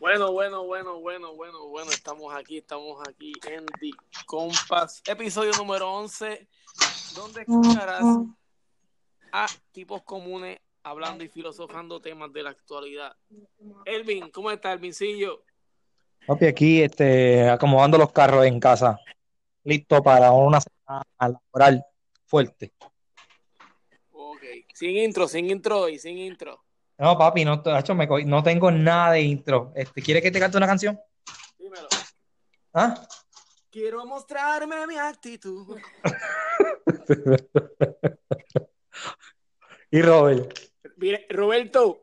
Bueno, 0.00 0.32
bueno, 0.32 0.64
bueno, 0.64 1.00
bueno, 1.00 1.34
bueno, 1.34 1.66
bueno, 1.68 1.90
estamos 1.90 2.34
aquí, 2.34 2.58
estamos 2.58 3.06
aquí 3.06 3.32
en 3.46 3.66
The 3.66 3.90
Compass, 4.26 5.02
episodio 5.06 5.50
número 5.58 5.92
11, 5.92 6.48
donde 7.14 7.40
escucharás 7.42 8.04
a 9.32 9.46
tipos 9.72 10.02
comunes 10.04 10.60
hablando 10.88 11.24
y 11.24 11.28
filosofando 11.28 12.00
temas 12.00 12.32
de 12.32 12.42
la 12.42 12.50
actualidad. 12.50 13.14
Elvin, 13.84 14.30
¿cómo 14.30 14.50
está, 14.50 14.72
Elvincillo? 14.72 15.44
Papi, 16.26 16.46
aquí 16.46 16.82
este, 16.82 17.48
acomodando 17.48 17.98
los 17.98 18.12
carros 18.12 18.44
en 18.44 18.58
casa, 18.58 18.98
listo 19.64 20.02
para 20.02 20.32
una 20.32 20.60
semana 20.60 21.04
laboral 21.18 21.84
fuerte. 22.26 22.72
Ok, 24.12 24.42
sin 24.74 24.96
intro, 24.96 25.28
sin 25.28 25.50
intro 25.50 25.88
y 25.88 25.98
sin 25.98 26.18
intro. 26.18 26.62
No, 26.98 27.16
papi, 27.16 27.44
no, 27.44 27.62
hecho, 27.78 27.94
me 27.94 28.06
no 28.24 28.42
tengo 28.42 28.70
nada 28.70 29.12
de 29.12 29.22
intro. 29.22 29.72
Este, 29.74 30.02
¿Quieres 30.02 30.22
que 30.22 30.30
te 30.30 30.40
cante 30.40 30.56
una 30.56 30.66
canción? 30.66 30.98
Dímelo. 31.58 31.88
¿Ah? 32.74 32.94
Quiero 33.70 34.04
mostrarme 34.04 34.86
mi 34.86 34.96
actitud. 34.96 35.78
Y 39.90 40.02
Robert. 40.02 40.67
Mire, 40.98 41.26
Roberto, 41.30 42.00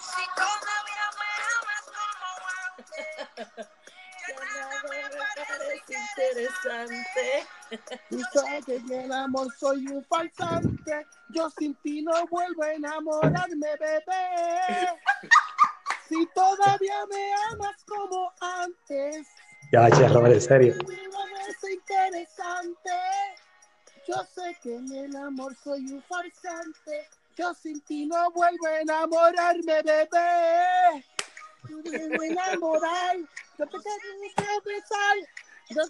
Si 0.00 0.22
todavía 0.36 1.04
me 1.18 1.30
amas 1.58 1.84
como 1.98 2.28
antes, 2.76 3.66
ya 4.28 4.34
nada 4.54 4.76
me 4.84 4.98
parece 5.44 5.94
interesante. 6.16 7.26
Tú 8.10 8.20
sabes 8.32 8.64
que 8.64 8.76
en 8.76 8.92
el 8.92 9.12
amor 9.12 9.48
soy 9.58 9.86
un 9.88 10.04
falsante. 10.04 11.06
Yo 11.30 11.50
sin 11.50 11.74
ti 11.82 12.02
no 12.02 12.12
vuelvo 12.28 12.62
a 12.62 12.72
enamorarme, 12.72 13.76
bebé. 13.80 14.88
Si 16.08 16.24
todavía 16.34 17.04
me 17.10 17.34
amas 17.52 17.84
como 17.86 18.32
antes, 18.40 19.26
Ya, 19.72 19.90
che, 19.90 20.08
Robert, 20.08 20.32
en 20.36 20.40
serio. 20.40 20.74
es 20.74 21.70
interesante. 21.70 22.90
Yo 24.08 24.14
sé 24.34 24.56
que 24.62 24.74
en 24.74 24.90
el 24.90 25.14
amor 25.16 25.54
soy 25.62 25.80
un 25.92 26.02
farsante. 26.04 27.06
Yo 27.36 27.52
sin 27.52 27.78
ti 27.82 28.06
no 28.06 28.30
vuelvo 28.30 28.66
a 28.66 28.80
enamorarme, 28.80 29.82
bebé. 29.82 31.04
No 31.68 31.82
vuelvo 31.82 32.22
a 32.22 32.26
enamorar. 32.26 33.16
Yo 33.58 33.66
te 33.66 33.76
quiero 33.78 34.62
besar. 34.64 35.16
Yo 35.68 35.82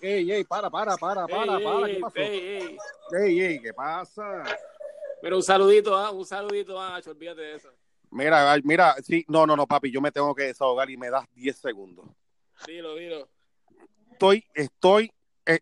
Ey, 0.00 0.32
ey, 0.32 0.44
para, 0.44 0.70
para, 0.70 0.96
para, 0.96 1.26
para, 1.26 1.58
Ey, 1.58 1.64
para, 1.64 1.86
¿qué 1.86 2.00
pasó? 2.00 2.16
ey, 2.16 2.38
ey. 2.38 2.76
Ey, 3.12 3.40
ey, 3.40 3.60
¿qué 3.60 3.74
pasa? 3.74 4.44
Pero 5.20 5.36
un 5.36 5.42
saludito, 5.42 5.94
ah, 5.94 6.10
un 6.10 6.24
saludito, 6.24 6.80
ah, 6.80 6.92
Nacho, 6.92 7.10
olvídate 7.10 7.42
de 7.42 7.56
eso. 7.56 7.70
Mira, 8.10 8.58
mira, 8.64 8.96
sí, 9.02 9.26
no, 9.28 9.46
no, 9.46 9.56
no, 9.56 9.66
papi, 9.66 9.90
yo 9.90 10.00
me 10.00 10.10
tengo 10.10 10.34
que 10.34 10.44
desahogar 10.44 10.88
y 10.88 10.96
me 10.96 11.10
das 11.10 11.26
10 11.34 11.56
segundos. 11.58 12.06
Dilo, 12.66 12.94
dilo. 12.94 13.28
Estoy, 14.12 14.44
estoy, 14.54 15.12
eh. 15.44 15.60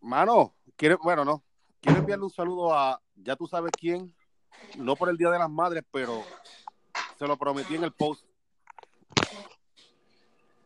Mano, 0.00 0.54
quiero, 0.76 0.98
bueno, 1.02 1.24
no, 1.24 1.42
quiero 1.80 1.98
enviarle 1.98 2.24
un 2.24 2.30
saludo 2.30 2.74
a, 2.74 3.00
ya 3.14 3.36
tú 3.36 3.46
sabes 3.46 3.72
quién, 3.78 4.14
no 4.76 4.96
por 4.96 5.08
el 5.08 5.16
Día 5.16 5.30
de 5.30 5.38
las 5.38 5.50
Madres, 5.50 5.84
pero 5.90 6.24
se 7.18 7.26
lo 7.26 7.36
prometí 7.36 7.76
en 7.76 7.84
el 7.84 7.92
post. 7.92 8.24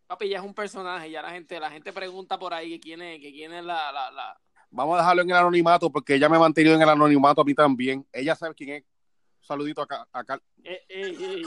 Papi, 0.08 0.30
ya 0.30 0.40
es 0.40 0.44
un 0.44 0.54
personaje, 0.54 1.10
ya 1.10 1.22
la 1.22 1.32
gente, 1.32 1.60
la 1.60 1.72
gente 1.72 1.94
pregunta 1.94 2.38
por 2.38 2.54
ahí 2.54 2.72
que 2.72 2.80
quién 2.80 3.02
es, 3.02 3.22
que 3.22 3.32
quién 3.32 3.54
es 3.54 3.64
la, 3.64 3.92
la, 3.92 4.12
la... 4.12 4.38
Vamos 4.70 4.96
a 4.96 5.02
dejarlo 5.02 5.22
en 5.22 5.30
el 5.30 5.36
anonimato 5.36 5.92
porque 5.92 6.16
ella 6.16 6.30
me 6.30 6.38
ha 6.38 6.40
mantenido 6.40 6.76
en 6.76 6.82
el 6.82 6.90
anonimato 6.90 7.42
a 7.42 7.44
mí 7.44 7.54
también. 7.54 8.08
Ella 8.12 8.36
sabe 8.36 8.56
quién 8.56 8.70
es. 8.70 8.84
Un 8.84 9.46
saludito 9.46 9.82
acá, 9.82 10.08
acá. 10.12 10.42
Eh, 10.64 10.86
eh, 10.88 11.18
eh. 11.20 11.44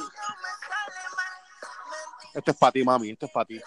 Esto 2.34 2.50
es 2.50 2.56
para 2.56 2.72
ti, 2.72 2.82
mami, 2.82 3.10
esto 3.10 3.26
es 3.26 3.32
para 3.32 3.46
ti. 3.46 3.60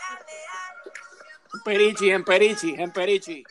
En 1.58 1.64
Perichi, 1.64 2.10
en 2.12 2.24
Perichi, 2.24 2.76
en 2.78 2.92
Perichi. 2.92 3.44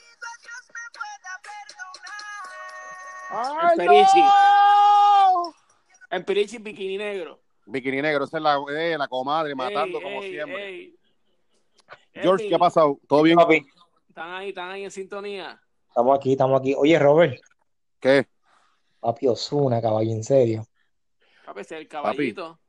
¡Ay, 3.31 3.77
Perichi. 3.77 4.21
no! 4.21 5.55
En 6.11 6.25
Perichi, 6.25 6.59
bikini 6.59 6.97
negro. 6.99 7.41
Bikini 7.67 8.01
negro, 8.01 8.25
esa 8.25 8.37
es 8.37 8.43
la, 8.43 8.59
eh, 8.71 8.97
la 8.97 9.09
comadre 9.09 9.55
matando 9.57 9.99
Ey, 9.99 10.05
como 10.05 10.23
ey, 10.23 10.31
siempre. 10.31 10.69
ey. 10.69 10.95
George, 12.15 12.49
¿qué 12.49 12.55
ha 12.55 12.59
pasado? 12.59 12.99
¿Todo 13.09 13.23
bien? 13.23 13.37
Papi, 13.37 13.67
Están 14.09 14.33
ahí, 14.33 14.49
están 14.51 14.71
ahí 14.71 14.85
en 14.85 14.91
sintonía. 14.93 15.61
estamos 15.89 16.17
aquí, 16.17 16.33
estamos 16.33 16.61
aquí. 16.61 16.75
Oye, 16.79 16.99
Robert, 16.99 17.41
¿Qué? 17.99 18.29
papi 19.01 19.27
Osuna, 19.27 19.83
caballo, 19.83 20.13
en 20.13 20.23
serio. 20.23 20.65
Papi, 21.45 21.61
ese 21.63 21.75
es 21.75 21.81
el 21.81 21.89
caballito. 21.89 22.61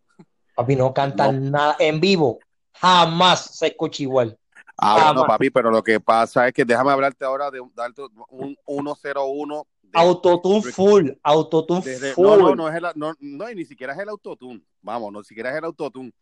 Papi, 0.56 0.76
no 0.76 0.92
cantan 0.94 1.52
nada 1.52 1.76
en 1.80 2.00
vivo. 2.00 2.40
Jamás 2.74 3.56
se 3.58 3.68
escucha 3.68 4.02
igual. 4.04 4.38
Ah, 4.80 4.96
Ah, 5.00 5.12
bueno, 5.14 5.28
papi, 5.28 5.50
pero 5.50 5.72
lo 5.72 5.84
que 5.84 6.00
pasa 6.00 6.48
es 6.48 6.54
que 6.54 6.64
déjame 6.64 6.92
hablarte 6.92 7.26
ahora 7.26 7.50
de 7.50 7.60
un- 7.60 7.74
darte 7.74 8.04
un 8.30 8.56
101 8.66 9.66
de- 9.82 10.00
Autotune 10.00 10.62
full, 10.72 11.10
autotune 11.24 11.82
full. 11.82 12.24
no, 12.24 12.38
no, 12.38 12.56
no 12.56 12.70
es 12.70 12.76
el, 12.76 12.84
no, 12.96 13.14
no, 13.20 13.50
y 13.50 13.56
ni 13.56 13.66
siquiera 13.66 13.94
es 13.94 14.00
el 14.00 14.10
autotune. 14.10 14.62
Vamos, 14.82 15.12
no, 15.12 15.20
ni 15.20 15.26
siquiera 15.26 15.50
es 15.50 15.58
el 15.58 15.64
autotune. 15.66 16.14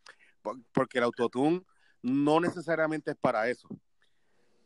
Por- 0.42 0.58
Porque 0.72 1.00
el 1.00 1.04
autotune 1.04 1.64
no 2.02 2.40
necesariamente 2.40 3.12
es 3.12 3.18
para 3.18 3.50
eso. 3.50 3.68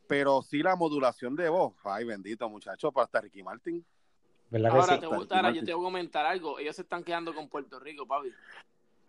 Pero 0.08 0.42
sí 0.42 0.62
la 0.62 0.76
modulación 0.76 1.36
de 1.36 1.50
voz. 1.50 1.74
Ay, 1.84 2.04
bendito 2.06 2.48
muchacho, 2.50 2.92
para 2.92 3.06
hasta 3.06 3.22
Ricky 3.22 3.42
Martin. 3.42 3.84
¿Verdad 4.50 4.72
que 4.72 4.78
Ahora, 4.78 4.94
sí? 4.96 5.00
te 5.00 5.06
gusta, 5.08 5.36
ahora 5.38 5.52
yo 5.52 5.64
te 5.64 5.74
voy 5.74 5.84
a 5.84 5.88
comentar 5.88 6.26
algo. 6.26 6.60
Ellos 6.60 6.76
se 6.76 6.82
están 6.82 7.04
quedando 7.04 7.34
con 7.34 7.48
Puerto 7.48 7.80
Rico, 7.80 8.06
papi. 8.08 8.30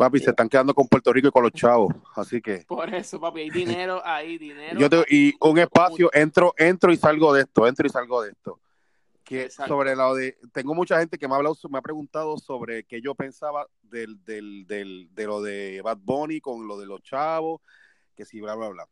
Papi, 0.01 0.19
se 0.19 0.31
están 0.31 0.49
quedando 0.49 0.73
con 0.73 0.89
Puerto 0.89 1.13
Rico 1.13 1.29
y 1.29 1.31
con 1.31 1.43
los 1.43 1.53
chavos. 1.53 1.95
Así 2.17 2.41
que 2.41 2.65
Por 2.67 2.89
eso, 2.95 3.21
papi, 3.21 3.41
hay 3.41 3.51
dinero, 3.51 4.01
hay 4.03 4.39
dinero. 4.39 4.81
yo 4.81 4.89
te, 4.89 5.05
y 5.11 5.35
un 5.43 5.59
espacio, 5.59 6.09
entro, 6.15 6.55
entro 6.57 6.91
y 6.91 6.97
salgo 6.97 7.35
de 7.35 7.43
esto, 7.43 7.67
entro 7.67 7.87
y 7.87 7.91
salgo 7.91 8.23
de 8.23 8.31
esto. 8.31 8.59
Que 9.23 9.43
Exacto. 9.43 9.75
sobre 9.75 9.95
lo 9.95 10.15
de, 10.15 10.39
tengo 10.55 10.75
mucha 10.75 10.99
gente 10.99 11.19
que 11.19 11.29
me 11.29 11.35
ha 11.35 11.37
hablado, 11.37 11.55
me 11.69 11.77
ha 11.77 11.83
preguntado 11.83 12.39
sobre 12.39 12.85
qué 12.85 13.03
yo 13.03 13.15
pensaba 13.15 13.67
del, 13.83 14.25
del, 14.25 14.67
del, 14.67 15.11
de 15.13 15.27
lo 15.27 15.43
de 15.43 15.83
Bad 15.83 15.99
Bunny 16.01 16.41
con 16.41 16.67
lo 16.67 16.79
de 16.81 16.87
los 16.87 17.03
chavos, 17.03 17.61
que 18.17 18.25
sí, 18.25 18.41
bla, 18.41 18.55
bla, 18.55 18.71
bla. 18.71 18.89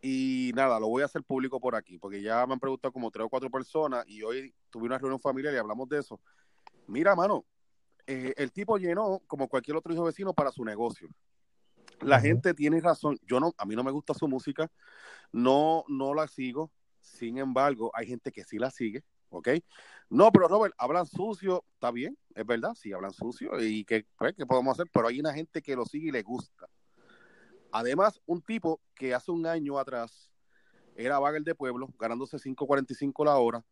Y 0.00 0.52
nada, 0.54 0.80
lo 0.80 0.88
voy 0.88 1.02
a 1.02 1.04
hacer 1.04 1.22
público 1.22 1.60
por 1.60 1.74
aquí, 1.74 1.98
porque 1.98 2.22
ya 2.22 2.46
me 2.46 2.54
han 2.54 2.60
preguntado 2.60 2.92
como 2.92 3.10
tres 3.10 3.26
o 3.26 3.28
cuatro 3.28 3.50
personas 3.50 4.08
y 4.08 4.22
hoy 4.22 4.54
tuve 4.70 4.86
una 4.86 4.96
reunión 4.96 5.20
familiar 5.20 5.52
y 5.52 5.58
hablamos 5.58 5.86
de 5.90 5.98
eso. 5.98 6.18
Mira, 6.86 7.14
mano, 7.14 7.44
eh, 8.12 8.34
el 8.38 8.50
tipo 8.50 8.76
llenó 8.76 9.22
como 9.28 9.46
cualquier 9.46 9.76
otro 9.76 9.92
hijo 9.92 10.02
vecino 10.02 10.34
para 10.34 10.50
su 10.50 10.64
negocio. 10.64 11.08
La 12.00 12.20
gente 12.20 12.54
tiene 12.54 12.80
razón. 12.80 13.16
Yo 13.22 13.38
no, 13.38 13.54
a 13.56 13.64
mí 13.64 13.76
no 13.76 13.84
me 13.84 13.92
gusta 13.92 14.14
su 14.14 14.26
música, 14.26 14.68
no, 15.30 15.84
no 15.86 16.12
la 16.12 16.26
sigo. 16.26 16.72
Sin 17.00 17.38
embargo, 17.38 17.92
hay 17.94 18.08
gente 18.08 18.32
que 18.32 18.42
sí 18.42 18.58
la 18.58 18.72
sigue, 18.72 19.04
¿ok? 19.28 19.50
No, 20.08 20.32
pero 20.32 20.48
Robert, 20.48 20.74
hablan 20.76 21.06
sucio, 21.06 21.64
está 21.74 21.92
bien, 21.92 22.18
es 22.34 22.44
verdad, 22.44 22.74
sí 22.74 22.92
hablan 22.92 23.12
sucio 23.12 23.62
y 23.62 23.84
que 23.84 24.04
pues, 24.18 24.34
¿qué 24.36 24.44
podemos 24.44 24.76
hacer, 24.76 24.90
pero 24.92 25.06
hay 25.06 25.20
una 25.20 25.32
gente 25.32 25.62
que 25.62 25.76
lo 25.76 25.86
sigue 25.86 26.08
y 26.08 26.12
le 26.12 26.22
gusta. 26.22 26.66
Además, 27.70 28.20
un 28.26 28.42
tipo 28.42 28.80
que 28.94 29.14
hace 29.14 29.30
un 29.30 29.46
año 29.46 29.78
atrás 29.78 30.32
era 30.96 31.20
bagger 31.20 31.44
de 31.44 31.54
pueblo, 31.54 31.88
ganándose 31.96 32.38
5.45 32.38 33.24
la 33.24 33.36
hora, 33.36 33.64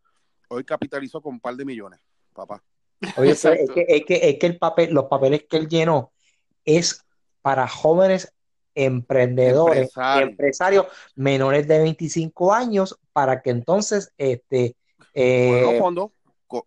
hoy 0.49 0.63
capitalizó 0.63 1.21
con 1.21 1.35
un 1.35 1.41
par 1.41 1.57
de 1.57 1.65
millones, 1.65 2.01
papá. 2.33 2.63
Oye, 3.17 3.35
pero 3.41 3.55
es 3.55 3.71
que, 3.71 3.85
es 3.89 4.05
que, 4.05 4.21
es 4.31 4.39
que 4.39 4.47
el 4.47 4.59
papel, 4.59 4.93
los 4.93 5.05
papeles 5.05 5.45
que 5.49 5.57
él 5.57 5.69
llenó 5.69 6.13
es 6.65 7.05
para 7.43 7.69
jóvenes 7.69 8.33
emprendedores, 8.75 9.79
Empresarios. 9.89 10.31
empresarios 10.31 10.87
menores 11.17 11.67
de 11.67 11.79
25 11.81 12.53
años, 12.53 12.99
para 13.13 13.43
que 13.43 13.51
entonces 13.51 14.13
este 14.19 14.77
eh, 15.15 15.79
co- 16.47 16.67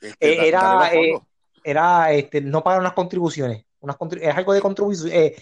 este, 0.00 0.08
eh, 0.44 0.48
era, 0.48 0.92
eh, 0.92 1.18
era 1.62 2.12
este, 2.12 2.40
no 2.40 2.64
pagar 2.64 2.80
unas 2.80 2.94
contribuciones, 2.94 3.64
unas 3.80 3.96
contri- 3.96 4.20
es 4.22 4.34
algo 4.36 4.52
de 4.52 4.60
contribuciones, 4.60 5.14
eh, 5.14 5.36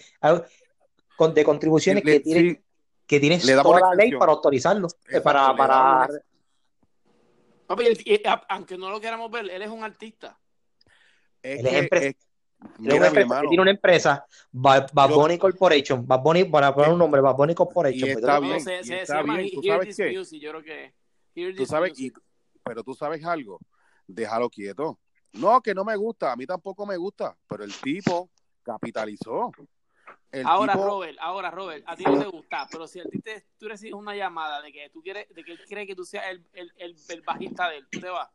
de 1.33 1.43
contribuciones 1.43 2.03
Le- 2.03 2.11
que 2.11 2.19
tiene, 2.19 2.41
sí, 2.41 2.59
que 3.07 3.19
tiene 3.19 3.39
toda 3.63 3.79
la 3.81 3.95
ley 3.95 4.11
para 4.19 4.31
autorizarlo, 4.31 4.87
eh, 5.09 5.21
para, 5.21 5.55
para 5.55 6.07
Papi, 7.75 7.87
él- 7.87 8.03
eh, 8.05 8.21
a- 8.25 8.45
aunque 8.49 8.77
no 8.77 8.89
lo 8.89 8.99
queramos 8.99 9.29
ver, 9.31 9.49
él 9.49 9.61
es 9.61 9.69
un 9.69 9.83
artista. 9.83 10.37
es 11.43 11.59
él 11.59 11.65
es 11.67 11.89
que- 11.89 12.15
mira, 12.77 13.07
empresa, 13.07 13.39
él 13.41 13.47
tiene 13.49 13.61
una 13.61 13.71
empresa, 13.71 14.25
Ba- 14.51 14.85
Bad 14.93 15.09
Yo- 15.09 15.39
Corporation, 15.39 16.05
Bad 16.05 16.21
Bunny, 16.21 16.43
para 16.45 16.73
poner 16.73 16.91
un 16.91 16.99
nombre, 16.99 17.19
Bad 17.21 17.35
Bunny 17.35 17.55
Corporation. 17.55 18.09
Y 18.09 18.13
pues, 18.13 18.23
está 18.23 18.39
bien, 18.39 18.61
se, 18.61 18.79
y 18.79 18.83
se- 18.83 19.01
está 19.01 19.17
se 19.17 19.23
bien, 19.23 19.49
¿tú 19.53 19.63
sabes 19.63 19.87
This 19.87 19.97
qué? 19.97 20.17
Music, 20.17 20.41
yo 20.41 20.49
creo 20.51 20.63
que. 20.63 20.93
Tú 21.55 21.65
sabes, 21.65 21.99
y, 21.99 22.11
pero 22.63 22.83
tú 22.83 22.93
sabes 22.93 23.23
algo, 23.25 23.59
déjalo 24.05 24.49
quieto. 24.49 24.99
No, 25.33 25.61
que 25.61 25.73
no 25.73 25.83
me 25.85 25.95
gusta, 25.95 26.31
a 26.33 26.35
mí 26.35 26.45
tampoco 26.45 26.85
me 26.85 26.97
gusta, 26.97 27.35
pero 27.47 27.63
el 27.63 27.73
tipo 27.73 28.29
capitalizó. 28.63 29.51
El 30.31 30.47
ahora, 30.47 30.73
tipo- 30.73 30.85
Robert, 30.85 31.17
ahora, 31.19 31.51
Robert, 31.51 31.83
a 31.87 31.95
ti 31.95 32.03
no 32.05 32.17
te 32.17 32.25
gusta, 32.25 32.67
pero 32.71 32.87
si 32.87 32.99
a 33.01 33.03
ti 33.03 33.19
te, 33.19 33.45
tú 33.57 33.67
recibes 33.67 33.93
una 33.93 34.15
llamada 34.15 34.61
de 34.61 34.71
que 34.71 34.89
tú 34.89 35.01
quieres, 35.01 35.27
de 35.33 35.43
que 35.43 35.51
él 35.51 35.59
cree 35.67 35.85
que 35.85 35.95
tú 35.95 36.05
seas 36.05 36.25
el, 36.29 36.45
el, 36.53 36.71
el, 36.77 36.95
el 37.09 37.21
bajista 37.21 37.69
de 37.69 37.77
él, 37.77 37.87
tú 37.91 37.99
te 37.99 38.09
vas. 38.09 38.29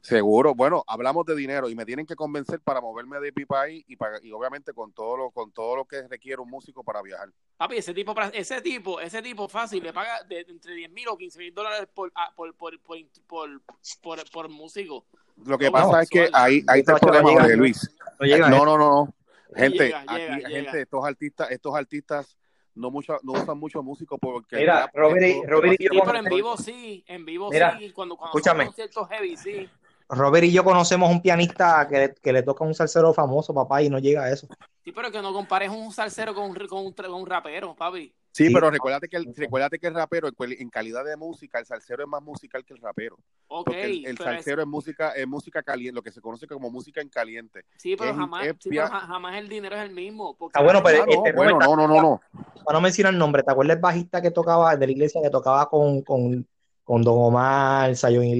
Seguro, 0.00 0.54
bueno, 0.54 0.84
hablamos 0.86 1.26
de 1.26 1.34
dinero 1.34 1.68
y 1.68 1.74
me 1.74 1.84
tienen 1.84 2.06
que 2.06 2.14
convencer 2.14 2.60
para 2.60 2.80
moverme 2.80 3.18
de 3.18 3.32
mi 3.34 3.44
país 3.44 3.84
y, 3.88 3.96
para, 3.96 4.18
y 4.22 4.30
obviamente 4.30 4.72
con 4.72 4.92
todo 4.92 5.16
lo 5.16 5.30
con 5.32 5.50
todo 5.50 5.74
lo 5.74 5.84
que 5.84 6.06
requiere 6.06 6.40
un 6.40 6.48
músico 6.48 6.84
para 6.84 7.02
viajar. 7.02 7.28
Papi, 7.56 7.78
ese 7.78 7.92
tipo, 7.92 8.14
ese 8.32 8.62
tipo, 8.62 9.00
ese 9.00 9.20
tipo 9.20 9.48
fácil 9.48 9.82
le 9.82 9.92
paga 9.92 10.22
de, 10.22 10.44
de 10.44 10.52
entre 10.52 10.74
10 10.74 10.92
mil 10.92 11.08
o 11.08 11.18
15 11.18 11.38
mil 11.40 11.52
dólares 11.52 11.88
por, 11.92 12.12
ah, 12.14 12.32
por, 12.36 12.54
por, 12.54 12.78
por, 12.80 12.98
por, 13.26 13.60
por, 14.00 14.30
por 14.30 14.48
músico. 14.48 15.04
Lo 15.44 15.58
que 15.58 15.66
No, 15.66 15.72
pasa 15.72 16.02
es 16.02 16.08
que 16.08 16.30
ahí, 16.32 16.62
ahí 16.68 16.80
está 16.80 16.92
el 16.94 17.00
problema. 17.00 17.48
Luis. 17.48 17.90
No 18.20 18.48
no, 18.48 18.64
no, 18.64 18.78
no. 18.78 19.14
Gente, 19.54 19.84
Llega, 19.84 20.00
aquí, 20.00 20.14
llega, 20.14 20.34
gente, 20.34 20.48
llega. 20.50 20.78
estos 20.78 21.04
artistas, 21.04 21.50
estos 21.50 21.74
artistas 21.74 22.36
no 22.74 22.90
mucho, 22.90 23.18
no 23.22 23.32
usan 23.32 23.58
mucho 23.58 23.82
músicos 23.82 24.18
porque 24.20 24.56
Mira, 24.56 24.90
Robert 24.92 25.22
y- 25.26 25.46
Robert 25.46 25.74
y 25.74 25.76
Sí, 25.76 25.88
yo 25.94 26.02
pero 26.04 26.18
en 26.18 26.24
vivo 26.24 26.56
sí, 26.56 27.04
en 27.06 27.24
vivo 27.24 27.50
Mira, 27.50 27.78
sí, 27.78 27.90
cuando, 27.92 28.16
cuando 28.16 28.36
escúchame. 28.38 28.64
son 28.64 28.66
conciertos 28.66 29.08
heavy, 29.08 29.36
sí. 29.36 29.70
Robert 30.08 30.44
y 30.44 30.52
yo 30.52 30.62
conocemos 30.62 31.10
un 31.10 31.20
pianista 31.20 31.86
que, 31.88 32.14
que 32.22 32.32
le 32.32 32.42
toca 32.42 32.64
a 32.64 32.68
un 32.68 32.74
salsero 32.74 33.12
famoso, 33.12 33.52
papá, 33.52 33.82
y 33.82 33.88
no 33.90 33.98
llega 33.98 34.24
a 34.24 34.30
eso. 34.30 34.46
Sí, 34.84 34.92
pero 34.92 35.10
que 35.10 35.20
no 35.20 35.32
compares 35.32 35.70
un 35.70 35.92
salsero 35.92 36.32
con 36.34 36.50
un, 36.50 36.54
con 36.68 36.86
un, 36.86 36.92
con 36.92 37.12
un 37.14 37.26
rapero, 37.26 37.74
papi. 37.74 38.14
Sí, 38.30 38.48
Sí. 38.48 38.54
pero 38.54 38.70
recuérdate 38.70 39.08
que 39.08 39.16
el, 39.16 39.34
recuérdate 39.34 39.78
que 39.78 39.86
el 39.86 39.94
rapero 39.94 40.28
en, 40.38 40.68
calidad 40.68 41.04
de 41.06 41.16
música, 41.16 41.58
el 41.58 41.64
salsero 41.64 42.02
es 42.04 42.08
más 42.08 42.22
musical 42.22 42.64
que 42.66 42.74
el 42.74 42.80
rapero. 42.82 43.16
Ok, 43.48 43.64
Porque 43.66 43.82
el, 43.82 44.04
el 44.06 44.12
es- 44.12 44.18
salsero 44.22 44.60
es 44.60 44.68
música, 44.68 45.10
es 45.12 45.26
música 45.26 45.62
caliente, 45.62 45.94
lo 45.96 46.02
que 46.02 46.12
se 46.12 46.20
conoce 46.20 46.46
como 46.46 46.70
música 46.70 47.00
en 47.00 47.08
caliente. 47.08 47.64
sí, 47.78 47.96
pero 47.96 48.10
es- 48.10 48.16
jamás, 48.16 48.46
es 48.46 48.54
sí, 48.60 48.68
pia- 48.68 48.84
pero 48.84 48.94
ja- 49.00 49.06
jamás 49.06 49.36
el 49.36 49.48
dinero 49.48 49.74
es 49.76 49.82
el 49.82 49.90
mismo. 49.94 50.36
Porque 50.36 50.56
Ah, 50.58 50.62
bueno, 50.62 50.82
pero 50.84 51.02
Ah, 51.02 51.06
no, 51.06 51.12
este, 51.14 51.32
bueno, 51.32 51.58
no, 51.58 51.74
no, 51.76 51.88
no, 51.88 52.00
no. 52.02 52.20
Para 52.62 52.76
no 52.78 52.82
mencionar 52.82 53.14
el 53.14 53.18
nombre, 53.18 53.42
¿te 53.42 53.50
acuerdas 53.50 53.76
el 53.76 53.80
bajista 53.82 54.20
que 54.20 54.30
tocaba 54.30 54.76
de 54.76 54.86
la 54.86 54.92
iglesia 54.92 55.22
que 55.22 55.30
tocaba 55.30 55.68
con, 55.70 56.02
con, 56.02 56.46
con 56.84 57.02
Don 57.02 57.14
Omar, 57.18 57.96
Sayón 57.96 58.24
y 58.24 58.34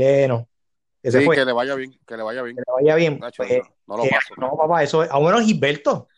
Que 1.06 1.12
se 1.12 1.20
Sí, 1.20 1.24
fue, 1.24 1.36
que 1.36 1.44
le 1.44 1.52
vaya 1.52 1.76
bien, 1.76 1.96
que 2.04 2.16
le 2.16 2.24
vaya 2.24 2.42
bien. 2.42 2.56
que 2.56 2.62
le 2.66 2.72
vaya 2.82 2.96
bien. 2.96 3.20
Nacho, 3.20 3.44
Pues, 3.46 3.62
no 3.86 3.96
lo 3.96 4.02
que- 4.02 4.08
paso. 4.10 4.34
no, 4.38 4.56
papá, 4.56 4.82
eso 4.82 5.04
es. 5.04 5.08
Ah, 5.12 5.18
bueno, 5.18 5.38
Gilberto. 5.40 6.08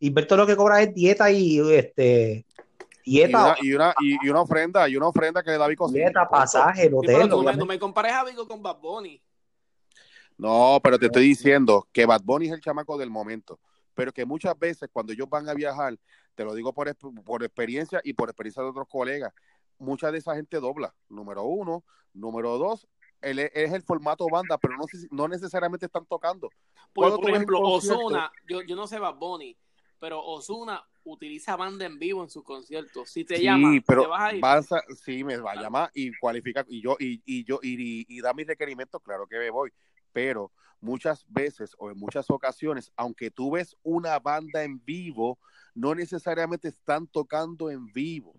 Gilberto 0.00 0.38
lo 0.38 0.46
que 0.46 0.56
cobra 0.56 0.80
es 0.80 0.94
dieta 0.94 1.30
y 1.30 1.60
este 1.70 2.46
Y 3.04 3.16
dieta, 3.18 3.44
una, 3.44 3.56
y, 3.60 3.74
una, 3.74 3.94
y, 4.00 4.26
y 4.26 4.30
una 4.30 4.40
ofrenda, 4.40 4.88
y 4.88 4.96
una 4.96 5.08
ofrenda 5.08 5.42
que 5.42 5.50
le 5.50 5.58
da 5.58 5.66
Vico 5.66 5.86
Cinco. 5.88 5.98
dieta, 5.98 6.26
pasaje, 6.26 6.84
el 6.86 6.92
Sí, 6.92 6.96
pero 7.04 7.18
hotel. 7.18 7.28
tú, 7.28 7.42
me, 7.42 7.64
me 7.74 7.78
compares 7.78 8.14
a 8.14 8.24
Vigo 8.24 8.48
con 8.48 8.62
Bad 8.62 8.78
Bunny. 8.78 9.20
No, 10.38 10.80
pero 10.82 10.98
te 10.98 11.04
estoy 11.06 11.24
diciendo 11.24 11.86
que 11.92 12.06
Bad 12.06 12.22
Bunny 12.24 12.46
es 12.46 12.52
el 12.52 12.62
chamaco 12.62 12.96
del 12.96 13.10
momento. 13.10 13.60
Pero 13.92 14.12
que 14.12 14.24
muchas 14.24 14.58
veces 14.58 14.88
cuando 14.90 15.12
ellos 15.12 15.28
van 15.28 15.46
a 15.46 15.52
viajar, 15.52 15.94
te 16.34 16.42
lo 16.42 16.54
digo 16.54 16.72
por, 16.72 16.90
por 17.22 17.44
experiencia 17.44 18.00
y 18.02 18.14
por 18.14 18.30
experiencia 18.30 18.62
de 18.62 18.70
otros 18.70 18.88
colegas, 18.88 19.30
mucha 19.78 20.10
de 20.10 20.16
esa 20.16 20.34
gente 20.36 20.58
dobla. 20.58 20.94
Número 21.10 21.42
uno. 21.42 21.84
Número 22.14 22.56
dos, 22.56 22.88
él 23.20 23.38
es, 23.38 23.50
es 23.54 23.72
el 23.72 23.82
formato 23.82 24.28
banda, 24.28 24.58
pero 24.58 24.76
no, 24.76 24.86
no 25.10 25.28
necesariamente 25.28 25.86
están 25.86 26.06
tocando. 26.06 26.50
Por, 26.92 27.30
ejemplo, 27.30 27.60
Osuna, 27.60 28.32
yo, 28.46 28.62
yo 28.62 28.76
no 28.76 28.86
sé 28.86 28.98
Bad 28.98 29.16
Bunny, 29.16 29.56
pero 29.98 30.22
Osuna 30.24 30.84
utiliza 31.04 31.56
banda 31.56 31.86
en 31.86 31.98
vivo 31.98 32.22
en 32.22 32.30
sus 32.30 32.44
conciertos. 32.44 33.10
Si 33.10 33.24
te 33.24 33.36
Sí, 33.36 33.44
llama, 33.44 33.82
pero 33.86 34.02
te 34.02 34.08
vas 34.08 34.20
a 34.20 34.34
ir. 34.34 34.42
vas 34.42 34.72
a- 34.72 34.84
sí, 35.04 35.24
me 35.24 35.36
va 35.38 35.52
a 35.52 35.56
llamar 35.56 35.90
y 35.94 36.10
cualifica 36.18 36.64
y 36.68 36.82
yo 36.82 36.96
y, 36.98 37.22
y 37.24 37.44
yo 37.44 37.60
y, 37.62 38.02
y- 38.02 38.06
y 38.08 38.20
da 38.20 38.34
mis 38.34 38.46
requerimientos, 38.46 39.02
claro 39.02 39.26
que 39.26 39.38
me 39.38 39.50
voy, 39.50 39.72
pero 40.12 40.52
muchas 40.80 41.24
veces 41.28 41.74
o 41.78 41.90
en 41.90 41.98
muchas 41.98 42.30
ocasiones, 42.30 42.92
aunque 42.96 43.30
tú 43.30 43.52
ves 43.52 43.76
una 43.82 44.18
banda 44.18 44.62
en 44.62 44.84
vivo, 44.84 45.38
no 45.74 45.94
necesariamente 45.94 46.68
están 46.68 47.06
tocando 47.06 47.70
en 47.70 47.86
vivo. 47.92 48.34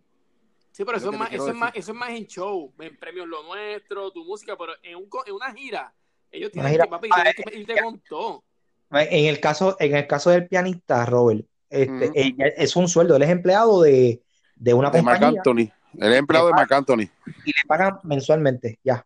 Sí, 0.71 0.85
pero 0.85 0.97
es 0.97 1.03
eso 1.03 1.11
es, 1.11 1.17
más, 1.19 1.31
eso, 1.33 1.49
es 1.49 1.55
más, 1.55 1.71
eso 1.75 1.91
es 1.91 1.97
más 1.97 2.09
en 2.11 2.27
show, 2.27 2.73
en 2.79 2.95
premios 2.97 3.27
lo 3.27 3.43
nuestro, 3.43 4.11
tu 4.11 4.23
música, 4.23 4.55
pero 4.57 4.73
en, 4.83 4.95
un, 4.95 5.09
co- 5.09 5.25
en 5.25 5.33
una 5.33 5.53
gira, 5.53 5.93
ellos 6.31 6.51
tienen 6.51 6.71
gira- 6.71 6.83
que, 6.85 6.89
papi, 6.89 7.09
Ah, 7.11 7.23
que 7.35 7.57
irte 7.59 7.75
con 7.81 7.99
todo. 8.07 8.43
En 8.91 9.25
el 9.25 9.39
caso, 9.39 9.75
en 9.79 9.95
el 9.95 10.07
caso 10.07 10.29
del 10.29 10.47
pianista, 10.47 11.05
Robert, 11.05 11.45
este, 11.69 12.11
es 12.57 12.75
un 12.75 12.87
sueldo, 12.87 13.15
él 13.15 13.23
es 13.23 13.29
empleado 13.29 13.81
de, 13.81 14.21
de 14.55 14.73
una 14.73 14.89
De 14.89 15.01
Marc 15.01 15.19
compañía 15.19 15.39
Anthony, 15.41 15.71
el 15.99 16.13
empleado 16.13 16.47
de 16.47 16.53
Marc 16.53 16.71
Anthony. 16.71 17.01
y 17.45 17.49
le 17.49 17.67
pagan 17.67 17.99
mensualmente, 18.03 18.79
ya. 18.83 19.05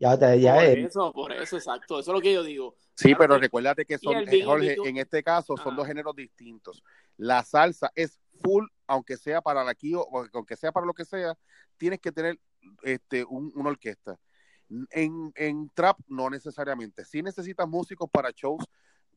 Ya, 0.00 0.16
te- 0.16 0.38
ya 0.40 0.54
por 0.54 0.62
es- 0.64 0.86
eso, 0.90 1.12
por 1.12 1.32
eso, 1.32 1.56
exacto. 1.56 1.98
Eso 1.98 2.12
es 2.12 2.14
lo 2.14 2.20
que 2.20 2.32
yo 2.32 2.44
digo. 2.44 2.76
Sí, 2.94 3.08
Claro 3.08 3.18
pero 3.18 3.34
que- 3.34 3.40
recuérdate 3.40 3.84
que 3.84 3.98
son, 3.98 4.16
eh, 4.28 4.44
Jorge, 4.44 4.76
en 4.84 4.96
este 4.98 5.22
caso 5.24 5.56
son 5.56 5.68
Ajá. 5.68 5.76
dos 5.76 5.86
géneros 5.88 6.14
distintos. 6.14 6.84
La 7.16 7.42
salsa 7.42 7.90
es 7.96 8.20
full, 8.42 8.66
aunque 8.86 9.16
sea 9.16 9.40
para 9.40 9.64
la 9.64 9.70
aquí 9.70 9.94
o 9.94 10.06
aunque 10.32 10.56
sea 10.56 10.72
para 10.72 10.86
lo 10.86 10.94
que 10.94 11.04
sea, 11.04 11.34
tienes 11.76 12.00
que 12.00 12.12
tener 12.12 12.38
este 12.82 13.24
un- 13.24 13.52
una 13.54 13.70
orquesta. 13.70 14.18
En, 14.90 15.32
en 15.36 15.70
trap 15.70 15.98
no 16.08 16.28
necesariamente. 16.28 17.04
Sí 17.04 17.22
necesitas 17.22 17.66
músicos 17.68 18.08
para 18.10 18.30
shows, 18.30 18.64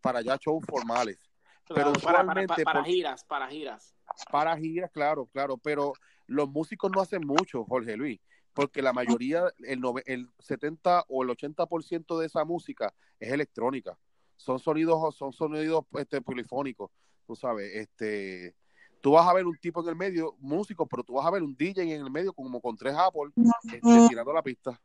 para 0.02 0.22
ya 0.22 0.38
shows 0.38 0.66
formales. 0.66 1.18
Claro, 1.66 1.94
Pero 1.94 1.94
para, 1.94 2.02
para, 2.04 2.22
usualmente 2.24 2.64
para 2.64 2.84
giras, 2.84 3.24
para 3.24 3.48
giras. 3.48 3.96
Para 4.32 4.58
giras, 4.58 4.92
claro, 4.92 5.26
claro, 5.28 5.58
pero 5.58 5.94
los 6.28 6.50
músicos 6.50 6.92
no 6.94 7.02
hacen 7.02 7.26
mucho, 7.26 7.66
Jorge 7.66 7.96
Luis, 7.98 8.20
porque 8.54 8.82
la 8.82 8.94
mayoría, 8.94 9.44
el, 9.60 9.82
el 10.06 10.30
70 10.40 11.06
o 11.08 11.24
el 11.24 11.30
80% 11.30 12.20
de 12.20 12.26
esa 12.26 12.44
música 12.46 12.94
es 13.20 13.32
electrónica. 13.32 13.98
Son 14.38 14.60
sonidos, 14.60 15.16
son 15.16 15.32
sonidos 15.34 15.86
este, 15.94 16.22
polifónicos, 16.22 16.92
tú 17.28 17.36
sabes, 17.36 17.74
este, 17.76 18.56
tú 19.02 19.12
vas 19.12 19.28
a 19.28 19.34
ver 19.34 19.46
un 19.46 19.58
tipo 19.58 19.82
en 19.82 19.90
el 19.90 19.96
medio, 19.96 20.36
músico, 20.40 20.86
pero 20.86 21.04
tú 21.04 21.14
vas 21.14 21.26
a 21.26 21.32
ver 21.32 21.42
un 21.42 21.56
DJ 21.56 21.96
en 21.96 22.04
el 22.04 22.12
medio 22.12 22.34
como 22.34 22.62
con 22.62 22.78
tres 22.78 22.94
Apple, 22.96 23.32
este, 23.66 24.08
tirando 24.08 24.32
la 24.32 24.44
pista, 24.44 24.80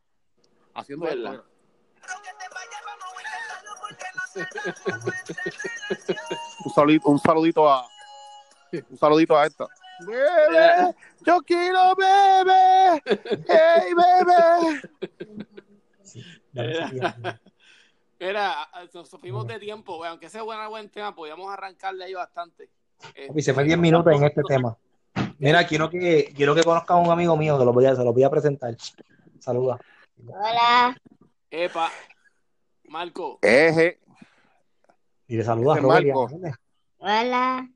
haciendo 0.74 1.06
¿Verdad? 1.06 1.34
esto. 1.34 1.46
Un 6.66 6.72
saludito, 6.74 7.08
un 7.08 7.18
saludito 7.18 7.66
a 7.70 7.88
un 8.90 8.98
saludito 8.98 9.38
a 9.38 9.46
esta. 9.46 9.66
Bebé, 10.00 10.94
yo 11.24 11.40
quiero 11.40 11.94
bebé, 11.96 13.02
hey 13.48 13.94
bebé. 13.96 14.82
Era, 18.19 18.69
nos 18.92 19.08
fuimos 19.08 19.46
de 19.46 19.58
tiempo, 19.58 20.05
aunque 20.05 20.29
sea 20.29 20.43
buena 20.43 20.69
buen 20.69 20.91
tema, 20.91 21.14
podíamos 21.14 21.50
arrancarle 21.50 22.05
ahí 22.05 22.12
bastante. 22.14 22.69
Papi, 23.29 23.43
se 23.43 23.55
fue 23.55 23.65
10 23.65 23.79
minutos 23.79 24.12
en 24.15 24.24
este 24.24 24.43
tema. 24.43 24.76
Mira, 25.38 25.67
quiero 25.67 25.88
que, 25.91 26.32
quiero 26.34 26.55
que 26.55 26.62
conozca 26.62 26.94
a 26.94 26.96
un 26.98 27.10
amigo 27.10 27.36
mío, 27.36 27.58
que 27.58 27.65
lo 27.65 27.72
voy 27.72 27.86
a, 27.86 27.94
se 27.94 28.05
lo 28.05 28.12
voy 28.12 28.22
a 28.24 28.31
presentar. 28.31 28.76
Saluda. 29.38 29.79
Hola. 30.26 30.96
Epa, 31.50 31.91
Marco, 32.88 33.38
Eje, 33.43 34.00
Y 35.29 35.36
le 35.36 35.44
saluda 35.44 35.74
a 35.74 35.76
Ese 35.76 35.82
Robert 35.82 36.06
y 36.06 36.10
a 36.10 36.15
Marco. 36.15 36.55
Hola. 36.98 37.69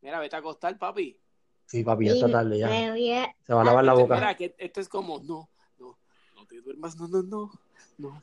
mira, 0.00 0.18
vete 0.18 0.36
a 0.36 0.38
acostar, 0.40 0.76
papi. 0.78 1.18
Sí, 1.66 1.84
papi, 1.84 2.06
ya 2.06 2.12
está 2.12 2.28
Y 2.28 2.32
tarde 2.32 2.58
ya. 2.58 2.66
a- 2.68 3.34
Se 3.46 3.54
va 3.54 3.62
a 3.62 3.64
lavar 3.64 3.84
la 3.84 3.94
boca. 3.94 4.14
Mira, 4.16 4.34
que 4.36 4.54
esto 4.58 4.80
es 4.80 4.88
como, 4.88 5.18
no, 5.20 5.48
no, 5.78 5.98
no 6.36 6.46
te 6.46 6.60
duermas, 6.60 6.96
no, 6.96 7.08
no, 7.08 7.22
no, 7.22 7.50
no. 7.98 8.20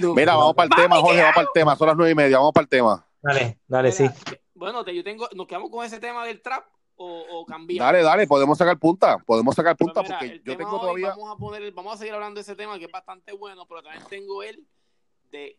no. 0.00 0.14
mira, 0.14 0.36
vamos 0.36 0.54
para 0.54 0.64
el 0.66 0.82
tema, 0.82 0.96
Jorge, 1.00 1.20
vamos 1.20 1.34
para 1.34 1.46
el 1.46 1.52
tema, 1.52 1.76
son 1.76 1.86
las 1.88 1.96
nueve 1.96 2.12
y 2.12 2.14
media, 2.14 2.38
vamos 2.38 2.52
para 2.52 2.62
el 2.62 2.68
tema. 2.68 3.04
Dale, 3.28 3.58
dale, 3.68 3.92
sí. 3.92 4.04
Mira, 4.04 4.40
Bueno, 4.54 4.84
te, 4.84 4.94
yo 4.94 5.04
tengo, 5.04 5.28
¿nos 5.34 5.46
quedamos 5.46 5.70
con 5.70 5.84
ese 5.84 6.00
tema 6.00 6.24
del 6.24 6.40
trap 6.40 6.64
o, 6.96 7.24
o 7.30 7.44
cambiamos? 7.44 7.86
Dale, 7.86 8.02
dale, 8.02 8.26
podemos 8.26 8.56
sacar 8.56 8.78
punta, 8.78 9.18
podemos 9.18 9.54
sacar 9.54 9.76
punta 9.76 10.02
mira, 10.02 10.18
porque 10.18 10.40
yo 10.42 10.56
tengo 10.56 10.80
todavía, 10.80 11.10
Vamos 11.10 11.30
a, 11.30 11.36
poner, 11.36 11.70
vamos 11.72 11.94
a 11.94 11.98
seguir 11.98 12.14
hablando 12.14 12.36
de 12.36 12.42
ese 12.42 12.56
tema 12.56 12.78
que 12.78 12.86
es 12.86 12.90
bastante 12.90 13.32
bueno, 13.32 13.66
pero 13.66 13.82
también 13.82 14.02
tengo 14.08 14.42
el 14.42 14.66
de 15.30 15.58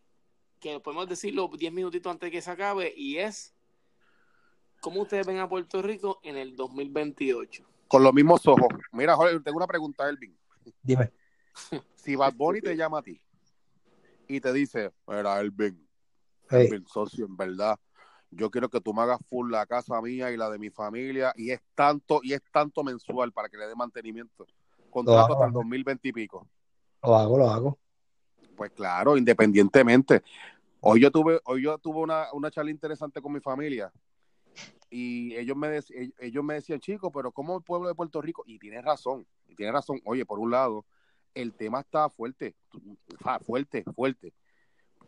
que 0.60 0.80
podemos 0.80 1.08
decirlo 1.08 1.48
10 1.48 1.72
minutitos 1.72 2.12
antes 2.12 2.26
de 2.28 2.32
que 2.32 2.42
se 2.42 2.50
acabe 2.50 2.92
y 2.98 3.18
es 3.18 3.54
cómo 4.82 5.02
ustedes 5.02 5.28
ven 5.28 5.38
a 5.38 5.48
Puerto 5.48 5.84
Rico 5.84 6.20
en 6.24 6.38
el 6.38 6.56
2028. 6.56 7.66
con 7.88 8.04
los 8.04 8.14
mismos 8.16 8.48
ojos. 8.48 8.68
Mira, 8.94 9.16
Jorge, 9.16 9.40
tengo 9.42 9.58
una 9.58 9.68
pregunta, 9.68 10.10
Elvin. 10.10 10.36
Dime. 10.82 11.12
Si 11.94 12.16
Bad 12.16 12.34
Bunny 12.34 12.62
te 12.62 12.76
llama 12.76 12.98
a 12.98 13.04
ti 13.04 13.22
y 14.28 14.42
te 14.42 14.54
dice, 14.54 14.92
mira, 15.08 15.40
Elvin, 15.40 15.89
Hey, 16.50 16.70
socio, 16.88 17.26
en 17.26 17.38
verdad, 17.38 17.80
yo 18.32 18.50
quiero 18.50 18.70
que 18.70 18.82
tú 18.82 18.94
me 18.94 19.02
hagas 19.02 19.20
full 19.28 19.52
la 19.52 19.66
casa 19.66 20.02
mía 20.02 20.32
y 20.32 20.38
la 20.38 20.50
de 20.50 20.60
mi 20.60 20.70
familia 20.70 21.34
y 21.36 21.52
es 21.52 21.62
tanto 21.76 22.20
y 22.24 22.34
es 22.34 22.42
tanto 22.52 22.84
mensual 22.84 23.32
para 23.32 23.50
que 23.50 23.58
le 23.58 23.68
dé 23.68 23.76
mantenimiento. 23.76 24.46
Contrato 24.90 25.20
hago. 25.20 25.34
hasta 25.34 25.46
el 25.48 25.54
2020 25.54 26.08
y 26.08 26.14
pico. 26.14 26.48
lo 27.04 27.16
hago, 27.16 27.38
lo 27.38 27.50
hago. 27.50 27.80
Pues 28.56 28.72
claro, 28.72 29.18
independientemente. 29.18 30.22
Hoy 30.82 31.02
yo 31.02 31.12
tuve, 31.12 31.40
hoy 31.46 31.64
yo 31.64 31.78
tuve 31.78 32.00
una, 32.00 32.28
una 32.34 32.50
charla 32.52 32.72
interesante 32.72 33.22
con 33.22 33.34
mi 33.34 33.40
familia 33.40 33.92
y 34.90 35.36
ellos 35.36 35.56
me, 35.56 35.68
ell- 35.78 36.14
ellos 36.20 36.44
me 36.44 36.56
decían, 36.56 36.80
chicos, 36.80 37.12
pero 37.14 37.32
¿cómo 37.32 37.58
el 37.58 37.64
pueblo 37.64 37.88
de 37.88 37.96
Puerto 37.96 38.22
Rico? 38.22 38.44
Y 38.48 38.58
tienes 38.60 38.84
razón, 38.84 39.26
y 39.48 39.56
tienes 39.56 39.74
razón. 39.74 40.00
Oye, 40.06 40.26
por 40.26 40.40
un 40.40 40.52
lado, 40.52 40.86
el 41.36 41.54
tema 41.54 41.82
está 41.82 42.10
fuerte, 42.10 42.56
fuerte, 43.46 43.84
fuerte. 43.96 44.34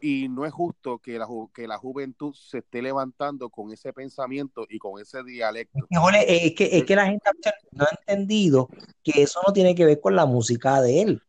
Y 0.01 0.27
no 0.29 0.46
es 0.46 0.51
justo 0.51 0.98
que 0.98 1.17
la, 1.20 1.27
ju- 1.27 1.51
que 1.53 1.67
la 1.67 1.77
juventud 1.77 2.34
se 2.34 2.58
esté 2.58 2.81
levantando 2.81 3.50
con 3.50 3.72
ese 3.72 3.93
pensamiento 3.93 4.65
y 4.70 4.79
con 4.79 5.00
ese 5.00 5.24
dialecto. 5.24 5.88
Es, 6.27 6.55
que, 6.55 6.70
es 6.77 6.84
que 6.84 6.96
la 6.96 7.05
gente 7.05 7.29
no 7.72 7.86
ha 7.86 7.89
entendido 8.00 8.67
que 9.03 9.22
eso 9.22 9.39
no 9.46 9.53
tiene 9.53 9.75
que 9.75 9.86
ver 9.86 10.00
con 10.00 10.15
la 10.15 10.25
música 10.25 10.81
de 10.81 11.01
él. 11.01 11.22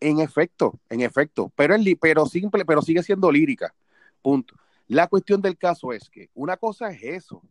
En 0.00 0.20
efecto, 0.20 0.78
en 0.90 1.00
efecto, 1.00 1.50
pero, 1.56 1.74
es 1.74 1.80
li- 1.80 1.94
pero, 1.94 2.26
simple, 2.26 2.64
pero 2.64 2.82
sigue 2.82 3.02
siendo 3.02 3.30
lírica. 3.32 3.74
Punto. 4.20 4.54
La 4.88 5.06
cuestión 5.06 5.40
del 5.40 5.56
caso 5.56 5.92
es 5.92 6.10
que 6.10 6.30
una 6.34 6.56
cosa 6.56 6.90
es 6.90 7.02
eso, 7.02 7.42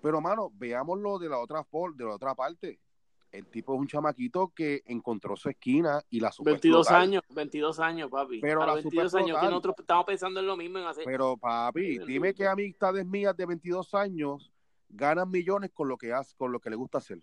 pero 0.00 0.20
mano, 0.20 0.50
veámoslo 0.54 1.18
de 1.18 1.28
la 1.28 1.38
otra, 1.38 1.62
por- 1.64 1.94
de 1.94 2.04
la 2.04 2.14
otra 2.14 2.34
parte. 2.34 2.78
El 3.30 3.46
tipo 3.46 3.74
es 3.74 3.80
un 3.80 3.86
chamaquito 3.86 4.52
que 4.54 4.82
encontró 4.86 5.36
su 5.36 5.50
esquina 5.50 6.02
y 6.08 6.20
la 6.20 6.32
supo 6.32 6.48
22 6.50 6.80
explotar. 6.80 7.02
años, 7.02 7.22
22 7.28 7.80
años, 7.80 8.10
papi. 8.10 8.40
Pero 8.40 8.62
a 8.62 8.66
la 8.66 8.72
22 8.74 9.10
supe 9.10 9.22
años, 9.22 9.38
que 9.38 9.46
nosotros 9.46 9.74
estamos 9.78 10.06
pensando 10.06 10.40
en 10.40 10.46
lo 10.46 10.56
mismo, 10.56 10.78
en 10.78 10.86
hacer... 10.86 11.04
Pero 11.04 11.36
papi, 11.36 11.98
dime 11.98 12.32
que 12.34 12.46
amistades 12.46 13.04
mías 13.04 13.36
de 13.36 13.44
22 13.44 13.92
años 13.94 14.50
ganan 14.88 15.30
millones 15.30 15.70
con 15.74 15.88
lo 15.88 15.98
que 15.98 16.10
hace, 16.12 16.34
con 16.36 16.52
lo 16.52 16.58
que 16.58 16.70
le 16.70 16.76
gusta 16.76 16.96
hacer. 16.98 17.20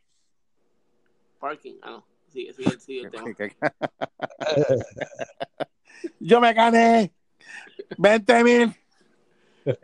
Parking, 1.39 1.75
ah, 1.81 1.91
no. 1.91 2.05
Sigue, 2.27 2.53
sigue, 2.53 2.79
sigue 2.79 3.01
el 3.01 3.12
tema. 3.12 3.35
Yo 6.19 6.39
me 6.39 6.53
gané 6.53 7.12
20 7.97 8.43
mil. 8.43 8.75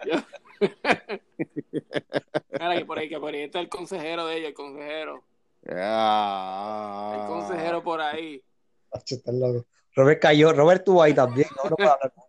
Mira, 2.51 2.77
que 2.77 2.85
por 2.85 2.99
ahí, 2.99 3.09
que 3.09 3.19
por 3.19 3.33
ahí 3.33 3.41
está 3.41 3.59
el 3.59 3.69
consejero 3.69 4.27
de 4.27 4.37
ellos, 4.37 4.49
el 4.49 4.53
consejero. 4.53 5.23
Ah. 5.69 7.17
El 7.21 7.27
consejero 7.27 7.83
por 7.83 8.01
ahí. 8.01 8.43
Acho, 8.91 9.15
estás 9.15 9.33
loco. 9.35 9.65
Robert 9.93 10.21
cayó, 10.21 10.53
Robert 10.53 10.79
estuvo 10.81 11.01
ahí 11.03 11.13
también. 11.13 11.47
No. 11.69 11.75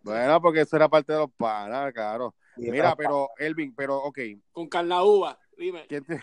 Bueno, 0.03 0.41
porque 0.41 0.61
eso 0.61 0.75
era 0.75 0.89
parte 0.89 1.13
de 1.13 1.19
los 1.19 1.31
panas, 1.31 1.93
claro. 1.93 2.35
Sí, 2.55 2.69
Mira, 2.69 2.95
pero- 2.95 3.29
Elvin, 3.37 3.73
pero 3.73 3.97
ok, 4.03 4.19
Con 4.51 4.67
Carnaúba, 4.67 5.39
dime. 5.57 5.87
¿qué, 5.87 6.01
te- 6.01 6.21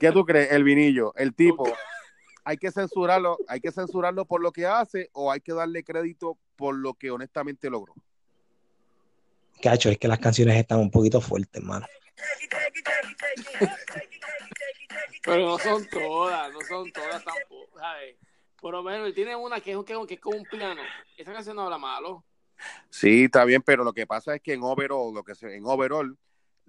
¿qué 0.00 0.10
tú 0.12 0.24
crees, 0.24 0.50
Elvinillo? 0.52 1.14
El 1.16 1.34
tipo, 1.34 1.64
hay 2.44 2.56
que 2.56 2.70
censurarlo, 2.72 3.38
hay 3.46 3.60
que 3.60 3.70
censurarlo 3.70 4.24
por 4.24 4.40
lo 4.42 4.50
que 4.52 4.66
hace 4.66 5.10
o 5.12 5.30
hay 5.30 5.40
que 5.40 5.52
darle 5.52 5.84
crédito 5.84 6.38
por 6.56 6.74
lo 6.74 6.94
que 6.94 7.10
honestamente 7.10 7.70
logró. 7.70 7.94
Cacho, 9.62 9.90
es 9.90 9.98
que 9.98 10.08
las 10.08 10.18
canciones 10.18 10.56
están 10.56 10.78
un 10.80 10.90
poquito 10.90 11.20
fuertes, 11.20 11.62
hermano. 11.62 11.86
Pero 15.26 15.44
no 15.46 15.58
son 15.58 15.86
todas, 15.90 16.52
no 16.52 16.60
son 16.62 16.90
todas 16.92 17.22
tampoco, 17.24 17.78
¿sabes? 17.78 18.16
Por 18.60 18.72
lo 18.72 18.82
menos 18.82 19.06
él 19.08 19.14
tiene 19.14 19.36
una 19.36 19.60
que 19.60 19.72
es, 19.72 19.78
que, 19.84 19.94
que 20.06 20.14
es 20.14 20.20
como 20.20 20.38
un 20.38 20.44
piano. 20.44 20.80
Esa 21.16 21.32
canción 21.32 21.56
no 21.56 21.62
habla 21.64 21.76
malo. 21.78 22.24
Sí, 22.88 23.24
está 23.24 23.44
bien, 23.44 23.60
pero 23.60 23.84
lo 23.84 23.92
que 23.92 24.06
pasa 24.06 24.34
es 24.36 24.40
que 24.40 24.54
en 24.54 24.62
overall, 24.62 25.12
lo 25.14 25.22
que 25.22 25.34
se, 25.34 25.54
en 25.54 25.66
overall, 25.66 26.16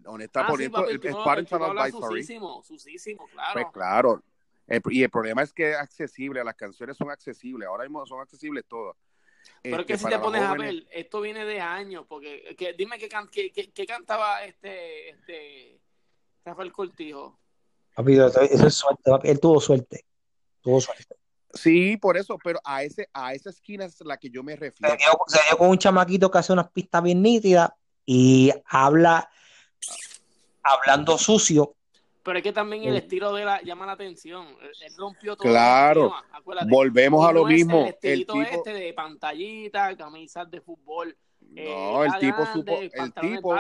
Ah, 0.06 0.12
sí, 0.20 0.28
poniendo 0.48 0.78
papi, 0.78 0.90
el, 0.90 0.96
el 0.96 1.00
tipo 1.02 1.20
habla 1.66 1.84
advisory. 1.84 2.22
susísimo, 2.22 2.62
susísimo, 2.64 3.28
claro. 3.28 3.54
Pues 3.54 3.66
claro. 3.74 4.24
El- 4.68 4.82
y 4.92 5.04
el 5.04 5.10
problema 5.10 5.42
es 5.42 5.52
que 5.54 5.72
es 5.72 5.78
accesible, 5.78 6.44
las 6.44 6.56
canciones 6.56 6.96
son 6.98 7.10
accesibles, 7.10 7.68
ahora 7.68 7.84
mismo 7.86 8.06
son 8.06 8.20
accesibles 8.22 8.64
todas. 8.68 8.96
Pero 9.64 9.76
es 9.78 9.82
Este, 9.82 9.94
que 9.94 9.98
si 9.98 10.06
te 10.08 10.20
pones 10.20 10.42
a 10.44 10.50
jóvenes- 10.50 10.86
ver, 10.86 10.88
esto 10.92 11.22
viene 11.22 11.46
de 11.46 11.62
años, 11.62 12.06
porque 12.08 12.54
que, 12.58 12.74
dime 12.74 13.00
qué, 13.00 13.08
can- 13.10 13.28
qué, 13.30 13.52
qué- 13.52 13.72
qué 13.72 13.86
cantaba 13.88 14.44
este, 14.44 15.10
este 15.10 15.80
Rafael 16.46 16.72
Cortijo. 16.72 17.40
Papi, 17.98 18.14
eso 18.14 18.68
es 18.68 18.74
suerte, 18.76 19.10
papi. 19.10 19.28
Él 19.28 19.40
tuvo 19.40 19.60
suerte. 19.60 20.06
Tuvo 20.62 20.80
suerte. 20.80 21.16
Sí, 21.52 21.98
por 21.98 22.16
eso, 22.16 22.38
pero 22.44 22.60
a 22.64 22.84
ese 22.84 23.10
a 23.12 23.34
esa 23.34 23.50
esquina 23.50 23.86
es 23.86 24.00
la 24.02 24.18
que 24.18 24.30
yo 24.30 24.44
me 24.44 24.54
Se 24.54 24.60
refiero. 24.60 24.96
dio, 24.96 25.08
se 25.26 25.40
dio 25.50 25.58
con 25.58 25.70
un 25.70 25.78
chamaquito 25.80 26.30
que 26.30 26.38
hace 26.38 26.54
unas 26.54 26.70
pistas 26.70 27.02
bien 27.02 27.22
nítidas 27.24 27.72
y 28.06 28.52
habla 28.66 29.28
hablando 30.62 31.18
sucio. 31.18 31.74
Pero 32.24 32.38
es 32.40 32.44
que 32.44 32.52
también 32.54 32.84
el 32.84 32.92
Sí. 32.94 32.98
estilo 33.00 33.34
de 33.34 33.46
la 33.46 33.62
llama 33.64 33.86
la 33.86 33.94
atención. 33.94 34.46
Él, 34.62 34.94
rompió 34.98 35.36
todo 35.36 35.48
Claro. 35.50 36.08
el 36.30 36.36
acuérdate. 36.38 36.70
Volvemos 36.70 37.28
a 37.28 37.32
lo 37.32 37.46
mismo. 37.46 37.78
El 37.80 37.86
El 37.86 37.94
estilito 37.94 38.34
tipo, 38.34 38.46
este 38.58 38.74
de 38.74 38.94
pantallita, 38.94 39.96
camisas 39.98 40.52
de 40.52 40.62
fútbol. 40.62 41.18
eh, 41.56 41.74
no, 41.74 42.04
el 42.04 42.12
ya 42.12 42.20
tipo 42.20 42.36
grande, 42.44 42.54
supo, 42.54 42.78
el 42.82 43.14
tipo. 43.14 43.56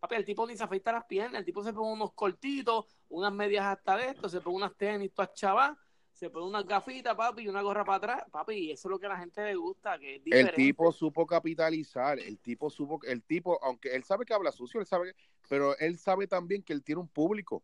Papi, 0.00 0.14
el 0.14 0.24
tipo 0.24 0.46
ni 0.46 0.56
se 0.56 0.62
afeita 0.62 0.92
las 0.92 1.04
piernas, 1.04 1.40
el 1.40 1.44
tipo 1.44 1.62
se 1.62 1.72
pone 1.72 1.92
unos 1.92 2.12
cortitos, 2.12 2.86
unas 3.08 3.32
medias 3.32 3.66
hasta 3.66 3.96
de 3.96 4.10
esto, 4.10 4.28
se 4.28 4.40
pone 4.40 4.56
unas 4.56 4.76
tenis 4.76 5.12
todas 5.12 5.34
chavas, 5.34 5.76
se 6.12 6.30
pone 6.30 6.46
unas 6.46 6.66
gafitas, 6.66 7.14
papi, 7.14 7.42
y 7.42 7.48
una 7.48 7.62
gorra 7.62 7.84
para 7.84 7.96
atrás, 7.96 8.30
papi, 8.30 8.54
y 8.54 8.70
eso 8.72 8.88
es 8.88 8.90
lo 8.90 8.98
que 8.98 9.06
a 9.06 9.10
la 9.10 9.18
gente 9.18 9.42
le 9.42 9.54
gusta, 9.54 9.98
que 9.98 10.16
es 10.16 10.16
el 10.18 10.24
diferente. 10.24 10.54
tipo 10.54 10.92
supo 10.92 11.26
capitalizar, 11.26 12.18
el 12.18 12.38
tipo 12.38 12.70
supo, 12.70 13.00
el 13.04 13.22
tipo, 13.22 13.58
aunque 13.62 13.94
él 13.94 14.04
sabe 14.04 14.24
que 14.24 14.34
habla 14.34 14.52
sucio, 14.52 14.80
él 14.80 14.86
sabe, 14.86 15.14
pero 15.48 15.76
él 15.78 15.98
sabe 15.98 16.26
también 16.26 16.62
que 16.62 16.72
él 16.72 16.82
tiene 16.82 17.00
un 17.00 17.08
público, 17.08 17.62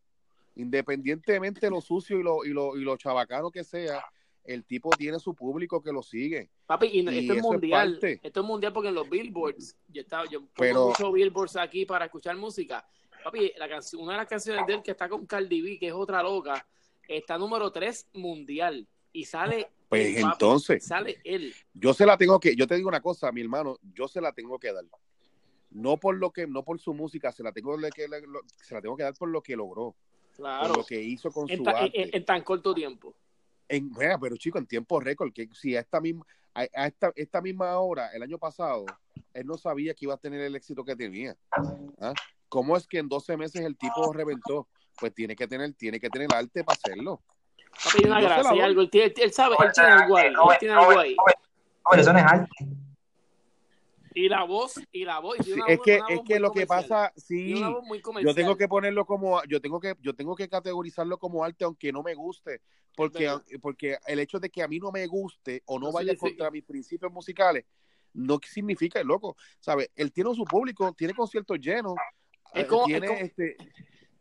independientemente 0.55 1.61
de 1.61 1.69
lo 1.69 1.81
sucio 1.81 2.19
y 2.19 2.23
lo, 2.23 2.45
y 2.45 2.49
lo, 2.49 2.77
y 2.77 2.83
lo 2.83 2.97
chabacano 2.97 3.51
que 3.51 3.63
sea, 3.63 4.03
el 4.45 4.63
tipo 4.63 4.89
tiene 4.91 5.19
su 5.19 5.33
público 5.33 5.81
que 5.81 5.91
lo 5.91 6.01
sigue. 6.03 6.49
Papi, 6.65 6.87
y, 6.87 6.99
Y 7.09 7.19
esto 7.19 7.33
es 7.33 7.41
mundial. 7.41 7.99
esto 8.01 8.39
es 8.39 8.45
mundial 8.45 8.73
porque 8.73 8.89
en 8.89 8.95
los 8.95 9.09
billboards, 9.09 9.75
yo 9.89 10.01
estaba, 10.01 10.25
yo 10.25 10.39
pongo 10.41 10.51
Pero- 10.57 10.87
muchos 10.87 11.13
billboards 11.13 11.55
aquí 11.57 11.85
para 11.85 12.05
escuchar 12.05 12.35
música. 12.37 12.85
Papi, 13.23 13.53
la 13.57 13.65
una 13.97 14.11
de 14.13 14.17
las 14.19 14.27
canciones 14.27 14.67
de 14.67 14.73
él 14.75 14.83
que 14.83 14.91
está 14.91 15.09
con 15.09 15.25
Cardi 15.25 15.61
B, 15.61 15.79
que 15.79 15.87
es 15.87 15.93
otra 15.93 16.21
loca, 16.21 16.65
está 17.07 17.37
número 17.37 17.71
3 17.71 18.07
mundial. 18.13 18.87
Y 19.11 19.25
sale. 19.25 19.69
Pues 19.89 20.15
papi, 20.15 20.23
entonces, 20.33 20.83
Sale 20.85 21.17
él. 21.23 21.53
yo 21.73 21.93
se 21.93 22.05
la 22.05 22.17
tengo 22.17 22.39
que, 22.39 22.55
yo 22.55 22.67
te 22.67 22.75
digo 22.75 22.89
una 22.89 23.01
cosa, 23.01 23.31
mi 23.31 23.41
hermano, 23.41 23.77
yo 23.93 24.07
se 24.07 24.19
la 24.19 24.33
tengo 24.33 24.59
que 24.59 24.73
dar. 24.73 24.83
No 25.71 25.97
por 25.97 26.17
lo 26.17 26.31
que, 26.31 26.47
no 26.47 26.63
por 26.63 26.79
su 26.79 26.93
música, 26.93 27.31
se 27.31 27.43
la 27.43 27.51
tengo 27.51 27.77
que, 27.77 28.07
se 28.63 28.73
la 28.75 28.81
tengo 28.81 28.95
que 28.97 29.03
dar 29.03 29.13
por 29.15 29.29
lo 29.29 29.41
que 29.41 29.55
logró, 29.55 29.93
por 29.93 30.35
Claro. 30.37 30.73
lo 30.75 30.85
que 30.85 31.01
hizo 31.01 31.31
con 31.31 31.49
En, 31.49 31.57
su 31.57 31.63
ta- 31.63 31.71
arte. 31.71 32.01
en- 32.01 32.09
en 32.13 32.25
tan 32.25 32.41
corto 32.43 32.73
tiempo. 32.73 33.15
En, 33.67 33.89
bueno, 33.91 34.19
pero 34.19 34.37
chico, 34.37 34.57
en 34.57 34.67
tiempo 34.67 34.99
récord, 34.99 35.33
que 35.33 35.49
si 35.53 35.75
a 35.75 35.79
esta 35.79 35.99
misma, 35.99 36.25
a, 36.53 36.61
a 36.73 36.87
esta, 36.87 37.11
esta 37.15 37.41
misma 37.41 37.77
hora, 37.77 38.09
el 38.13 38.23
año 38.23 38.37
pasado, 38.37 38.85
él 39.33 39.45
no 39.45 39.57
sabía 39.57 39.93
que 39.93 40.05
iba 40.05 40.13
a 40.13 40.17
tener 40.17 40.41
el 40.41 40.55
éxito 40.55 40.83
que 40.83 40.95
tenía. 40.95 41.35
¿Ah? 41.99 42.13
¿Cómo 42.49 42.77
es 42.77 42.87
que 42.87 42.99
en 42.99 43.09
12 43.09 43.37
meses 43.37 43.61
el 43.61 43.77
tipo 43.77 44.13
reventó? 44.13 44.67
Pues 44.97 45.13
tiene 45.13 45.35
que 45.35 45.47
tener, 45.47 45.73
tiene 45.73 45.99
que 45.99 46.09
tener 46.09 46.33
arte 46.33 46.63
para 46.63 46.77
hacerlo. 46.81 47.21
Papi, 47.83 48.07
una 48.07 48.21
gracia, 48.21 48.65
algo. 48.65 48.81
Él, 48.81 49.33
sabe, 49.33 49.55
él 49.59 49.71
tiene 49.73 49.89
algo 49.89 50.17
ahí. 50.17 50.27
Él 50.27 50.57
tiene 50.59 50.73
algo 50.73 50.99
ahí. 50.99 51.15
Eso 51.97 52.13
no 52.13 52.19
es 52.19 52.25
arte. 52.25 52.65
Y 54.17 54.29
la 54.29 54.43
voz, 54.45 54.79
y 54.93 55.03
la 55.03 55.19
voz. 55.19 55.45
y 55.45 55.51
una 55.51 55.65
es 55.67 55.79
que, 55.83 55.97
una 55.99 56.07
es 56.15 56.21
que 56.25 56.39
lo 56.39 56.51
que 56.53 56.65
pasa, 56.65 57.11
sí, 57.17 57.53
yo 58.23 58.33
tengo 58.33 58.55
que 58.55 58.69
ponerlo 58.69 59.05
como, 59.05 59.43
yo 59.43 59.59
tengo 59.59 59.81
que, 59.81 59.93
yo 59.99 60.15
tengo 60.15 60.35
que 60.37 60.47
categorizarlo 60.47 61.17
como 61.17 61.43
arte, 61.43 61.65
aunque 61.65 61.91
no 61.91 62.01
me 62.01 62.15
guste, 62.15 62.61
porque, 62.95 63.25
verdad. 63.25 63.43
porque 63.61 63.97
el 64.07 64.19
hecho 64.19 64.39
de 64.39 64.49
que 64.49 64.63
a 64.63 64.69
mí 64.69 64.79
no 64.79 64.89
me 64.93 65.05
guste 65.05 65.63
o 65.65 65.77
no 65.77 65.87
No 65.87 65.91
vaya 65.91 66.11
significa- 66.13 66.29
contra 66.29 66.51
mis 66.51 66.63
principios 66.63 67.11
musicales, 67.11 67.65
no 68.13 68.39
significa, 68.41 69.03
loco, 69.03 69.35
¿sabes? 69.59 69.91
Él 69.97 70.13
tiene 70.13 70.33
su 70.33 70.45
público, 70.45 70.93
tiene 70.93 71.13
conciertos 71.13 71.59
llenos, 71.59 71.95
Es 72.53 72.63
eh, 72.63 72.67
como- 72.67 72.87
es 72.87 73.01
como- 73.01 73.19
este, 73.19 73.57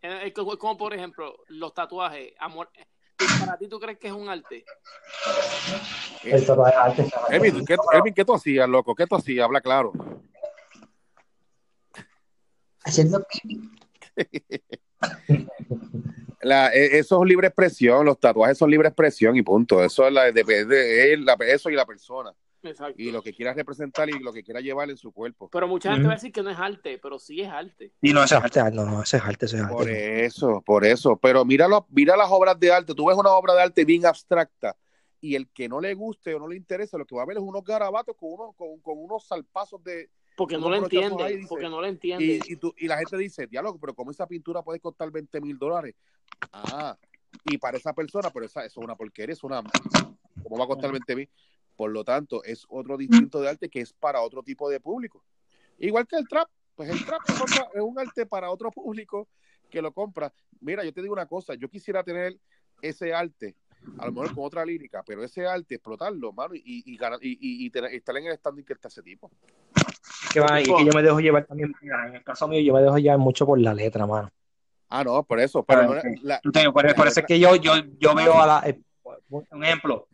Es 0.03 0.33
como, 0.35 0.77
por 0.77 0.93
ejemplo, 0.93 1.37
los 1.47 1.73
tatuajes. 1.73 2.35
Amor, 2.41 2.69
¿y 2.77 3.39
¿Para 3.39 3.57
ti 3.57 3.69
tú 3.69 3.79
crees 3.79 3.97
que 3.99 4.09
es 4.09 4.13
un 4.13 4.29
arte? 4.29 4.65
Eso 6.23 6.57
no 6.57 6.67
es 6.67 6.75
arte. 6.75 7.03
eso 7.03 7.21
no 7.21 7.27
es 7.29 7.35
Elvin. 7.35 7.65
¿qué, 7.65 7.77
Elvin, 7.93 8.15
¿qué 8.15 8.25
tú 8.25 8.35
hacías, 8.35 8.69
loco? 8.69 8.95
¿Qué 8.95 9.07
tú 9.07 9.17
hacías? 9.17 9.45
Habla 9.45 9.61
claro. 9.61 9.93
Haciendo. 12.85 13.25
La, 16.45 16.69
eh, 16.75 16.99
eso 16.99 17.23
es 17.23 17.29
libre 17.29 17.47
expresión, 17.47 18.05
los 18.05 18.21
tatuajes 18.21 18.59
son 18.59 18.71
libre 18.71 18.89
expresión 18.89 19.35
y 19.35 19.43
punto. 19.43 19.83
Eso 19.83 20.07
es 20.07 20.13
la, 20.13 20.31
depende 20.31 20.77
de 20.77 21.13
él, 21.15 21.25
la, 21.25 21.39
eso 21.41 21.71
y 21.71 21.75
la 21.75 21.87
persona. 21.87 22.35
Exacto. 22.63 22.95
Y 22.97 23.11
lo 23.11 23.23
que 23.23 23.33
quiera 23.33 23.55
representar 23.55 24.09
y 24.11 24.19
lo 24.19 24.33
que 24.33 24.43
quiera 24.43 24.61
llevar 24.61 24.91
en 24.91 24.97
su 24.97 25.11
cuerpo. 25.13 25.49
Pero 25.51 25.69
mucha 25.69 25.91
gente 25.93 26.07
va 26.07 26.13
a 26.13 26.17
decir 26.17 26.33
que 26.33 26.43
no 26.43 26.51
es 26.51 26.59
arte, 26.59 26.99
pero 27.03 27.19
sí 27.19 27.41
es 27.41 27.49
arte. 27.49 27.93
Y 28.01 28.13
no, 28.13 28.23
es 28.23 28.33
arte. 28.33 28.61
No, 28.73 28.85
no, 28.85 29.03
eso 29.03 29.17
es 29.17 29.23
arte, 29.23 29.47
eso 29.47 29.57
es 29.57 29.67
Por 29.67 29.83
arte. 29.83 30.25
eso, 30.25 30.63
por 30.65 30.85
eso. 30.85 31.17
Pero 31.17 31.45
míralo, 31.45 31.87
mira 31.91 32.17
las 32.17 32.29
obras 32.31 32.59
de 32.61 32.73
arte. 32.73 32.95
Tú 32.95 33.07
ves 33.07 33.17
una 33.17 33.31
obra 33.31 33.55
de 33.55 33.63
arte 33.63 33.85
bien 33.85 34.05
abstracta 34.07 34.77
y 35.25 35.37
el 35.37 35.49
que 35.49 35.71
no 35.71 35.81
le 35.81 35.95
guste 35.95 36.35
o 36.35 36.39
no 36.39 36.47
le 36.47 36.55
interese, 36.55 36.99
lo 36.99 37.07
que 37.07 37.15
va 37.17 37.23
a 37.23 37.25
ver 37.25 37.39
es 37.39 37.43
unos 37.43 37.65
garabatos 37.65 38.15
con 38.15 38.35
unos, 38.35 38.55
con, 38.57 38.79
con 38.81 38.99
unos 38.99 39.25
salpazos 39.27 39.83
de... 39.83 40.11
Porque 40.37 40.59
no 40.59 40.69
lo 40.69 40.77
entiende. 40.77 41.23
ahí, 41.23 41.37
dice. 41.37 41.49
porque 41.49 41.69
no 41.71 41.81
lo 41.81 41.87
entiende. 41.87 42.25
Y, 42.47 42.53
y, 42.53 42.57
tú- 42.57 42.75
y 42.77 42.87
la 42.87 42.99
gente 42.99 43.17
dice, 43.17 43.47
diálogo, 43.47 43.79
pero 43.81 43.95
como 43.95 44.11
esa 44.11 44.27
pintura 44.27 44.61
puede 44.63 44.81
costar 44.81 45.11
20 45.11 45.41
mil 45.41 45.57
dólares. 45.57 45.95
Ah, 46.53 46.95
y 47.43 47.57
para 47.57 47.79
esa 47.79 47.95
persona, 47.95 48.29
pero 48.29 48.45
esa, 48.45 48.67
eso 48.67 48.81
es 48.81 48.85
una 48.85 48.97
porquería, 48.97 49.33
es 49.33 49.43
una... 49.43 49.63
¿Cómo 50.43 50.59
va 50.59 50.65
a 50.65 50.69
costar 50.69 50.93
20 50.93 51.17
mil? 51.17 51.31
Por 51.75 51.91
lo 51.91 52.05
tanto, 52.05 52.45
es 52.45 52.67
otro 52.69 52.99
distinto 52.99 53.41
de 53.41 53.49
arte 53.49 53.71
que 53.71 53.81
es 53.81 53.95
para 53.95 54.21
otro 54.21 54.43
tipo 54.43 54.69
de 54.69 54.79
público. 54.79 55.25
Igual 55.79 56.07
que 56.07 56.17
el 56.17 56.29
trap, 56.29 56.51
pues 56.75 56.91
el 56.91 57.03
trap 57.03 57.23
es, 57.31 57.41
otra- 57.41 57.71
es 57.73 57.81
un 57.81 57.99
arte 57.99 58.27
para 58.27 58.51
otro 58.51 58.71
público 58.71 59.27
que 59.71 59.81
lo 59.81 59.91
compra. 59.91 60.31
Mira, 60.61 60.85
yo 60.85 60.93
te 60.93 61.01
digo 61.01 61.15
una 61.15 61.25
cosa, 61.27 61.55
yo 61.55 61.71
quisiera 61.71 62.05
tener 62.05 62.39
ese 62.83 63.15
arte 63.15 63.57
a 63.99 64.07
lo 64.07 64.13
mejor 64.13 64.35
con 64.35 64.45
otra 64.45 64.65
lírica, 64.65 65.03
pero 65.07 65.23
ese 65.25 65.47
arte, 65.47 65.77
explotarlo, 65.77 66.33
mano, 66.33 66.55
y, 66.55 66.63
y, 66.65 66.97
ganar- 66.97 67.19
y, 67.23 67.65
y, 67.65 67.73
estar 67.97 68.17
en 68.17 68.27
el 68.27 68.37
standing 68.37 68.65
que 68.65 68.73
está 68.73 68.89
ese 68.89 69.03
tipo. 69.03 69.31
Que 70.33 70.41
va, 70.41 70.61
y 70.61 70.65
que 70.65 70.85
yo 70.85 70.93
me 70.93 71.03
dejo 71.03 71.21
llevar 71.21 71.45
también, 71.47 71.73
en 71.81 72.17
el 72.17 72.25
caso 72.25 72.49
mío, 72.49 72.61
yo 72.61 72.75
me 72.75 72.83
dejo 72.83 72.99
llevar 72.99 73.19
mucho 73.19 73.47
por 73.47 73.59
la 73.59 73.73
letra, 73.73 74.07
mano. 74.07 74.31
Ah, 74.89 75.03
no, 75.05 75.23
por 75.23 75.41
eso, 75.41 75.63
pero 75.63 75.81
Ah, 75.81 75.85
no, 75.87 75.95
la- 76.23 76.41
te- 76.41 76.71
por, 76.71 76.85
la 76.85 76.95
por 76.95 77.07
eso 77.09 77.21
es 77.21 77.27
que 77.27 77.39
yo, 77.39 77.57
yo, 77.57 77.75
yo 77.99 78.15
veo 78.15 78.41
a 78.41 78.47
la, 78.47 78.63
eh, 78.69 78.81
un 79.31 79.65
ejemplo, 79.65 80.09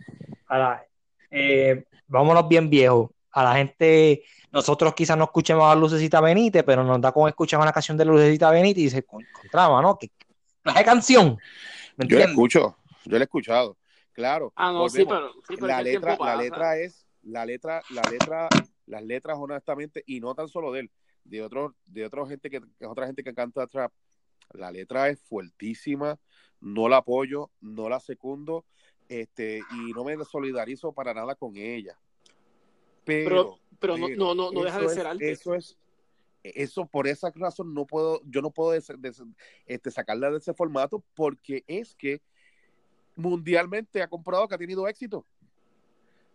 a 0.47 0.59
la, 0.59 0.85
eh, 1.31 1.85
vámonos 2.07 2.49
bien 2.49 2.69
viejos, 2.71 3.11
a 3.33 3.45
la 3.45 3.55
gente, 3.55 4.23
nosotros 4.53 4.95
quizás 4.95 5.17
no 5.17 5.25
escuchemos 5.25 5.65
a 5.71 5.75
Lucecita 5.75 6.21
Benítez, 6.21 6.65
pero 6.65 6.83
nos 6.85 7.00
da 7.00 7.12
con 7.12 7.29
escuchar 7.29 7.61
una 7.61 7.73
canción 7.73 7.97
de 7.97 8.05
Lucecita 8.05 8.50
Benítez 8.50 8.79
y 8.81 8.85
dice, 8.85 8.99
encontraba, 9.09 9.81
¿no? 9.83 9.99
¿Qué 9.99 10.11
clase 10.62 10.79
de 10.79 10.85
canción? 10.85 11.39
¿Me 11.97 12.07
yo 12.07 12.19
la 12.19 12.25
escucho, 12.27 12.77
yo 13.04 13.12
la 13.19 13.19
he 13.19 13.25
escuchado, 13.25 13.76
claro. 14.12 14.52
Ah, 14.57 14.73
no, 14.73 14.88
sí, 14.88 15.04
pero, 15.04 15.33
sí, 15.47 15.54
pero 15.57 15.66
la 15.66 15.83
letra, 15.83 16.16
la 16.19 16.37
letra 16.37 16.76
es, 16.78 17.07
la 17.23 17.45
letra, 17.45 17.83
la 17.90 18.07
letra, 18.07 18.54
las 18.87 19.02
letras 19.02 19.38
honestamente, 19.38 20.02
y 20.07 20.21
no 20.21 20.35
tan 20.35 20.49
solo 20.49 20.73
de 20.73 20.80
él, 20.80 20.90
de 21.25 21.42
otros, 21.42 21.73
de 21.87 22.07
otra 22.07 22.26
gente 22.26 22.50
que, 22.50 22.61
otra 22.87 23.07
gente 23.07 23.23
que 23.23 23.35
canta 23.35 23.66
trap, 23.66 23.92
la 24.52 24.71
letra 24.71 25.09
es 25.09 25.21
fuertísima, 25.21 26.19
no 26.61 26.88
la 26.88 26.99
apoyo, 26.99 27.50
no 27.61 27.88
la 27.88 28.00
secundo, 28.00 28.64
este, 29.09 29.61
y 29.71 29.92
no 29.92 30.04
me 30.04 30.16
solidarizo 30.25 30.92
para 30.92 31.14
nada 31.14 31.35
con 31.35 31.57
ella. 31.57 31.99
Pero, 33.04 33.59
Pero, 33.59 33.59
pero 33.78 33.97
no, 33.97 34.09
no, 34.09 34.35
no, 34.35 34.52
no 34.52 34.62
deja 34.64 34.80
de 34.80 34.88
ser 34.88 34.99
es- 35.00 35.07
arte. 35.07 35.30
Eso 35.30 35.54
es, 35.54 35.76
eso 36.42 36.87
por 36.87 37.07
esa 37.07 37.30
razón 37.35 37.75
no 37.75 37.87
puedo, 37.87 38.23
yo 38.25 38.40
no 38.40 38.50
puedo 38.50 38.73
des- 38.73 38.92
des- 38.99 39.23
este, 39.66 39.90
sacarla 39.90 40.30
de 40.30 40.38
ese 40.38 40.54
formato 40.54 41.04
porque 41.14 41.64
es 41.66 41.95
que 41.95 42.23
mundialmente 43.21 44.03
ha 44.03 44.09
comprobado 44.09 44.49
que 44.49 44.55
ha 44.55 44.59
tenido 44.59 44.87
éxito. 44.89 45.27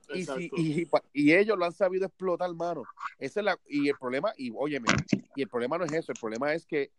Y, 0.10 0.26
si, 0.26 0.46
Exacto. 0.46 0.56
y, 0.58 0.88
y 1.14 1.34
ellos 1.34 1.58
lo 1.58 1.66
han 1.66 1.74
sabido 1.74 2.06
explotar, 2.06 2.54
mano. 2.54 2.84
Esa 3.18 3.40
es 3.40 3.44
la, 3.46 3.60
y 3.68 3.90
el 3.90 3.98
problema, 3.98 4.34
y 4.38 4.52
óyeme, 4.56 4.88
y 5.36 5.42
el 5.42 5.50
problema 5.50 5.78
no 5.78 5.86
es 5.86 5.94
eso, 5.94 6.12
el 6.12 6.18
problema 6.18 6.54
es 6.54 6.66
que, 6.66 6.92